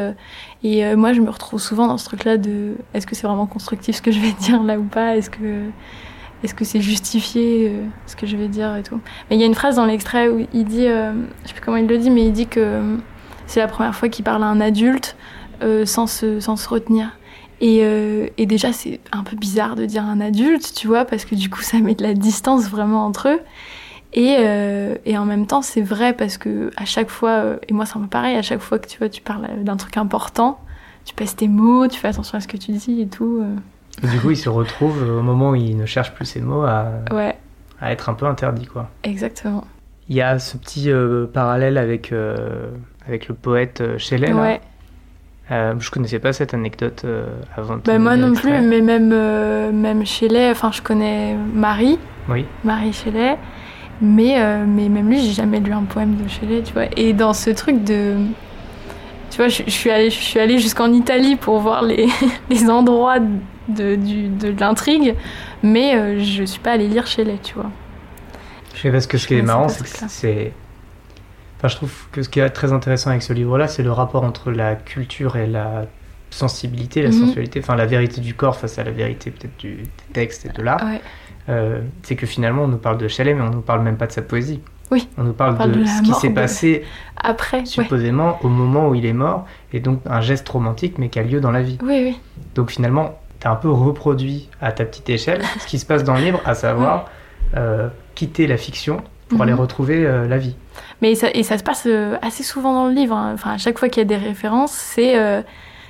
et 0.63 0.95
moi, 0.95 1.13
je 1.13 1.21
me 1.21 1.31
retrouve 1.31 1.59
souvent 1.59 1.87
dans 1.87 1.97
ce 1.97 2.05
truc-là 2.05 2.37
de 2.37 2.75
est-ce 2.93 3.07
que 3.07 3.15
c'est 3.15 3.25
vraiment 3.25 3.47
constructif 3.47 3.95
ce 3.95 4.01
que 4.03 4.11
je 4.11 4.19
vais 4.19 4.33
dire 4.39 4.61
là 4.61 4.77
ou 4.77 4.83
pas? 4.83 5.15
Est-ce 5.17 5.31
que 5.31 5.71
est-ce 6.43 6.53
que 6.53 6.65
c'est 6.65 6.81
justifié 6.81 7.69
euh, 7.69 7.85
ce 8.05 8.15
que 8.15 8.27
je 8.27 8.35
vais 8.35 8.49
dire 8.49 8.75
et 8.75 8.83
tout 8.83 8.99
Mais 9.29 9.37
il 9.37 9.39
y 9.39 9.43
a 9.43 9.45
une 9.45 9.55
phrase 9.55 9.77
dans 9.77 9.85
l'extrait 9.85 10.27
où 10.27 10.45
il 10.53 10.65
dit, 10.65 10.87
euh, 10.87 11.13
je 11.43 11.47
sais 11.47 11.53
plus 11.53 11.61
comment 11.61 11.77
il 11.77 11.87
le 11.87 11.97
dit, 11.97 12.09
mais 12.09 12.25
il 12.25 12.33
dit 12.33 12.47
que 12.47 12.59
euh, 12.59 12.97
c'est 13.47 13.61
la 13.61 13.67
première 13.67 13.95
fois 13.95 14.09
qu'il 14.09 14.25
parle 14.25 14.43
à 14.43 14.47
un 14.47 14.59
adulte 14.59 15.15
euh, 15.61 15.85
sans 15.85 16.05
se 16.05 16.39
sans 16.39 16.57
se 16.57 16.67
retenir. 16.67 17.17
Et, 17.61 18.45
déjà, 18.45 18.73
c'est 18.73 18.99
un 19.13 19.23
peu 19.23 19.37
bizarre 19.37 19.77
de 19.77 19.85
dire 19.85 20.03
un 20.03 20.19
adulte, 20.19 20.73
tu 20.75 20.87
vois, 20.87 21.05
parce 21.05 21.23
que 21.23 21.33
du 21.33 21.49
coup, 21.49 21.61
ça 21.61 21.79
met 21.79 21.95
de 21.95 22.03
la 22.03 22.13
distance 22.13 22.69
vraiment 22.69 23.05
entre 23.05 23.29
eux. 23.29 23.39
Et, 24.11 24.35
et 25.05 25.17
en 25.17 25.23
même 25.23 25.47
temps, 25.47 25.61
c'est 25.61 25.81
vrai 25.81 26.11
parce 26.11 26.37
que 26.37 26.71
à 26.75 26.83
chaque 26.83 27.09
fois, 27.09 27.55
et 27.69 27.73
moi, 27.73 27.85
un 27.95 27.99
peu 28.01 28.07
pareil, 28.07 28.35
à 28.35 28.41
chaque 28.41 28.59
fois 28.59 28.79
que 28.79 28.87
tu 28.89 28.97
vois, 28.97 29.07
tu 29.07 29.21
parles 29.21 29.47
d'un 29.63 29.77
truc 29.77 29.95
important, 29.95 30.59
tu 31.05 31.15
pèses 31.15 31.37
tes 31.37 31.47
mots, 31.47 31.87
tu 31.87 31.97
fais 31.97 32.09
attention 32.09 32.37
à 32.37 32.41
ce 32.41 32.49
que 32.49 32.57
tu 32.57 32.73
dis 32.73 32.99
et 32.99 33.07
tout. 33.07 33.41
Et 34.01 34.07
du 34.07 34.19
coup, 34.19 34.31
il 34.31 34.37
se 34.37 34.49
retrouve 34.49 35.01
au 35.03 35.21
moment 35.21 35.51
où 35.51 35.55
il 35.55 35.77
ne 35.77 35.85
cherche 35.85 36.13
plus 36.13 36.25
ses 36.25 36.41
mots 36.41 36.63
à, 36.63 36.85
Ouais, 37.11 37.35
à 37.81 37.91
être 37.91 38.09
un 38.09 38.13
peu 38.13 38.25
interdit, 38.25 38.65
quoi. 38.65 38.89
exactement. 39.03 39.65
Il 40.09 40.15
y 40.15 40.21
a 40.21 40.37
ce 40.39 40.57
petit 40.57 40.91
euh, 40.91 41.25
parallèle 41.27 41.77
avec, 41.77 42.11
euh, 42.11 42.71
avec 43.07 43.27
le 43.29 43.35
poète 43.35 43.79
euh, 43.81 43.97
Shelley. 43.97 44.27
là. 44.29 44.35
Ouais. 44.41 44.61
Euh, 45.51 45.73
je 45.79 45.91
connaissais 45.91 46.19
pas 46.19 46.33
cette 46.33 46.53
anecdote 46.53 47.05
avant. 47.55 47.77
Bah, 47.85 47.99
moi 47.99 48.15
non 48.17 48.33
plus, 48.33 48.51
mais 48.61 48.81
même, 48.81 49.09
même 49.71 50.05
Shelley, 50.05 50.49
enfin 50.51 50.71
je 50.71 50.81
connais 50.81 51.35
Marie, 51.53 51.99
Oui. 52.29 52.45
Marie 52.63 52.93
Shelley, 52.93 53.37
mais, 54.01 54.65
mais 54.65 54.87
même 54.89 55.09
lui, 55.09 55.19
j'ai 55.19 55.33
jamais 55.33 55.59
lu 55.59 55.71
un 55.73 55.83
poème 55.83 56.15
de 56.15 56.27
Shelley, 56.29 56.63
tu 56.63 56.73
vois. 56.73 56.85
Et 56.97 57.11
dans 57.13 57.33
ce 57.33 57.49
truc 57.49 57.83
de. 57.83 58.15
Tu 59.31 59.37
vois, 59.37 59.47
je, 59.49 59.63
je 59.65 59.71
suis 59.71 59.89
allée, 59.91 60.09
je 60.09 60.19
suis 60.19 60.39
allée 60.39 60.59
jusqu'en 60.59 60.91
Italie 60.93 61.35
pour 61.35 61.59
voir 61.59 61.83
les, 61.83 62.07
les 62.49 62.69
endroits 62.69 63.17
de, 63.67 63.95
du, 63.95 64.27
de 64.29 64.53
l'intrigue, 64.59 65.15
mais 65.63 65.95
euh, 65.95 66.19
je 66.19 66.43
suis 66.43 66.59
pas 66.59 66.71
allée 66.73 66.87
lire 66.87 67.07
Shelley, 67.07 67.37
tu 67.41 67.53
vois. 67.55 67.69
Je 68.75 68.81
sais 68.81 68.91
parce 68.91 69.07
que 69.07 69.17
ce 69.17 69.27
qui 69.27 69.35
est 69.35 69.41
marrant, 69.41 69.63
pas 69.67 69.69
c'est 69.69 69.85
ce 69.87 70.01
que 70.05 70.09
c'est. 70.09 70.51
Enfin, 71.57 71.67
je 71.69 71.75
trouve 71.77 71.93
que 72.11 72.21
ce 72.23 72.29
qui 72.29 72.39
est 72.39 72.49
très 72.49 72.73
intéressant 72.73 73.09
avec 73.11 73.21
ce 73.23 73.31
livre-là, 73.33 73.67
c'est 73.67 73.83
le 73.83 73.91
rapport 73.91 74.23
entre 74.23 74.51
la 74.51 74.75
culture 74.75 75.37
et 75.37 75.47
la 75.47 75.85
sensibilité, 76.29 77.01
la 77.03 77.09
Mhm. 77.09 77.27
sensualité, 77.27 77.59
enfin 77.59 77.75
la 77.75 77.85
vérité 77.85 78.19
du 78.19 78.33
corps 78.33 78.55
face 78.55 78.79
à 78.79 78.83
la 78.83 78.91
vérité 78.91 79.29
peut-être 79.31 79.55
du 79.59 79.75
des 79.75 79.87
textes 80.13 80.45
et 80.45 80.49
de 80.49 80.61
l'art. 80.63 80.83
Ouais. 80.83 80.99
Euh, 81.49 81.81
c'est 82.01 82.15
que 82.15 82.25
finalement, 82.25 82.63
on 82.63 82.67
nous 82.67 82.77
parle 82.77 82.97
de 82.97 83.07
Shelley, 83.07 83.33
mais 83.33 83.41
on 83.43 83.49
nous 83.51 83.61
parle 83.61 83.81
même 83.83 83.97
pas 83.97 84.07
de 84.07 84.11
sa 84.13 84.21
poésie. 84.23 84.59
Oui. 84.91 85.07
On 85.17 85.23
nous 85.23 85.33
parle, 85.33 85.53
On 85.53 85.57
parle 85.57 85.71
de, 85.73 85.79
de 85.81 85.85
ce 85.85 86.01
qui 86.01 86.13
s'est 86.13 86.29
de- 86.29 86.33
passé 86.33 86.83
Après, 87.17 87.59
ouais. 87.59 87.65
supposément 87.65 88.39
au 88.43 88.49
moment 88.49 88.89
où 88.89 88.95
il 88.95 89.05
est 89.05 89.13
mort, 89.13 89.45
et 89.71 89.79
donc 89.79 90.01
un 90.05 90.21
geste 90.21 90.47
romantique, 90.49 90.97
mais 90.97 91.09
qui 91.09 91.19
a 91.19 91.23
lieu 91.23 91.39
dans 91.39 91.51
la 91.51 91.61
vie. 91.61 91.77
Oui, 91.83 92.01
oui. 92.03 92.19
Donc 92.55 92.71
finalement, 92.71 93.19
tu 93.43 93.47
as 93.47 93.51
un 93.51 93.55
peu 93.55 93.69
reproduit 93.69 94.49
à 94.61 94.71
ta 94.71 94.85
petite 94.85 95.09
échelle 95.09 95.41
ce 95.59 95.67
qui 95.67 95.77
se 95.77 95.85
passe 95.85 96.03
dans 96.03 96.15
le 96.15 96.21
livre, 96.21 96.41
à 96.45 96.55
savoir 96.55 97.05
euh, 97.55 97.89
quitter 98.15 98.47
la 98.47 98.57
fiction 98.57 99.01
pour 99.29 99.37
Mhm. 99.37 99.41
aller 99.43 99.53
retrouver 99.53 100.05
euh, 100.05 100.27
la 100.27 100.37
vie. 100.39 100.55
Mais 101.01 101.13
ça, 101.15 101.27
et 101.33 101.43
ça 101.43 101.57
se 101.57 101.63
passe 101.63 101.83
euh, 101.85 102.15
assez 102.21 102.41
souvent 102.43 102.73
dans 102.73 102.87
le 102.87 102.93
livre. 102.93 103.15
hein. 103.15 103.31
Enfin, 103.35 103.51
à 103.51 103.57
chaque 103.57 103.77
fois 103.77 103.89
qu'il 103.89 104.01
y 104.01 104.05
a 104.05 104.07
des 104.07 104.15
références, 104.17 104.71
c'est 104.71 105.15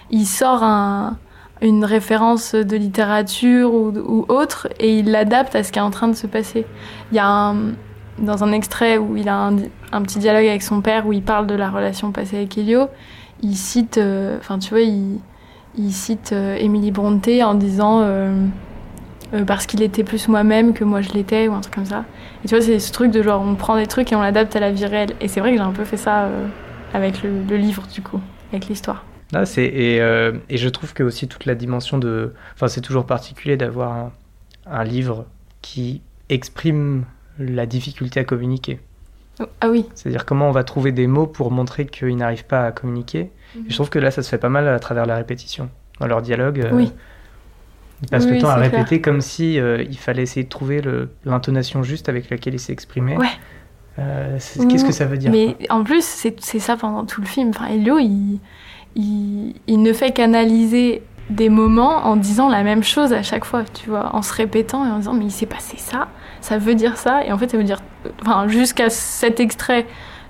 il 0.09 0.25
sort 0.25 0.63
un- 0.63 1.17
une 1.61 1.85
référence 1.85 2.55
de 2.55 2.75
littérature 2.75 3.73
ou, 3.73 3.93
ou 3.97 4.25
autre 4.27 4.67
et 4.79 4.97
il 4.99 5.11
l'adapte 5.11 5.55
à 5.55 5.63
ce 5.63 5.71
qui 5.71 5.79
est 5.79 5.81
en 5.83 5.91
train 5.91 6.07
de 6.09 6.15
se 6.15 6.27
passer. 6.27 6.65
Il 7.11 7.15
y 7.15 7.19
a 7.19 7.27
un, 7.27 7.55
dans 8.17 8.43
un 8.43 8.51
extrait 8.51 8.97
où 8.97 9.15
il 9.15 9.29
a 9.29 9.35
un, 9.47 9.55
un 9.91 10.01
petit 10.01 10.19
dialogue 10.19 10.45
avec 10.47 10.61
son 10.63 10.81
père 10.81 11.05
où 11.07 11.13
il 11.13 11.21
parle 11.23 11.47
de 11.47 11.55
la 11.55 11.69
relation 11.69 12.11
passée 12.11 12.37
avec 12.37 12.57
Elio. 12.57 12.87
Il 13.41 13.55
cite, 13.55 13.97
euh, 13.97 14.37
enfin 14.39 14.59
tu 14.59 14.69
vois, 14.71 14.81
il, 14.81 15.19
il 15.77 15.91
cite 15.91 16.31
euh, 16.33 16.55
Emily 16.55 16.91
Brontë 16.91 17.43
en 17.43 17.55
disant 17.55 18.01
euh, 18.01 18.45
euh, 19.33 19.45
parce 19.45 19.65
qu'il 19.65 19.81
était 19.81 20.03
plus 20.03 20.27
moi-même 20.27 20.73
que 20.73 20.83
moi 20.83 21.01
je 21.01 21.09
l'étais 21.13 21.47
ou 21.47 21.53
un 21.53 21.61
truc 21.61 21.75
comme 21.75 21.85
ça. 21.85 22.05
Et 22.43 22.47
tu 22.47 22.55
vois, 22.55 22.63
c'est 22.63 22.79
ce 22.79 22.91
truc 22.91 23.11
de 23.11 23.23
genre, 23.23 23.41
on 23.41 23.55
prend 23.55 23.77
des 23.77 23.87
trucs 23.87 24.11
et 24.11 24.15
on 24.15 24.21
l'adapte 24.21 24.55
à 24.55 24.59
la 24.59 24.71
vie 24.71 24.85
réelle. 24.85 25.15
Et 25.21 25.27
c'est 25.27 25.39
vrai 25.39 25.51
que 25.51 25.57
j'ai 25.57 25.63
un 25.63 25.71
peu 25.71 25.85
fait 25.85 25.97
ça 25.97 26.29
avec 26.93 27.23
le, 27.23 27.57
livre, 27.57 27.83
du 27.91 28.01
coup, 28.01 28.19
avec 28.51 28.67
l'histoire. 28.67 29.03
C'est 29.45 29.65
et, 29.65 29.99
euh, 29.99 30.33
et 30.49 30.57
je 30.57 30.69
trouve 30.69 30.93
que 30.93 31.01
aussi 31.01 31.27
toute 31.27 31.45
la 31.45 31.55
dimension 31.55 31.97
de, 31.97 32.33
enfin, 32.53 32.67
c'est 32.67 32.81
toujours 32.81 33.05
particulier 33.05 33.57
d'avoir 33.57 34.11
un 34.67 34.83
livre 34.83 35.25
qui 35.61 36.01
exprime 36.29 37.05
la 37.39 37.65
difficulté 37.65 38.19
à 38.19 38.23
communiquer. 38.23 38.79
Ah 39.61 39.69
oui. 39.69 39.85
C'est-à-dire 39.95 40.25
comment 40.25 40.47
on 40.49 40.51
va 40.51 40.63
trouver 40.63 40.91
des 40.91 41.07
mots 41.07 41.25
pour 41.27 41.49
montrer 41.51 41.85
qu'il 41.85 42.15
n'arrive 42.15 42.45
pas 42.45 42.65
à 42.65 42.71
communiquer. 42.71 43.31
Et 43.55 43.69
je 43.69 43.73
trouve 43.75 43.89
que 43.89 43.99
là, 43.99 44.11
ça 44.11 44.21
se 44.23 44.29
fait 44.29 44.37
pas 44.37 44.49
mal 44.49 44.67
à 44.67 44.79
travers 44.79 45.05
la 45.05 45.15
répétition. 45.15 45.69
Dans 45.99 46.07
leur 46.07 46.21
dialogue, 46.21 46.59
euh, 46.61 46.69
Oui. 46.73 46.91
ils 48.03 48.09
passent 48.09 48.25
Oui, 48.25 48.33
le 48.35 48.41
temps 48.41 48.49
à 48.49 48.55
répéter 48.55 49.01
comme 49.01 49.21
si 49.21 49.59
euh, 49.59 49.83
il 49.83 49.97
fallait 49.97 50.23
essayer 50.23 50.43
de 50.43 50.49
trouver 50.49 50.81
l'intonation 51.25 51.83
juste 51.83 52.09
avec 52.09 52.29
laquelle 52.29 52.53
il 52.53 52.59
s'est 52.59 52.73
exprimé. 52.73 53.17
Ouais. 53.17 53.27
Euh, 53.99 54.37
Qu'est-ce 54.69 54.85
que 54.85 54.91
ça 54.91 55.05
veut 55.05 55.17
dire 55.17 55.31
Mais 55.31 55.55
en 55.69 55.83
plus, 55.83 56.03
c'est 56.03 56.39
c'est 56.39 56.59
ça 56.59 56.75
pendant 56.77 57.05
tout 57.05 57.21
le 57.21 57.27
film. 57.27 57.49
Enfin, 57.49 57.67
Elio, 57.67 57.99
il, 57.99 58.39
il, 58.95 59.55
il 59.67 59.81
ne 59.81 59.93
fait 59.93 60.11
qu'analyser 60.11 61.03
des 61.29 61.49
moments 61.49 62.05
en 62.05 62.15
disant 62.15 62.49
la 62.49 62.63
même 62.63 62.83
chose 62.83 63.13
à 63.13 63.21
chaque 63.23 63.45
fois, 63.45 63.63
tu 63.63 63.89
vois, 63.89 64.15
en 64.15 64.21
se 64.23 64.33
répétant 64.33 64.85
et 64.85 64.91
en 64.91 64.97
disant 64.97 65.13
mais 65.13 65.25
il 65.25 65.31
s'est 65.31 65.45
passé 65.45 65.77
ça, 65.77 66.07
ça 66.43 66.57
veut 66.57 66.75
dire 66.75 66.97
ça, 66.97 67.23
et 67.25 67.31
en 67.31 67.37
fait 67.37 67.49
ça 67.49 67.57
veut 67.57 67.63
dire, 67.63 67.79
enfin 68.21 68.47
jusqu'à 68.47 68.89
cet 68.89 69.39
extrait, 69.39 69.85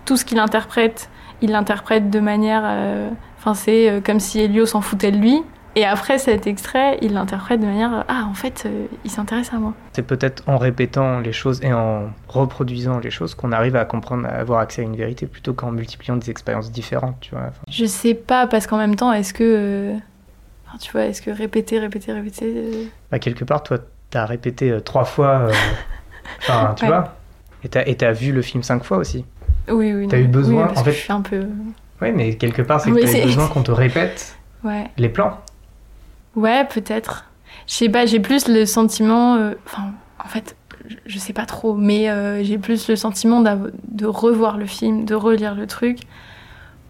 tout 0.05 0.17
ce 0.17 0.25
qu'il 0.25 0.39
interprète, 0.39 1.09
il 1.41 1.51
l'interprète 1.51 2.09
de 2.09 2.19
manière, 2.19 2.63
euh, 2.65 3.09
enfin 3.37 3.53
c'est 3.53 3.89
euh, 3.89 4.01
comme 4.01 4.19
si 4.19 4.39
Elio 4.39 4.65
s'en 4.65 4.81
foutait 4.81 5.11
de 5.11 5.17
lui, 5.17 5.43
et 5.75 5.85
après 5.85 6.19
cet 6.19 6.45
extrait, 6.45 6.99
il 7.01 7.13
l'interprète 7.13 7.59
de 7.59 7.65
manière, 7.65 7.93
euh, 7.93 8.01
ah 8.07 8.27
en 8.29 8.35
fait 8.35 8.63
euh, 8.65 8.85
il 9.03 9.09
s'intéresse 9.09 9.51
à 9.53 9.57
moi. 9.57 9.73
C'est 9.93 10.05
peut-être 10.05 10.43
en 10.47 10.57
répétant 10.57 11.19
les 11.19 11.31
choses 11.31 11.61
et 11.63 11.73
en 11.73 12.11
reproduisant 12.27 12.99
les 12.99 13.09
choses 13.09 13.33
qu'on 13.33 13.51
arrive 13.51 13.75
à 13.75 13.83
comprendre, 13.85 14.27
à 14.27 14.33
avoir 14.33 14.59
accès 14.59 14.83
à 14.83 14.85
une 14.85 14.95
vérité 14.95 15.25
plutôt 15.25 15.53
qu'en 15.53 15.71
multipliant 15.71 16.15
des 16.17 16.29
expériences 16.29 16.71
différentes, 16.71 17.17
tu 17.21 17.31
vois. 17.31 17.45
Enfin, 17.47 17.61
Je 17.71 17.85
sais 17.85 18.13
pas 18.13 18.45
parce 18.45 18.67
qu'en 18.67 18.77
même 18.77 18.95
temps, 18.95 19.11
est-ce 19.11 19.33
que, 19.33 19.43
euh, 19.43 19.93
enfin, 20.67 20.77
tu 20.77 20.91
vois, 20.91 21.05
est-ce 21.05 21.23
que 21.23 21.31
répéter, 21.31 21.79
répéter, 21.79 22.13
répéter, 22.13 22.53
euh, 22.55 22.83
bah, 23.09 23.17
quelque 23.17 23.43
part, 23.43 23.63
toi, 23.63 23.79
t'as 24.11 24.25
répété 24.25 24.77
trois 24.85 25.05
fois, 25.05 25.47
enfin, 26.39 26.73
tu 26.77 26.83
Ouais. 26.83 26.89
vois, 26.89 27.15
et 27.63 27.69
t'as 27.69 27.83
et 27.85 27.95
t'as 27.95 28.11
vu 28.11 28.31
le 28.31 28.41
film 28.41 28.63
cinq 28.63 28.83
fois 28.83 28.97
aussi. 28.97 29.25
oui, 29.69 29.93
oui. 29.93 30.07
T'as 30.07 30.17
non, 30.17 30.23
eu 30.23 30.27
besoin, 30.27 30.61
oui, 30.63 30.67
parce 30.67 30.79
en 30.79 30.83
que 30.83 30.91
fait- 30.91 30.97
je 30.97 31.03
suis 31.03 31.13
un 31.13 31.21
peu, 31.21 31.45
Oui, 32.01 32.11
mais 32.11 32.35
quelque 32.35 32.61
part, 32.61 32.81
c'est 32.81 32.89
que 32.91 32.95
Oui, 32.95 33.01
t'as 33.05 33.19
eu 33.19 33.23
besoin 33.23 33.47
qu'on 33.47 33.63
te 33.63 33.71
répète 33.71 34.37
ouais. 34.63 34.89
les 34.97 35.09
plans. 35.09 35.39
Ouais, 36.35 36.65
peut-être. 36.65 37.25
Je 37.67 37.73
sais 37.73 37.89
pas, 37.89 38.05
j'ai 38.05 38.19
plus 38.19 38.47
le 38.47 38.65
sentiment. 38.65 39.35
euh, 39.35 39.53
Enfin, 39.65 39.91
en 40.23 40.27
fait, 40.27 40.55
je- 41.05 41.17
sais 41.19 41.31
pas 41.33 41.45
trop, 41.45 41.75
mais 41.75 42.09
euh, 42.09 42.43
j'ai 42.43 42.57
plus 42.57 42.87
le 42.89 42.95
sentiment 42.95 43.41
de 43.41 44.05
revoir 44.05 44.57
le 44.57 44.65
film, 44.65 45.05
de 45.05 45.15
relire 45.15 45.55
le 45.55 45.65
truc 45.67 45.99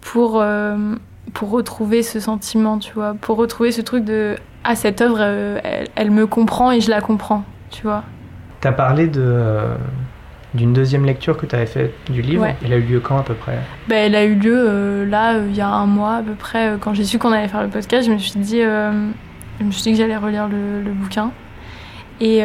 pour, 0.02 0.40
euh, 0.42 0.96
pour 1.34 1.50
retrouver 1.52 2.02
ce 2.04 2.20
sentiment, 2.20 2.80
tu 2.80 2.94
vois. 2.94 3.14
Pour 3.14 3.38
retrouver 3.38 3.72
ce 3.72 3.82
truc 3.82 4.04
de. 4.06 4.36
Ah, 4.64 4.76
cette 4.76 5.02
œuvre, 5.02 5.20
elle, 5.22 5.88
elle 5.96 6.10
me 6.12 6.26
comprend 6.26 6.72
et 6.72 6.80
je 6.82 6.90
la 6.90 7.02
comprends, 7.02 7.44
tu 7.70 7.84
vois. 7.84 8.04
T'as 8.64 8.72
parlé 8.72 9.08
de 9.08 9.22
euh, 9.22 9.76
d'une 10.54 10.72
deuxième 10.72 11.04
lecture 11.04 11.36
que 11.36 11.46
t'avais 11.46 11.66
fait 11.66 11.94
du 12.10 12.22
livre. 12.22 12.44
Ouais. 12.44 12.56
Elle 12.64 12.72
a 12.72 12.78
eu 12.78 12.84
lieu 12.84 13.02
quand 13.02 13.18
à 13.18 13.24
peu 13.24 13.34
près? 13.34 13.58
Ben, 13.90 14.06
elle 14.06 14.16
a 14.16 14.24
eu 14.24 14.36
lieu 14.36 14.56
euh, 14.56 15.06
là, 15.06 15.34
euh, 15.34 15.48
il 15.50 15.56
y 15.56 15.60
a 15.60 15.68
un 15.68 15.86
mois 15.86 16.16
à 16.16 16.22
peu 16.24 16.34
près. 16.34 16.70
euh, 16.70 16.78
quand 16.80 16.94
j'ai 16.94 17.04
su 17.04 17.20
qu'on 17.20 17.34
allait 17.34 17.50
faire 17.50 17.64
le 17.64 17.68
podcast, 17.68 18.08
je 18.08 18.14
me 18.14 18.18
suis 18.18 18.40
dit, 18.40 18.62
je 18.62 19.64
me 19.64 19.72
suis 19.72 19.84
dit 19.84 19.92
que 19.92 19.98
j'allais 19.98 20.16
relire 20.16 20.48
le, 20.48 20.82
le 20.82 20.92
bouquin. 20.92 21.32
Et 22.22 22.42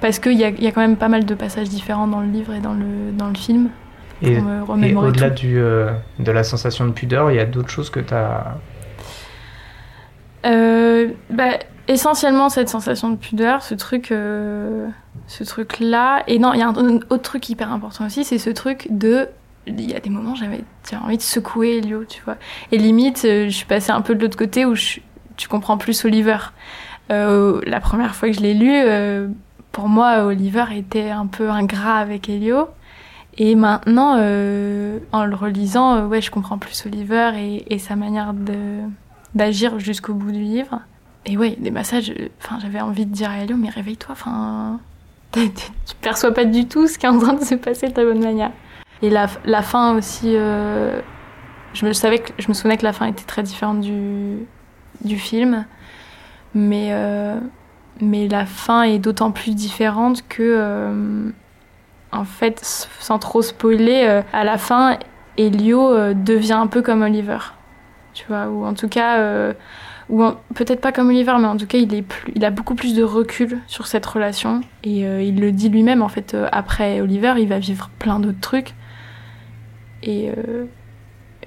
parce 0.00 0.18
qu'il 0.18 0.32
y 0.32 0.44
a, 0.44 0.48
y 0.50 0.66
a 0.66 0.72
quand 0.72 0.80
même 0.80 0.96
pas 0.96 1.08
mal 1.08 1.24
de 1.24 1.34
passages 1.36 1.68
différents 1.68 2.08
dans 2.08 2.20
le 2.20 2.26
livre 2.26 2.52
et 2.54 2.60
dans 2.60 2.74
le, 2.74 3.12
dans 3.16 3.28
le 3.28 3.36
film. 3.36 3.68
Et, 4.22 4.38
au-delà 4.96 5.30
du 5.30 5.60
euh, 5.60 5.92
de 6.18 6.32
la 6.32 6.42
sensation 6.42 6.84
de 6.86 6.90
pudeur, 6.90 7.30
il 7.30 7.36
y 7.36 7.40
a 7.40 7.44
d'autres 7.44 7.70
choses 7.70 7.90
que 7.90 8.00
t'as. 8.00 8.56
Euh, 10.44 11.08
bah, 11.30 11.58
essentiellement 11.88 12.48
cette 12.50 12.68
sensation 12.68 13.10
de 13.10 13.16
pudeur, 13.16 13.62
ce 13.62 13.74
truc, 13.74 14.12
euh, 14.12 14.88
ce 15.26 15.42
truc 15.42 15.80
là. 15.80 16.22
Et 16.28 16.38
non, 16.38 16.52
il 16.52 16.60
y 16.60 16.62
a 16.62 16.68
un, 16.68 16.74
autre 17.10 17.22
truc 17.22 17.48
hyper 17.48 17.72
important 17.72 18.06
aussi, 18.06 18.24
c'est 18.24 18.38
ce 18.38 18.50
truc 18.50 18.86
de. 18.90 19.28
Il 19.66 19.90
y 19.90 19.94
a 19.94 20.00
des 20.00 20.08
moments 20.08 20.34
j'avais 20.34 20.62
envie 21.02 21.16
de 21.16 21.22
secouer 21.22 21.78
Elio, 21.78 22.04
tu 22.04 22.22
vois. 22.22 22.36
Et 22.72 22.78
limite, 22.78 23.24
euh, 23.24 23.44
je 23.46 23.54
suis 23.54 23.66
passée 23.66 23.90
un 23.90 24.00
peu 24.00 24.14
de 24.14 24.22
l'autre 24.22 24.38
côté 24.38 24.64
où 24.64 24.74
je- 24.74 25.00
tu 25.36 25.48
comprends 25.48 25.76
plus 25.76 26.04
Oliver. 26.04 26.38
Euh, 27.10 27.60
la 27.66 27.80
première 27.80 28.14
fois 28.14 28.28
que 28.28 28.34
je 28.34 28.40
l'ai 28.40 28.54
lu, 28.54 28.72
pour 29.72 29.88
moi, 29.88 30.24
Oliver 30.24 30.64
était 30.74 31.10
un 31.10 31.26
peu 31.26 31.50
ingrat 31.50 31.96
avec 31.96 32.28
Elio. 32.28 32.68
Et 33.36 33.54
maintenant, 33.54 34.14
en 34.14 35.24
le 35.24 35.34
relisant, 35.34 36.06
ouais, 36.06 36.20
je 36.20 36.30
comprends 36.30 36.58
plus 36.58 36.84
Oliver 36.86 37.32
et, 37.36 37.72
et 37.72 37.78
sa 37.78 37.94
manière 37.94 38.34
d'agir 39.34 39.78
jusqu'au 39.78 40.14
bout 40.14 40.32
du 40.32 40.40
livre. 40.40 40.80
Et 41.28 41.36
ouais, 41.36 41.56
des 41.58 41.70
massages, 41.70 42.10
enfin, 42.42 42.58
j'avais 42.60 42.80
envie 42.80 43.04
de 43.04 43.12
dire 43.12 43.30
à 43.30 43.40
Elio, 43.40 43.56
mais 43.58 43.68
réveille-toi, 43.68 44.12
enfin, 44.12 44.80
tu 45.32 45.94
perçois 46.00 46.32
pas 46.32 46.46
du 46.46 46.66
tout 46.66 46.88
ce 46.88 46.98
qui 46.98 47.04
est 47.04 47.08
en 47.10 47.18
train 47.18 47.34
de 47.34 47.44
se 47.44 47.54
passer 47.54 47.88
de 47.88 48.00
la 48.00 48.06
bonne 48.06 48.22
manière. 48.24 48.50
Et 49.02 49.10
la, 49.10 49.26
la 49.44 49.60
fin 49.60 49.94
aussi, 49.94 50.34
euh, 50.34 51.02
je, 51.74 51.84
me 51.84 51.92
savais 51.92 52.22
je 52.38 52.48
me 52.48 52.54
souvenais 52.54 52.78
que 52.78 52.84
la 52.84 52.94
fin 52.94 53.04
était 53.06 53.24
très 53.24 53.42
différente 53.42 53.82
du, 53.82 54.38
du 55.04 55.18
film, 55.18 55.66
mais, 56.54 56.88
euh, 56.92 57.38
mais 58.00 58.26
la 58.26 58.46
fin 58.46 58.84
est 58.84 58.98
d'autant 58.98 59.30
plus 59.30 59.54
différente 59.54 60.26
que, 60.28 60.42
euh, 60.42 61.30
en 62.10 62.24
fait, 62.24 62.88
sans 63.00 63.18
trop 63.18 63.42
spoiler, 63.42 64.22
à 64.32 64.44
la 64.44 64.56
fin, 64.56 64.96
Elio 65.36 66.14
devient 66.14 66.54
un 66.54 66.68
peu 66.68 66.80
comme 66.80 67.02
Oliver 67.02 67.38
tu 68.14 68.24
vois, 68.26 68.48
ou 68.48 68.64
en 68.64 68.74
tout 68.74 68.88
cas, 68.88 69.52
ou 70.08 70.24
peut-être 70.54 70.80
pas 70.80 70.92
comme 70.92 71.08
Oliver, 71.08 71.34
mais 71.38 71.46
en 71.46 71.56
tout 71.56 71.66
cas, 71.66 71.78
il, 71.78 71.94
est 71.94 72.02
plus, 72.02 72.32
il 72.34 72.44
a 72.44 72.50
beaucoup 72.50 72.74
plus 72.74 72.94
de 72.94 73.02
recul 73.02 73.58
sur 73.66 73.86
cette 73.86 74.06
relation, 74.06 74.62
et 74.82 75.06
euh, 75.06 75.22
il 75.22 75.40
le 75.40 75.52
dit 75.52 75.68
lui-même, 75.68 76.02
en 76.02 76.08
fait, 76.08 76.34
euh, 76.34 76.48
après 76.50 77.00
Oliver, 77.00 77.34
il 77.38 77.48
va 77.48 77.58
vivre 77.58 77.90
plein 77.98 78.18
d'autres 78.18 78.40
trucs, 78.40 78.74
et, 80.02 80.30
euh, 80.30 80.64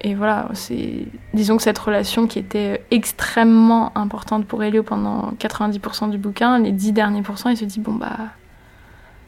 et 0.00 0.14
voilà, 0.14 0.48
c'est 0.52 1.06
disons 1.34 1.56
que 1.56 1.62
cette 1.62 1.78
relation 1.78 2.26
qui 2.26 2.38
était 2.38 2.84
extrêmement 2.90 3.96
importante 3.96 4.46
pour 4.46 4.62
Elio 4.62 4.82
pendant 4.82 5.32
90% 5.38 6.10
du 6.10 6.18
bouquin, 6.18 6.58
les 6.58 6.72
10 6.72 6.92
derniers 6.92 7.22
pourcents, 7.22 7.50
il 7.50 7.56
se 7.56 7.64
dit 7.64 7.80
bon 7.80 7.94
bah, 7.94 8.16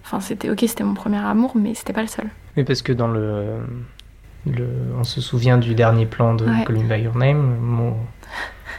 enfin 0.04 0.20
c'était 0.20 0.50
ok, 0.50 0.64
c'était 0.66 0.84
mon 0.84 0.94
premier 0.94 1.18
amour, 1.18 1.52
mais 1.56 1.74
c'était 1.74 1.92
pas 1.92 2.02
le 2.02 2.08
seul. 2.08 2.28
Oui, 2.56 2.64
parce 2.64 2.82
que 2.82 2.92
dans 2.92 3.08
le, 3.08 3.60
le, 4.46 4.68
on 4.98 5.04
se 5.04 5.20
souvient 5.20 5.58
du 5.58 5.74
dernier 5.74 6.06
plan 6.06 6.34
de 6.34 6.44
Ouais. 6.44 6.64
Call 6.66 6.76
Me 6.76 6.88
by 6.88 7.02
Your 7.02 7.16
Name, 7.16 7.56
mon, 7.60 7.94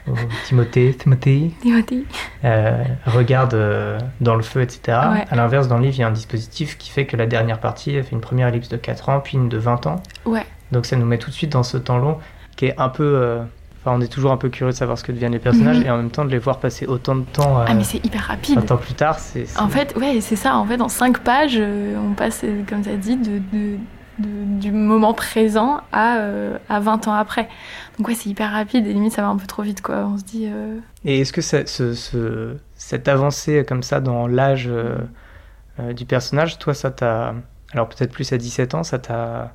mon 0.07 0.15
Timothée, 0.47 0.93
Timothée 0.97 1.51
Timothy. 1.61 2.05
euh, 2.43 2.83
regarde 3.05 3.53
euh, 3.53 3.99
dans 4.21 4.35
le 4.35 4.43
feu, 4.43 4.61
etc. 4.61 4.79
Ouais. 5.13 5.25
À 5.29 5.35
l'inverse, 5.35 5.67
dans 5.67 5.77
le 5.77 5.83
livre, 5.83 5.95
il 5.97 6.01
y 6.01 6.03
a 6.03 6.07
un 6.07 6.11
dispositif 6.11 6.77
qui 6.77 6.89
fait 6.89 7.05
que 7.05 7.17
la 7.17 7.25
dernière 7.25 7.59
partie 7.59 7.93
elle 7.95 8.03
fait 8.03 8.11
une 8.13 8.21
première 8.21 8.47
ellipse 8.47 8.69
de 8.69 8.77
4 8.77 9.09
ans, 9.09 9.19
puis 9.19 9.37
une 9.37 9.49
de 9.49 9.57
20 9.57 9.87
ans. 9.87 10.01
Ouais. 10.25 10.45
Donc 10.71 10.85
ça 10.85 10.95
nous 10.95 11.05
met 11.05 11.17
tout 11.17 11.29
de 11.29 11.35
suite 11.35 11.51
dans 11.51 11.63
ce 11.63 11.77
temps 11.77 11.97
long 11.97 12.17
qui 12.55 12.65
est 12.67 12.79
un 12.79 12.89
peu. 12.89 13.03
euh, 13.03 13.43
Enfin, 13.87 13.97
on 13.99 14.01
est 14.01 14.07
toujours 14.11 14.31
un 14.31 14.37
peu 14.37 14.49
curieux 14.49 14.71
de 14.71 14.75
savoir 14.75 14.97
ce 14.97 15.03
que 15.03 15.11
deviennent 15.11 15.33
les 15.33 15.37
personnages 15.37 15.77
Mhm. 15.77 15.85
et 15.85 15.91
en 15.91 15.97
même 15.97 16.09
temps 16.09 16.25
de 16.25 16.31
les 16.31 16.39
voir 16.39 16.57
passer 16.57 16.87
autant 16.87 17.15
de 17.15 17.21
temps. 17.21 17.59
euh, 17.59 17.65
Ah 17.67 17.75
mais 17.75 17.83
c'est 17.83 18.03
hyper 18.03 18.23
rapide. 18.23 18.55
20 18.55 18.71
ans 18.71 18.77
plus 18.77 18.95
tard, 18.95 19.19
c'est. 19.19 19.45
En 19.59 19.67
fait, 19.69 19.95
ouais, 19.95 20.21
c'est 20.21 20.35
ça. 20.35 20.55
En 20.57 20.65
fait, 20.65 20.81
en 20.81 20.89
cinq 20.89 21.19
pages, 21.19 21.57
euh, 21.59 21.95
on 22.03 22.13
passe, 22.15 22.41
euh, 22.43 22.63
comme 22.67 22.81
tu 22.81 22.89
as 22.89 22.95
dit, 22.95 23.15
de, 23.15 23.37
de- 23.53 23.77
de- 24.20 24.59
du 24.59 24.72
moment 24.72 25.13
présent 25.13 25.82
à, 25.91 26.18
euh, 26.18 26.57
à 26.70 26.80
20 26.80 27.07
ans 27.07 27.13
après. 27.13 27.47
Donc 27.97 28.07
ouais, 28.07 28.16
c'est 28.16 28.30
hyper 28.30 28.51
rapide 28.51 28.86
et 28.88 28.93
limite 28.93 29.13
ça 29.13 29.22
va 29.22 29.28
un 29.30 29.38
peu 29.38 29.47
trop 29.47 29.61
vite, 29.63 29.82
quoi. 29.82 30.07
On 30.13 30.18
se 30.18 30.24
dit... 30.24 30.47
euh, 30.51 30.78
Et 31.05 31.22
est-ce 31.22 31.34
que 31.34 31.41
ça- 31.41 31.66
ce, 31.66 31.93
ce- 31.93 32.55
cette 32.76 33.07
avancée 33.07 33.66
comme 33.68 33.84
ça 33.84 33.99
dans 34.01 34.28
l'âge 34.28 34.68
euh, 34.70 34.97
du 35.93 36.05
personnage, 36.05 36.57
toi, 36.59 36.74
ça 36.74 36.91
t'a. 36.91 37.36
Alors 37.74 37.89
peut-être 37.89 38.11
plus 38.11 38.32
à 38.32 38.38
17 38.38 38.76
ans, 38.76 38.84
ça 38.84 38.99
t'a. 38.99 39.53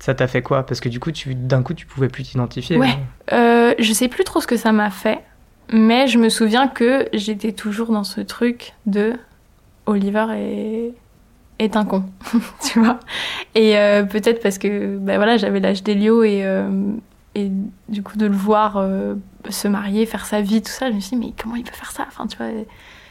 Ça 0.00 0.14
t'a 0.14 0.26
fait 0.26 0.40
quoi? 0.42 0.64
Parce 0.64 0.80
que 0.80 0.88
du 0.88 0.98
coup, 1.00 1.10
tu, 1.12 1.34
d'un 1.34 1.62
coup, 1.62 1.74
tu 1.74 1.84
pouvais 1.86 2.08
plus 2.08 2.22
t'identifier. 2.22 2.78
Ouais. 2.78 2.88
hein. 3.30 3.74
Je 3.78 3.92
sais 3.92 4.08
plus 4.08 4.24
trop 4.24 4.40
ce 4.40 4.46
que 4.46 4.56
ça 4.56 4.72
m'a 4.72 4.90
fait, 4.90 5.18
mais 5.72 6.06
je 6.06 6.18
me 6.18 6.28
souviens 6.28 6.68
que 6.68 7.06
j'étais 7.12 7.52
toujours 7.52 7.92
dans 7.92 8.04
ce 8.04 8.20
truc 8.20 8.72
de 8.86 9.14
Oliver 9.86 10.26
est, 10.36 10.92
est 11.60 11.76
un 11.76 11.84
con, 11.84 12.04
tu 12.62 12.80
vois. 12.80 12.98
Et 13.54 13.76
euh, 13.76 14.04
peut-être 14.04 14.42
parce 14.42 14.58
que 14.58 14.96
ben 14.96 15.16
voilà, 15.16 15.36
j'avais 15.36 15.60
l'âge 15.60 15.82
d'Elio 15.82 16.22
et, 16.22 16.40
euh, 16.44 16.92
et 17.34 17.50
du 17.88 18.02
coup 18.02 18.16
de 18.16 18.26
le 18.26 18.34
voir 18.34 18.76
euh, 18.76 19.14
se 19.48 19.68
marier, 19.68 20.06
faire 20.06 20.26
sa 20.26 20.40
vie, 20.40 20.62
tout 20.62 20.70
ça, 20.70 20.90
je 20.90 20.96
me 20.96 21.00
suis 21.00 21.16
dit 21.16 21.26
mais 21.26 21.32
comment 21.40 21.56
il 21.56 21.64
peut 21.64 21.74
faire 21.74 21.92
ça? 21.92 22.04
Enfin, 22.08 22.26
tu 22.26 22.36
vois. 22.36 22.46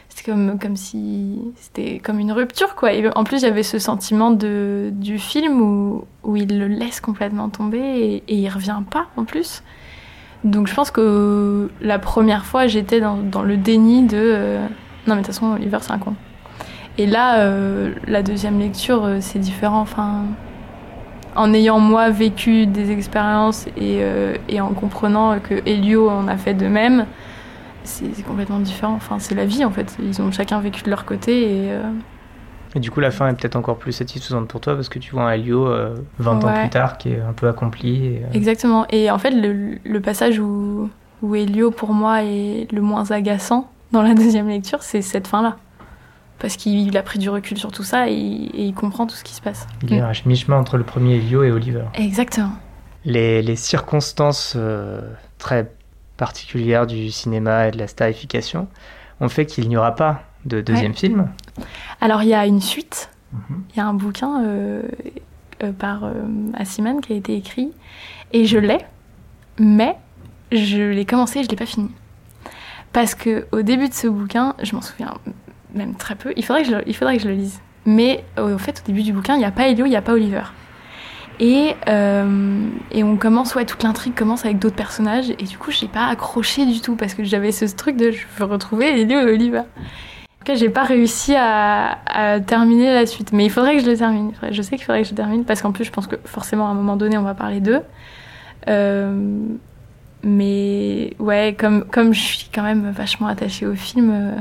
C'était 0.08 0.32
comme, 0.32 0.58
comme 0.58 0.74
si 0.74 1.40
c'était 1.54 2.00
comme 2.00 2.18
une 2.18 2.32
rupture 2.32 2.74
quoi. 2.74 2.92
Et 2.92 3.08
en 3.14 3.22
plus 3.22 3.42
j'avais 3.42 3.62
ce 3.62 3.78
sentiment 3.78 4.32
de, 4.32 4.90
du 4.92 5.20
film 5.20 5.60
où, 5.60 6.04
où 6.24 6.34
il 6.34 6.58
le 6.58 6.66
laisse 6.66 7.00
complètement 7.00 7.48
tomber 7.48 7.78
et, 7.78 8.24
et 8.26 8.34
il 8.34 8.48
revient 8.48 8.80
pas 8.90 9.06
en 9.16 9.24
plus. 9.24 9.62
Donc 10.42 10.66
je 10.66 10.74
pense 10.74 10.90
que 10.90 11.70
la 11.80 12.00
première 12.00 12.44
fois 12.44 12.66
j'étais 12.66 12.98
dans, 12.98 13.18
dans 13.18 13.42
le 13.42 13.56
déni 13.56 14.04
de 14.04 14.58
non 15.06 15.14
mais 15.14 15.20
de 15.22 15.26
toute 15.26 15.26
façon 15.26 15.52
Oliver 15.52 15.78
c'est 15.80 15.92
un 15.92 15.98
con. 15.98 16.16
Et 17.00 17.06
là 17.06 17.40
euh, 17.40 17.94
la 18.06 18.22
deuxième 18.22 18.58
lecture 18.58 19.06
euh, 19.06 19.18
c'est 19.20 19.38
différent. 19.38 19.80
Enfin 19.80 20.24
en 21.34 21.54
ayant 21.54 21.78
moi 21.78 22.10
vécu 22.10 22.66
des 22.66 22.90
expériences 22.90 23.66
et, 23.76 24.00
euh, 24.02 24.34
et 24.50 24.60
en 24.60 24.74
comprenant 24.74 25.38
que 25.40 25.54
Elio 25.64 26.10
en 26.10 26.28
a 26.28 26.36
fait 26.36 26.52
de 26.52 26.66
même, 26.66 27.06
c'est 27.84 28.22
complètement 28.26 28.58
différent. 28.58 28.94
Enfin, 28.94 29.18
c'est 29.18 29.34
la 29.34 29.46
vie 29.46 29.64
en 29.64 29.70
fait. 29.70 29.96
Ils 30.02 30.20
ont 30.20 30.30
chacun 30.30 30.60
vécu 30.60 30.82
de 30.82 30.90
leur 30.90 31.06
côté 31.06 31.44
et 31.44 31.70
Et 32.74 32.80
du 32.80 32.90
coup, 32.90 33.00
la 33.00 33.10
fin 33.10 33.28
est 33.28 33.32
peut-être 33.32 33.56
encore 33.56 33.78
plus 33.78 33.92
satisfaisante 33.92 34.48
pour 34.48 34.60
toi 34.60 34.74
parce 34.74 34.90
que 34.90 34.98
tu 34.98 35.12
vois 35.12 35.22
un 35.22 35.32
Helio 35.32 35.68
euh, 35.68 35.94
20 36.18 36.44
ans 36.44 36.52
plus 36.52 36.68
tard 36.68 36.98
qui 36.98 37.10
est 37.10 37.20
un 37.20 37.32
peu 37.32 37.48
accompli. 37.48 38.06
et, 38.06 38.22
exactement. 38.34 38.84
Et 38.90 39.10
en 39.10 39.18
fait, 39.18 39.30
le, 39.30 39.78
le 39.82 40.00
passage 40.00 40.38
où, 40.38 40.90
où 41.22 41.34
Elio 41.34 41.70
pour 41.70 41.94
moi 41.94 42.24
est 42.24 42.70
le 42.70 42.82
moins 42.82 43.10
agaçant 43.10 43.70
dans 43.92 44.02
la 44.02 44.14
deuxième 44.14 44.48
lecture, 44.48 44.82
c'est 44.82 45.00
cette 45.00 45.28
fin-là. 45.28 45.56
Parce 46.40 46.56
qu'il 46.56 46.96
a 46.96 47.02
pris 47.02 47.18
du 47.18 47.28
recul 47.30 47.58
sur 47.58 47.70
tout 47.70 47.82
ça 47.84 48.08
et, 48.08 48.12
et 48.14 48.64
il 48.64 48.74
comprend 48.74 49.06
tout 49.06 49.14
ce 49.14 49.22
qui 49.24 49.34
se 49.34 49.40
passe. 49.42 49.66
il 49.82 49.92
est 49.94 50.00
à 50.00 50.12
mi-chemin 50.26 50.56
entre 50.58 50.76
le 50.78 50.84
premier 50.84 51.16
Helio 51.16 51.44
et 51.44 51.50
Oliver. 51.52 51.84
Exactement. 51.94 52.52
Les, 53.04 53.42
les 53.42 53.56
circonstances 53.56 54.54
euh, 54.56 55.00
très 55.38 55.70
particulières 56.16 56.86
du 56.86 57.10
cinéma 57.10 57.68
et 57.68 57.70
de 57.70 57.78
la 57.78 57.86
starification 57.86 58.68
ont 59.20 59.28
fait 59.28 59.46
qu'il 59.46 59.68
n'y 59.68 59.76
aura 59.76 59.94
pas 59.94 60.22
de 60.44 60.60
deuxième 60.60 60.92
Ouais. 60.92 60.96
film. 60.98 61.28
Alors 62.00 62.22
il 62.22 62.28
y 62.30 62.34
a 62.34 62.46
une 62.46 62.60
suite. 62.60 63.10
Mhm. 63.32 63.64
Il 63.70 63.76
y 63.76 63.80
a 63.80 63.86
un 63.86 63.94
bouquin 63.94 64.42
euh, 64.44 64.82
euh, 65.62 65.72
par 65.72 66.04
euh, 66.04 66.12
Assiman 66.54 67.00
qui 67.00 67.12
a 67.12 67.16
été 67.16 67.36
écrit 67.36 67.70
et 68.32 68.44
je 68.46 68.58
l'ai, 68.58 68.78
mais 69.58 69.96
je 70.52 70.82
l'ai 70.82 71.04
commencé 71.04 71.40
et 71.40 71.44
je 71.44 71.48
l'ai 71.48 71.56
pas 71.56 71.66
fini. 71.66 71.90
Parce 72.92 73.14
que 73.14 73.46
au 73.52 73.62
début 73.62 73.88
de 73.88 73.94
ce 73.94 74.08
bouquin, 74.08 74.54
je 74.62 74.74
m'en 74.74 74.82
souviens 74.82 75.14
même 75.74 75.94
très 75.94 76.14
peu. 76.14 76.32
Il 76.36 76.44
faudrait 76.44 76.62
que 76.62 76.70
je, 76.70 76.76
il 76.86 76.94
faudrait 76.94 77.16
que 77.16 77.22
je 77.22 77.28
le 77.28 77.34
lise. 77.34 77.60
Mais 77.86 78.24
euh, 78.38 78.54
au 78.54 78.58
fait, 78.58 78.82
au 78.84 78.86
début 78.86 79.02
du 79.02 79.12
bouquin, 79.12 79.34
il 79.34 79.38
n'y 79.38 79.44
a 79.44 79.50
pas 79.50 79.68
Elio, 79.68 79.86
il 79.86 79.90
n'y 79.90 79.96
a 79.96 80.02
pas 80.02 80.12
Oliver. 80.12 80.42
Et, 81.38 81.74
euh, 81.88 82.68
et 82.92 83.02
on 83.02 83.16
commence, 83.16 83.54
ouais, 83.54 83.64
toute 83.64 83.82
l'intrigue 83.82 84.14
commence 84.14 84.44
avec 84.44 84.58
d'autres 84.58 84.76
personnages. 84.76 85.30
Et 85.30 85.44
du 85.44 85.56
coup, 85.56 85.70
je 85.70 85.82
n'ai 85.82 85.90
pas 85.90 86.06
accroché 86.06 86.66
du 86.66 86.80
tout 86.80 86.96
parce 86.96 87.14
que 87.14 87.24
j'avais 87.24 87.52
ce 87.52 87.64
truc 87.74 87.96
de 87.96 88.10
je 88.10 88.26
veux 88.38 88.44
retrouver 88.44 89.00
Elio 89.00 89.20
et 89.20 89.32
Oliver. 89.32 89.60
En 89.60 89.62
tout 89.62 90.52
cas, 90.52 90.54
j'ai 90.54 90.68
pas 90.68 90.84
réussi 90.84 91.34
à, 91.36 91.98
terminer 92.46 92.92
la 92.92 93.06
suite, 93.06 93.32
mais 93.32 93.46
il 93.46 93.50
faudrait 93.50 93.76
que 93.76 93.82
je 93.82 93.90
le 93.90 93.96
termine. 93.96 94.32
Je 94.50 94.62
sais 94.62 94.76
qu'il 94.76 94.84
faudrait 94.84 95.02
que 95.02 95.08
je 95.08 95.12
le 95.12 95.16
termine 95.16 95.44
parce 95.44 95.62
qu'en 95.62 95.72
plus, 95.72 95.84
je 95.84 95.92
pense 95.92 96.06
que 96.06 96.16
forcément, 96.24 96.66
à 96.68 96.70
un 96.70 96.74
moment 96.74 96.96
donné, 96.96 97.16
on 97.16 97.22
va 97.22 97.34
parler 97.34 97.60
d'eux. 97.60 97.80
Euh, 98.68 99.38
mais 100.22 101.14
ouais, 101.18 101.56
comme, 101.58 101.84
comme 101.84 102.12
je 102.12 102.20
suis 102.20 102.48
quand 102.54 102.62
même 102.62 102.90
vachement 102.90 103.26
attachée 103.26 103.66
au 103.66 103.74
film, 103.74 104.10
euh, 104.12 104.36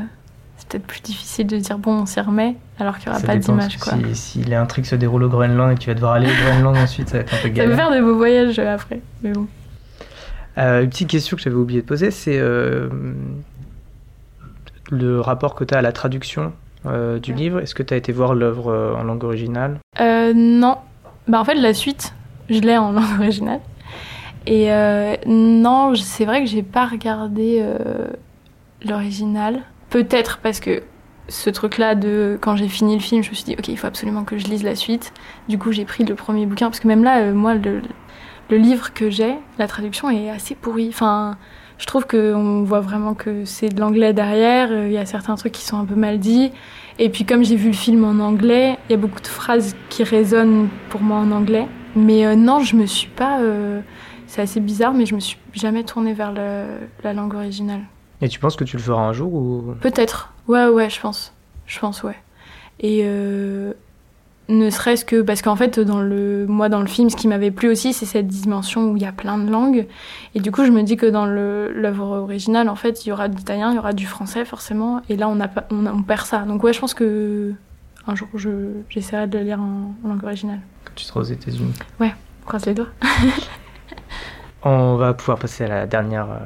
peut-être 0.70 0.86
plus 0.88 1.01
difficile 1.01 1.47
de 1.47 1.57
dire 1.57 1.78
bon, 1.78 2.01
on 2.01 2.05
s'y 2.05 2.20
remet 2.22 2.55
alors 2.80 2.97
qu'il 2.97 3.07
n'y 3.09 3.11
aura 3.11 3.20
Ça 3.20 3.28
pas 3.28 3.36
d'image. 3.36 3.78
quoi. 3.78 3.93
Si, 4.13 4.15
si 4.15 4.43
l'intrigue 4.43 4.86
se 4.86 4.95
déroule 4.95 5.24
au 5.24 5.30
Groenland 5.30 5.72
et 5.72 5.76
que 5.76 5.80
tu 5.80 5.88
vas 5.89 5.95
devoir 5.95 6.13
aller 6.13 6.28
au 6.30 6.43
Groenland 6.45 6.78
ensuite, 6.84 7.09
ça 7.09 7.17
va 7.17 7.22
être 7.24 7.34
un 7.34 7.38
peu 7.38 7.41
Ça 7.43 7.49
peut 7.49 7.55
galère. 7.55 7.76
faire 7.76 7.91
de 7.91 7.99
beaux 8.01 8.15
voyages 8.15 8.59
euh, 8.59 8.74
après, 8.76 9.01
mais 9.24 9.32
bon. 9.32 9.47
Euh, 10.57 10.84
une 10.84 10.89
petite 10.89 11.09
question 11.09 11.38
que 11.38 11.43
j'avais 11.43 11.55
oublié 11.55 11.82
de 11.82 11.86
poser, 11.86 12.11
c'est 12.11 12.38
euh, 12.39 12.89
le 14.91 15.20
rapport 15.22 15.55
que 15.55 15.63
tu 15.63 15.74
as 15.74 15.78
à 15.78 15.82
la 15.82 15.91
traduction 15.91 16.53
euh, 16.86 17.20
du 17.20 17.32
Ouais. 17.32 17.38
livre. 17.38 17.59
Est-ce 17.59 17.76
que 17.76 17.84
tu 17.84 17.93
as 17.93 17.97
été 17.97 18.11
voir 18.11 18.34
l'œuvre 18.36 18.95
en 18.97 19.03
langue 19.03 19.24
originale? 19.24 19.78
Euh, 19.99 20.34
non. 20.36 20.78
Bah, 21.28 21.39
en 21.39 21.45
fait, 21.45 21.55
la 21.55 21.74
suite, 21.74 22.13
je 22.49 22.59
l'ai 22.59 22.78
en 22.78 22.91
langue 22.93 23.20
originale. 23.20 23.59
Et 24.47 24.70
non, 25.28 25.93
c'est 25.95 26.26
vrai 26.26 26.43
que 26.43 26.49
j'ai 26.49 26.63
pas 26.63 26.88
regardé 26.88 27.63
l'original. 28.84 29.61
Peut-être 29.90 30.38
parce 30.38 30.60
que 30.60 30.84
ce 31.30 31.50
truc-là 31.50 31.96
de 31.96 32.38
quand 32.42 32.56
j'ai 32.56 32.68
fini 32.68 32.96
le 32.96 33.02
film, 33.02 33.24
je 33.24 33.30
me 33.30 33.36
suis 33.36 33.46
dit, 33.46 33.56
ok, 33.58 33.68
il 33.68 33.78
faut 33.78 33.88
absolument 33.88 34.24
que 34.24 34.38
je 34.38 34.48
lise 34.48 34.64
la 34.64 34.76
suite. 34.76 35.14
Du 35.48 35.58
coup, 35.58 35.72
j'ai 35.72 35.86
pris 35.86 36.04
le 36.04 36.16
premier 36.16 36.46
bouquin. 36.46 36.68
Parce 36.68 36.80
que 36.80 36.88
même 36.88 37.04
là, 37.04 37.20
euh, 37.22 37.34
moi, 37.34 37.56
le, 37.56 37.82
livre 38.52 38.94
que 38.94 39.10
j'ai, 39.10 39.36
la 39.58 39.68
traduction 39.68 40.10
est 40.10 40.30
assez 40.30 40.56
pourrie. 40.56 40.90
Enfin, 40.90 41.38
je 41.78 41.86
trouve 41.86 42.06
qu'on 42.06 42.64
voit 42.64 42.82
vraiment 42.82 43.14
que 43.14 43.46
c'est 43.46 43.70
de 43.70 43.80
l'anglais 43.80 44.14
derrière. 44.14 44.70
Euh, 44.72 44.88
Il 44.88 44.94
y 44.94 44.98
a 44.98 45.06
certains 45.06 45.36
trucs 45.36 45.54
qui 45.54 45.64
sont 45.64 45.78
un 45.78 45.86
peu 45.86 45.96
mal 45.96 46.20
dits. 46.20 46.52
Et 46.98 47.10
puis 47.10 47.26
comme 47.26 47.44
j'ai 47.44 47.56
vu 47.56 47.68
le 47.68 47.76
film 47.76 48.04
en 48.04 48.20
anglais, 48.24 48.78
il 48.90 48.92
y 48.92 48.96
a 48.96 48.98
beaucoup 48.98 49.22
de 49.22 49.28
phrases 49.28 49.76
qui 49.90 50.04
résonnent 50.04 50.68
pour 50.90 51.02
moi 51.02 51.18
en 51.18 51.32
anglais. 51.32 51.68
Mais 51.96 52.26
euh, 52.26 52.36
non, 52.36 52.60
je 52.60 52.76
me 52.76 52.86
suis 52.86 53.10
pas... 53.10 53.40
c'est 54.28 54.42
assez 54.42 54.60
bizarre, 54.60 54.94
mais 54.94 55.06
je 55.06 55.16
me 55.16 55.20
suis 55.20 55.38
jamais 55.54 55.84
tournée 55.84 56.14
vers 56.14 56.34
la 56.34 57.14
langue 57.14 57.34
originale. 57.34 57.82
Et 58.22 58.28
tu 58.30 58.39
penses 58.39 58.55
que 58.55 58.63
tu 58.63 58.78
le 58.78 58.84
feras 58.84 59.01
un 59.01 59.13
jour 59.13 59.34
ou? 59.34 59.76
Peut-être. 59.82 60.34
Ouais, 60.47 60.67
ouais, 60.67 60.89
je 60.89 60.99
pense. 60.99 61.34
Je 61.67 61.80
pense, 61.80 62.03
ouais. 62.03 62.17
Et 62.82 63.01
euh, 63.03 63.74
ne 64.49 64.70
serait-ce 64.70 65.05
que 65.05 65.22
parce 65.22 65.41
qu'en 65.41 65.55
fait, 65.55 65.80
dans 65.80 66.01
le, 66.01 66.45
moi, 66.47 66.67
dans 66.70 66.82
le 66.82 66.88
film, 66.88 67.09
ce 67.09 67.15
qui 67.15 67.28
m'avait 67.28 67.51
plu 67.51 67.70
aussi, 67.70 67.93
c'est 67.93 68.05
cette 68.05 68.28
dimension 68.28 68.91
où 68.91 68.97
il 68.97 69.03
y 69.03 69.05
a 69.05 69.11
plein 69.11 69.38
de 69.38 69.49
langues. 69.49 69.86
Et 70.36 70.39
du 70.39 70.51
coup, 70.51 70.65
je 70.65 70.72
me 70.72 70.82
dis 70.84 70.97
que 70.97 71.05
dans 71.05 71.26
l'œuvre 71.26 72.17
originale, 72.17 72.67
en 72.70 72.76
fait, 72.76 73.05
il 73.05 73.09
y 73.09 73.11
aura 73.11 73.28
de 73.30 73.36
l'italien, 73.38 73.72
il 73.72 73.76
y 73.76 73.80
aura 73.80 73.93
du 73.93 74.05
français, 74.05 74.43
forcément. 74.45 75.01
Et 75.09 75.15
là, 75.17 75.30
on, 75.30 75.39
a 75.39 75.47
on, 75.72 75.86
a- 75.86 75.93
on 75.93 76.01
perd 76.03 76.26
ça. 76.26 76.39
Donc, 76.39 76.63
ouais, 76.63 76.74
je 76.74 76.80
pense 76.80 76.93
que 76.93 77.53
un 78.07 78.15
jour, 78.15 78.28
je- 78.34 78.72
j'essaierai 78.89 79.28
de 79.28 79.38
le 79.38 79.43
lire 79.43 79.61
en, 79.61 79.93
en 80.03 80.07
langue 80.09 80.24
originale. 80.24 80.59
quand 80.84 80.93
tu 80.95 81.05
seras 81.05 81.20
aux 81.20 81.24
États-Unis 81.24 81.74
Croise 82.45 82.65
les 82.65 82.74
doigts. 82.74 82.88
On 84.63 84.95
va 84.95 85.13
pouvoir 85.13 85.38
passer 85.38 85.63
à 85.65 85.67
la 85.67 85.86
dernière 85.88 86.30
euh, 86.32 86.38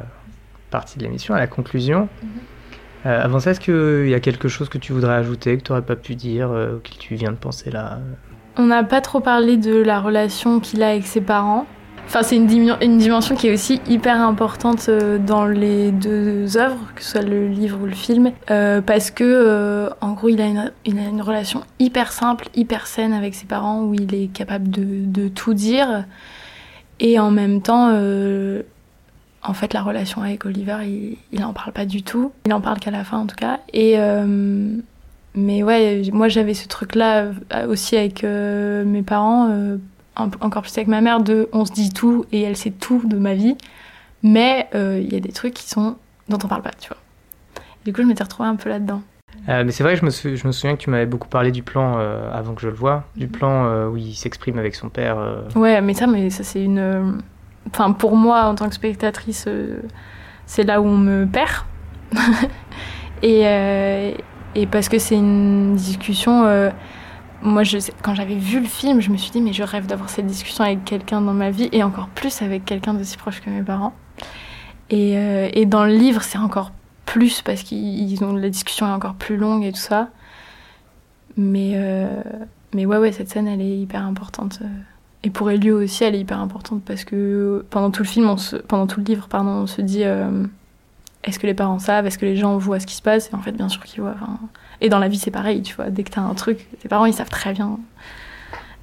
partie 0.74 0.97
de 0.97 1.03
l'émission, 1.03 1.34
à 1.34 1.39
la 1.39 1.47
conclusion. 1.47 2.09
Euh, 3.05 3.24
avant 3.24 3.39
ça, 3.39 3.51
est-ce 3.51 3.59
qu'il 3.59 4.09
y 4.09 4.13
a 4.13 4.19
quelque 4.19 4.47
chose 4.47 4.67
que 4.67 4.78
tu 4.78 4.91
voudrais 4.91 5.15
ajouter, 5.15 5.57
que 5.57 5.63
tu 5.63 5.71
n'aurais 5.71 5.86
pas 5.86 5.95
pu 5.95 6.15
dire, 6.15 6.51
euh, 6.51 6.78
auquel 6.78 6.97
tu 6.97 7.15
viens 7.15 7.32
de 7.32 7.38
penser 7.38 7.69
là 7.71 7.99
On 8.57 8.65
n'a 8.65 8.84
pas 8.84 9.01
trop 9.01 9.19
parlé 9.19 9.55
de 9.57 9.76
la 9.76 10.01
relation 10.01 10.59
qu'il 10.59 10.84
a 10.84 10.89
avec 10.89 11.05
ses 11.05 11.21
parents. 11.21 11.65
Enfin, 12.05 12.21
c'est 12.21 12.36
une, 12.36 12.47
dimi- 12.47 12.84
une 12.84 12.97
dimension 12.97 13.36
qui 13.36 13.47
est 13.47 13.53
aussi 13.53 13.82
hyper 13.88 14.19
importante 14.19 14.88
euh, 14.89 15.17
dans 15.17 15.45
les 15.45 15.91
deux 15.91 16.57
œuvres, 16.57 16.91
que 16.95 17.03
ce 17.03 17.11
soit 17.11 17.21
le 17.21 17.47
livre 17.47 17.80
ou 17.82 17.86
le 17.86 17.93
film, 17.93 18.32
euh, 18.51 18.82
parce 18.82 19.09
que, 19.09 19.24
euh, 19.24 19.89
en 20.01 20.11
gros, 20.11 20.30
il 20.30 20.41
a, 20.41 20.47
une, 20.86 21.21
relation 21.21 21.61
hyper 21.80 22.11
simple, 22.11 22.49
hyper 22.55 22.88
saine 22.88 23.13
avec 23.13 23.36
ses 23.36 23.45
parents, 23.45 23.84
où 23.84 23.93
il 23.93 24.13
est 24.13 24.28
capable 24.28 24.69
de, 24.69 25.28
tout 25.30 25.53
dire. 25.53 26.05
Et 26.99 27.19
en 27.19 27.32
même 27.32 27.61
temps, 27.61 27.89
euh, 27.91 28.63
en 29.44 29.54
fait, 29.54 29.74
la 29.74 29.82
relation 29.82 30.22
avec 30.22 30.46
Oliver, 30.46 30.78
il, 30.84 31.18
il 31.32 31.44
en 31.44 31.54
parle 31.54 31.72
pas 31.74 31.86
du 31.86 32.02
tout. 32.04 32.32
Il 32.46 32.54
en 32.54 32.62
parle 32.62 32.80
qu'à 32.80 32.91
la 32.91 33.04
fin, 33.04 33.18
en 33.20 33.26
tout 33.28 33.36
cas. 33.36 33.60
Et 33.74 33.96
euh, 33.98 34.76
mais 35.36 35.64
ouais, 35.64 36.04
moi 36.14 36.28
j'avais 36.30 36.54
ce 36.54 36.68
truc-là 36.68 37.26
euh, 37.54 37.68
aussi 37.68 37.98
avec 37.98 38.24
euh, 38.24 38.86
mes 38.86 39.02
parents, 39.02 39.50
euh, 39.50 39.78
encore 40.16 40.62
plus 40.62 40.78
avec 40.78 40.88
ma 40.88 41.02
mère, 41.02 41.22
de 41.22 41.50
on 41.54 41.66
se 41.66 41.72
dit 41.74 41.91
tout 41.91 42.26
et 42.32 42.41
elle 42.41 42.56
sait 42.56 42.70
tout 42.72 43.02
de 43.06 43.18
ma 43.18 43.34
vie. 43.34 43.56
Mais 44.22 44.70
il 44.74 45.12
y 45.12 45.16
a 45.18 45.20
des 45.20 45.32
trucs 45.34 45.54
qui 45.54 45.68
sont 45.70 45.98
dont 46.30 46.38
on 46.44 46.48
parle 46.48 46.62
pas, 46.62 46.72
tu 46.80 46.88
vois. 46.88 46.98
Du 47.84 47.91
coup, 47.91 48.02
je 48.02 48.08
m'étais 48.08 48.24
retrouvée 48.24 48.48
un 48.48 48.56
peu 48.56 48.70
là-dedans. 48.70 49.02
Mais 49.48 49.72
c'est 49.72 49.84
vrai 49.84 49.96
que 49.96 50.00
je 50.00 50.06
me, 50.06 50.10
sou- 50.12 50.36
je 50.38 50.48
me 50.48 50.54
souviens 50.54 50.78
que 50.78 50.82
tu 50.82 50.89
m'avais 50.89 51.06
beaucoup 51.06 51.28
parlé 51.28 51.52
du 51.52 51.64
plan 51.64 51.98
avant 52.32 52.54
que 52.54 52.62
je 52.62 52.68
le 52.70 52.74
voie, 52.74 53.04
du 53.18 53.28
plan 53.28 53.66
euh, 53.66 53.89
où 53.89 53.98
il 53.98 54.14
s'exprime 54.16 54.58
avec 54.60 54.76
son 54.76 54.88
père. 54.88 55.18
Ouais, 55.56 55.82
mais 55.82 55.94
ça, 55.94 56.08
mais 56.08 56.30
ça 56.30 56.44
c'est 56.46 56.64
une. 56.64 57.20
Enfin, 57.70 57.91
pour 57.91 58.16
moi, 58.16 58.43
en 58.45 58.55
tant 58.55 58.68
que 58.70 58.76
spectatrice, 58.76 59.45
euh, 59.47 59.82
c'est 60.45 60.64
là 60.64 60.82
où 60.82 60.86
on 60.86 60.97
me 60.97 61.26
perd. 61.26 61.66
et, 63.22 63.47
euh, 63.47 64.11
et 64.55 64.68
parce 64.68 64.89
que 64.89 64.99
c'est 64.99 65.16
une 65.16 65.76
discussion. 65.76 66.43
euh, 66.45 66.70
moi, 67.41 67.64
quand 68.01 68.16
j'avais 68.16 68.36
vu 68.36 68.59
le 68.59 68.66
film, 68.66 69.01
je 69.01 69.09
me 69.09 69.18
suis 69.18 69.32
dit, 69.32 69.41
mais 69.41 69.53
je 69.53 69.64
rêve 69.64 69.86
d'avoir 69.86 70.09
cette 70.09 70.28
discussion 70.28 70.64
avec 70.64 70.86
quelqu'un 70.86 71.20
dans 71.22 71.34
ma 71.34 71.49
vie, 71.51 71.68
et 71.74 71.84
encore 71.84 72.07
plus 72.07 72.41
avec 72.41 72.64
quelqu'un 72.64 72.93
d'aussi 72.93 73.18
proche 73.18 73.41
que 73.41 73.49
mes 73.49 73.64
parents. 73.64 73.93
Et, 74.89 75.16
et 75.59 75.66
dans 75.66 75.84
le 75.84 75.93
livre, 75.93 76.22
c'est 76.22 76.38
encore 76.38 76.72
plus 77.05 77.41
parce 77.41 77.64
qu'ils 77.64 78.11
ils 78.11 78.24
ont 78.24 78.34
la 78.34 78.49
discussion 78.49 78.88
est 78.88 78.91
encore 78.91 79.16
plus 79.16 79.36
longue 79.36 79.66
et 79.66 79.72
tout 79.74 79.80
ça. 79.80 80.09
Mais, 81.36 81.78
mais 82.74 82.86
ouais, 82.86 82.97
ouais, 82.97 83.11
cette 83.11 83.30
scène, 83.30 83.47
elle 83.47 83.59
est 83.61 83.78
hyper 83.78 84.05
importante. 84.05 84.59
Euh. 85.24 85.28
Et 85.28 85.30
pour 85.30 85.49
Elio 85.49 85.82
aussi, 85.82 86.03
elle 86.03 86.15
est 86.15 86.19
hyper 86.19 86.39
importante 86.39 86.84
parce 86.86 87.03
que 87.05 87.65
pendant 87.69 87.91
tout 87.91 88.03
le 88.03 88.07
film, 88.07 88.30
on 88.30 88.38
se, 88.38 88.55
pendant 88.57 88.88
tout 88.88 88.99
le 88.99 89.05
livre, 89.05 89.28
pardon, 89.28 89.51
on 89.51 89.67
se 89.67 89.82
dit 89.82 90.03
euh, 90.03 90.45
est-ce 91.24 91.39
que 91.39 91.47
les 91.47 91.53
parents 91.53 91.80
savent, 91.80 92.05
est-ce 92.05 92.17
que 92.17 92.26
les 92.26 92.36
gens 92.36 92.57
voient 92.57 92.80
ce 92.80 92.86
qui 92.86 92.95
se 92.95 93.01
passe? 93.01 93.30
Et 93.32 93.36
en 93.36 93.41
fait, 93.41 93.53
bien 93.53 93.69
sûr 93.69 93.84
qu'ils 93.84 94.01
voient. 94.01 94.15
enfin. 94.21 94.39
Et 94.82 94.89
dans 94.89 94.99
la 94.99 95.07
vie, 95.07 95.17
c'est 95.17 95.32
pareil, 95.32 95.61
tu 95.61 95.76
vois. 95.76 95.89
Dès 95.89 96.03
que 96.03 96.11
t'as 96.11 96.21
un 96.21 96.34
truc, 96.34 96.67
tes 96.80 96.89
parents, 96.89 97.05
ils 97.05 97.13
savent 97.13 97.30
très 97.30 97.53
bien. 97.53 97.80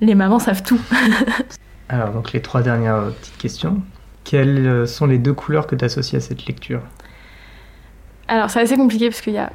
Les 0.01 0.15
mamans 0.15 0.39
savent 0.39 0.63
tout. 0.63 0.81
Alors, 1.91 2.11
donc 2.11 2.33
les 2.33 2.41
trois 2.41 2.63
dernières 2.63 2.95
euh, 2.95 3.11
petites 3.11 3.37
questions. 3.37 3.83
Quelles 4.25 4.67
euh, 4.67 4.87
sont 4.87 5.07
les 5.07 5.19
deux 5.19 5.35
couleurs 5.35 5.67
que 5.67 5.75
tu 5.75 5.85
associes 5.85 6.17
à 6.17 6.21
cette 6.21 6.47
lecture? 6.47 6.81
Alors, 8.29 8.49
c'est 8.49 8.61
assez 8.61 8.77
compliqué 8.77 9.11
parce 9.11 9.21
qu'il 9.21 9.35
y 9.35 9.39
a 9.39 9.53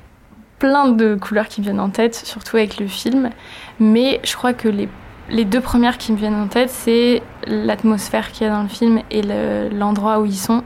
plein 0.59 0.89
de 0.89 1.15
couleurs 1.15 1.47
qui 1.47 1.61
viennent 1.61 1.79
en 1.79 1.89
tête, 1.89 2.13
surtout 2.13 2.57
avec 2.57 2.77
le 2.77 2.87
film. 2.87 3.31
Mais 3.79 4.19
je 4.23 4.35
crois 4.35 4.53
que 4.53 4.67
les, 4.67 4.89
les 5.29 5.45
deux 5.45 5.61
premières 5.61 5.97
qui 5.97 6.11
me 6.11 6.17
viennent 6.17 6.35
en 6.35 6.47
tête, 6.47 6.69
c'est 6.69 7.21
l'atmosphère 7.47 8.31
qu'il 8.31 8.45
y 8.45 8.49
a 8.49 8.53
dans 8.53 8.63
le 8.63 8.69
film 8.69 9.01
et 9.11 9.21
le- 9.21 9.69
l'endroit 9.69 10.19
où 10.19 10.25
ils 10.25 10.35
sont. 10.35 10.63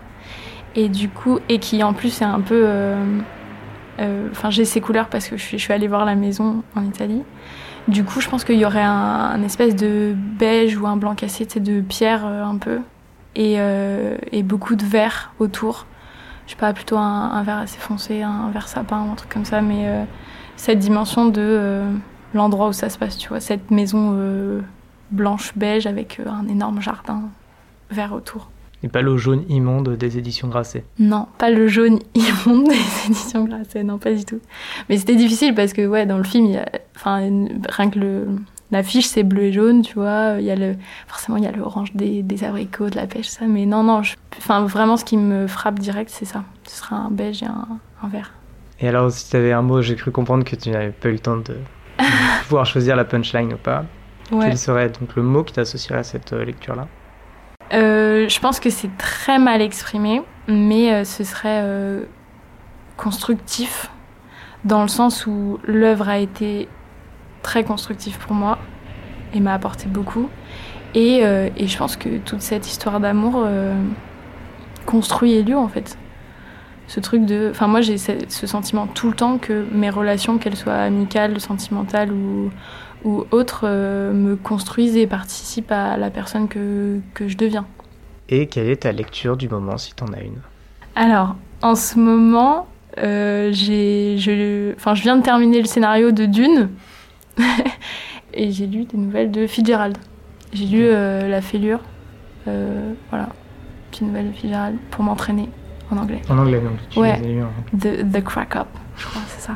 Et 0.76 0.90
du 0.90 1.10
coup, 1.10 1.40
et 1.50 1.60
qui 1.60 1.82
en 1.84 1.94
plus 1.94 2.22
est 2.22 2.26
un 2.26 2.42
peu. 2.42 2.62
euh, 2.66 3.20
euh, 4.00 4.28
Enfin, 4.32 4.50
j'ai 4.50 4.66
ces 4.66 4.82
couleurs 4.82 5.08
parce 5.08 5.28
que 5.28 5.38
je 5.38 5.58
suis, 5.58 5.74
allée 5.74 5.88
voir 5.88 6.06
la 6.06 6.16
maison 6.16 6.64
en 6.76 6.84
Italie. 6.84 7.24
Du 7.88 8.04
coup, 8.04 8.22
je 8.22 8.30
pense 8.30 8.44
qu'il 8.44 8.58
y 8.58 8.66
aurait 8.66 8.84
un, 8.84 9.32
un 9.34 9.44
espèce 9.44 9.76
de 9.76 10.14
beige 10.16 10.78
ou 10.78 10.86
un 10.88 10.98
blanc 10.98 11.16
cassé, 11.16 11.46
de 11.46 11.82
pierre 11.82 12.26
euh, 12.26 12.44
un 12.44 12.58
peu. 12.58 12.80
Et, 13.36 13.58
beaucoup 14.44 14.76
de 14.76 14.84
vert 14.84 15.32
autour 15.40 15.86
je 16.46 16.54
sais 16.54 16.58
pas, 16.60 16.74
plutôt 16.74 16.98
un, 16.98 17.30
un 17.32 17.44
vert 17.44 17.58
assez 17.60 17.78
foncé, 17.78 18.24
un 18.24 18.50
vert 18.52 18.68
sapin 18.68 18.98
un 19.12 19.16
truc 19.16 19.32
comme 19.32 19.46
ça, 19.46 19.62
mais 19.62 19.86
cette 20.56 20.80
dimension 20.80 21.28
de 21.28 21.84
l'endroit 22.34 22.70
où 22.70 22.74
ça 22.74 22.90
se 22.90 22.98
passe, 22.98 23.18
tu 23.18 23.30
vois, 23.30 23.40
cette 23.40 23.72
maison 23.72 24.14
euh, 24.16 24.62
blanche 25.12 25.54
beige 25.56 25.88
avec 25.88 26.20
euh, 26.20 26.30
un 26.30 26.48
énorme 26.48 26.82
jardin 26.82 27.24
vert 27.92 28.14
autour. 28.14 28.50
Et 28.82 28.88
pas 28.88 29.02
le 29.02 29.18
jaune 29.18 29.44
immonde 29.50 29.90
des 29.98 30.18
éditions 30.18 30.48
Grasset. 30.48 30.86
Non, 31.00 31.28
pas 31.38 31.50
le 31.50 31.68
jaune 31.68 32.00
immonde 32.16 32.70
des 32.70 33.08
éditions 33.08 33.44
Grasset, 33.46 33.84
non, 33.84 33.98
pas 33.98 34.14
du 34.14 34.24
tout. 34.24 34.40
Mais 34.88 34.98
c'était 34.98 35.16
difficile 35.18 35.54
parce 35.54 35.74
que, 35.74 35.86
ouais, 35.86 36.06
dans 36.06 36.18
le 36.18 36.24
film, 36.24 36.46
il 36.46 36.52
y 36.54 36.58
a, 36.58 36.66
enfin, 36.96 37.18
rien 37.70 37.90
que 37.90 38.00
le, 38.00 38.28
l'affiche, 38.72 39.06
c'est 39.08 39.24
bleu 39.24 39.44
et 39.44 39.52
jaune, 39.52 39.82
tu 39.82 39.96
vois. 39.96 40.36
Il 40.40 40.46
y 40.46 40.52
a 40.52 40.56
le, 40.56 40.76
forcément, 41.08 41.38
il 41.38 41.44
y 41.44 41.48
a 41.48 41.52
le 41.52 41.62
orange 41.62 41.94
des, 41.94 42.24
des 42.24 42.44
abricots, 42.46 42.90
de 42.90 42.96
la 42.96 43.06
pêche, 43.06 43.28
ça. 43.28 43.48
Mais 43.48 43.66
non, 43.66 43.84
non, 43.84 44.02
je- 44.02 44.16
enfin, 44.38 44.62
vraiment, 44.66 44.96
ce 44.96 45.04
qui 45.04 45.18
me 45.18 45.48
frappe 45.48 45.80
direct, 45.80 46.10
c'est 46.14 46.24
ça. 46.26 46.46
Ce 46.66 46.78
sera 46.78 46.96
un 46.96 47.10
beige 47.12 47.44
et 47.44 47.48
un, 47.48 47.68
un 48.02 48.08
vert. 48.08 48.32
Et 48.80 48.88
alors, 48.88 49.12
si 49.12 49.30
tu 49.30 49.36
avais 49.36 49.52
un 49.52 49.62
mot, 49.62 49.82
j'ai 49.82 49.98
cru 49.98 50.12
comprendre 50.12 50.46
que 50.46 50.56
tu 50.56 50.70
n'avais 50.70 50.92
pas 50.92 51.10
eu 51.10 51.14
le 51.14 51.20
temps 51.20 51.36
de 51.36 51.56
pouvoir 52.44 52.66
choisir 52.66 52.96
la 52.96 53.06
punchline 53.06 53.54
ou 53.54 53.58
pas. 53.58 53.86
Ouais. 54.32 54.46
Quel 54.48 54.58
serait 54.58 54.90
donc 54.90 55.16
le 55.16 55.24
mot 55.24 55.44
qui 55.44 55.54
t'associerait 55.54 56.00
à 56.00 56.04
cette 56.04 56.34
euh, 56.34 56.46
lecture-là? 56.46 56.88
Euh, 57.74 58.28
je 58.28 58.40
pense 58.40 58.60
que 58.60 58.70
c'est 58.70 58.96
très 58.98 59.38
mal 59.38 59.62
exprimé, 59.62 60.22
mais 60.48 60.94
euh, 60.94 61.04
ce 61.04 61.24
serait 61.24 61.62
euh, 61.64 62.04
constructif 62.98 63.90
dans 64.66 64.82
le 64.82 64.88
sens 64.88 65.26
où 65.28 65.60
l'œuvre 65.66 66.10
a 66.10 66.18
été 66.18 66.68
très 67.44 67.64
constructive 67.64 68.18
pour 68.18 68.34
moi 68.34 68.58
et 69.34 69.40
m'a 69.40 69.54
apporté 69.54 69.88
beaucoup. 69.88 70.30
Et, 70.96 71.20
et 71.20 71.68
je 71.68 71.78
pense 71.78 71.96
que 71.96 72.18
toute 72.18 72.42
cette 72.42 72.68
histoire 72.68 73.00
d'amour 73.00 73.48
construit 74.88 75.36
Elio 75.36 75.60
en 75.60 75.68
fait. 75.70 75.98
Ce 76.90 77.00
truc 77.00 77.24
de. 77.24 77.50
Enfin, 77.52 77.68
moi 77.68 77.82
j'ai 77.82 78.00
ce, 78.00 78.48
sentiment 78.48 78.88
tout 78.88 79.10
le 79.10 79.16
temps 79.16 79.38
que 79.38 79.64
mes 79.72 79.92
relations, 79.92 80.40
qu'elles 80.40 80.56
soient 80.56 80.74
amicales, 80.74 81.40
sentimentales 81.40 82.12
ou, 82.12 82.50
ou 83.04 83.26
autres, 83.30 83.62
euh, 83.66 84.12
me 84.12 84.36
construisent 84.36 84.98
et 84.98 85.06
participent 85.06 85.72
à 85.72 85.98
la 85.98 86.10
personne 86.10 86.48
que, 86.48 87.00
que 87.14 87.28
je 87.28 87.38
deviens. 87.38 87.68
Et 88.28 88.48
quelle 88.48 88.68
est 88.70 88.82
ta 88.82 88.92
lecture 88.92 89.38
du 89.38 89.48
moment 89.48 89.78
si 89.78 89.94
t'en 89.94 90.08
as 90.08 90.22
une? 90.22 90.42
Alors, 90.96 91.36
en 91.62 91.76
ce 91.76 92.00
moment, 92.00 92.68
euh, 92.98 93.52
j'ai, 93.54 94.18
je, 94.18 94.74
enfin, 94.74 94.96
je 94.96 95.04
viens 95.04 95.16
de 95.16 95.22
terminer 95.22 95.60
le 95.60 95.68
scénario 95.68 96.10
de 96.10 96.26
Dune 96.26 96.72
et 98.34 98.52
j'ai 98.52 98.66
lu 98.66 98.86
des 98.86 98.98
nouvelles 98.98 99.30
de 99.30 99.46
Fitzgerald. 99.46 99.96
J'ai 100.54 100.66
lu 100.66 100.82
euh, 100.86 101.30
La 101.30 101.42
Fêlure, 101.42 101.82
voilà, 102.46 103.30
petite 103.92 104.08
nouvelle 104.08 104.30
de 104.30 104.34
Fitzgerald 104.34 104.80
pour 104.90 105.04
m'entraîner 105.04 105.50
en 105.92 105.98
anglais. 105.98 106.22
En 106.30 106.38
anglais, 106.38 106.60
donc 106.60 106.74
tu 106.90 107.00
Ouais. 107.00 107.18
les 107.22 107.26
as 107.26 107.32
lus 107.34 107.44
en- 107.44 107.78
The, 107.78 108.12
The 108.12 108.24
Crack 108.24 108.56
Up, 108.56 108.68
je 108.98 109.06
crois, 109.06 109.22
c'est 109.28 109.42
ça. 109.42 109.54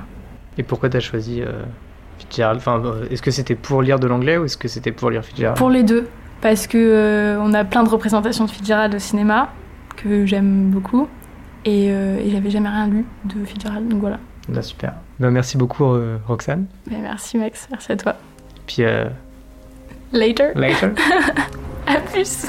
Et 0.58 0.64
pourquoi 0.64 0.90
t'as 0.90 1.00
choisi 1.00 1.42
euh, 1.42 1.64
Fitzgerald? 2.20 2.58
Enfin, 2.58 2.82
euh, 2.86 3.06
Est-ce 3.10 3.22
que 3.22 3.32
c'était 3.32 3.56
pour 3.56 3.82
lire 3.82 4.00
de 4.00 4.08
l'anglais 4.08 4.38
ou 4.38 4.46
est-ce 4.46 4.58
que 4.58 4.68
c'était 4.68 4.92
pour 4.92 5.10
lire 5.10 5.24
Fitzgerald? 5.24 5.58
Pour 5.58 5.70
les 5.70 5.84
deux, 5.84 6.08
parce 6.42 6.68
que 6.68 6.78
euh, 6.78 7.40
on 7.42 7.54
a 7.54 7.64
plein 7.64 7.84
de 7.84 7.90
représentations 7.90 8.46
de 8.46 8.50
Fitzgerald 8.52 8.94
au 8.96 9.00
cinéma 9.00 9.50
que 9.96 10.26
j'aime 10.26 10.70
beaucoup 10.70 11.08
et, 11.66 11.88
euh, 11.92 12.20
et 12.20 12.30
j'avais 12.32 12.50
jamais 12.50 12.70
rien 12.70 12.88
lu 12.88 13.06
de 13.26 13.46
Fitzgerald, 13.46 13.88
donc 13.88 14.02
voilà. 14.02 14.20
Bah, 14.50 14.62
super. 14.62 14.94
Bah, 15.20 15.30
merci 15.32 15.58
beaucoup 15.58 15.86
euh, 15.86 16.18
Roxane. 16.28 16.66
Ben, 16.90 17.00
merci 17.02 17.38
Max, 17.38 17.68
merci 17.72 17.92
à 17.92 17.96
toi. 17.98 18.16
Puis 18.68 18.84
euh, 18.84 19.06
Later. 20.12 20.52
later. 20.56 20.92
À 21.88 22.00
plus. 22.00 22.48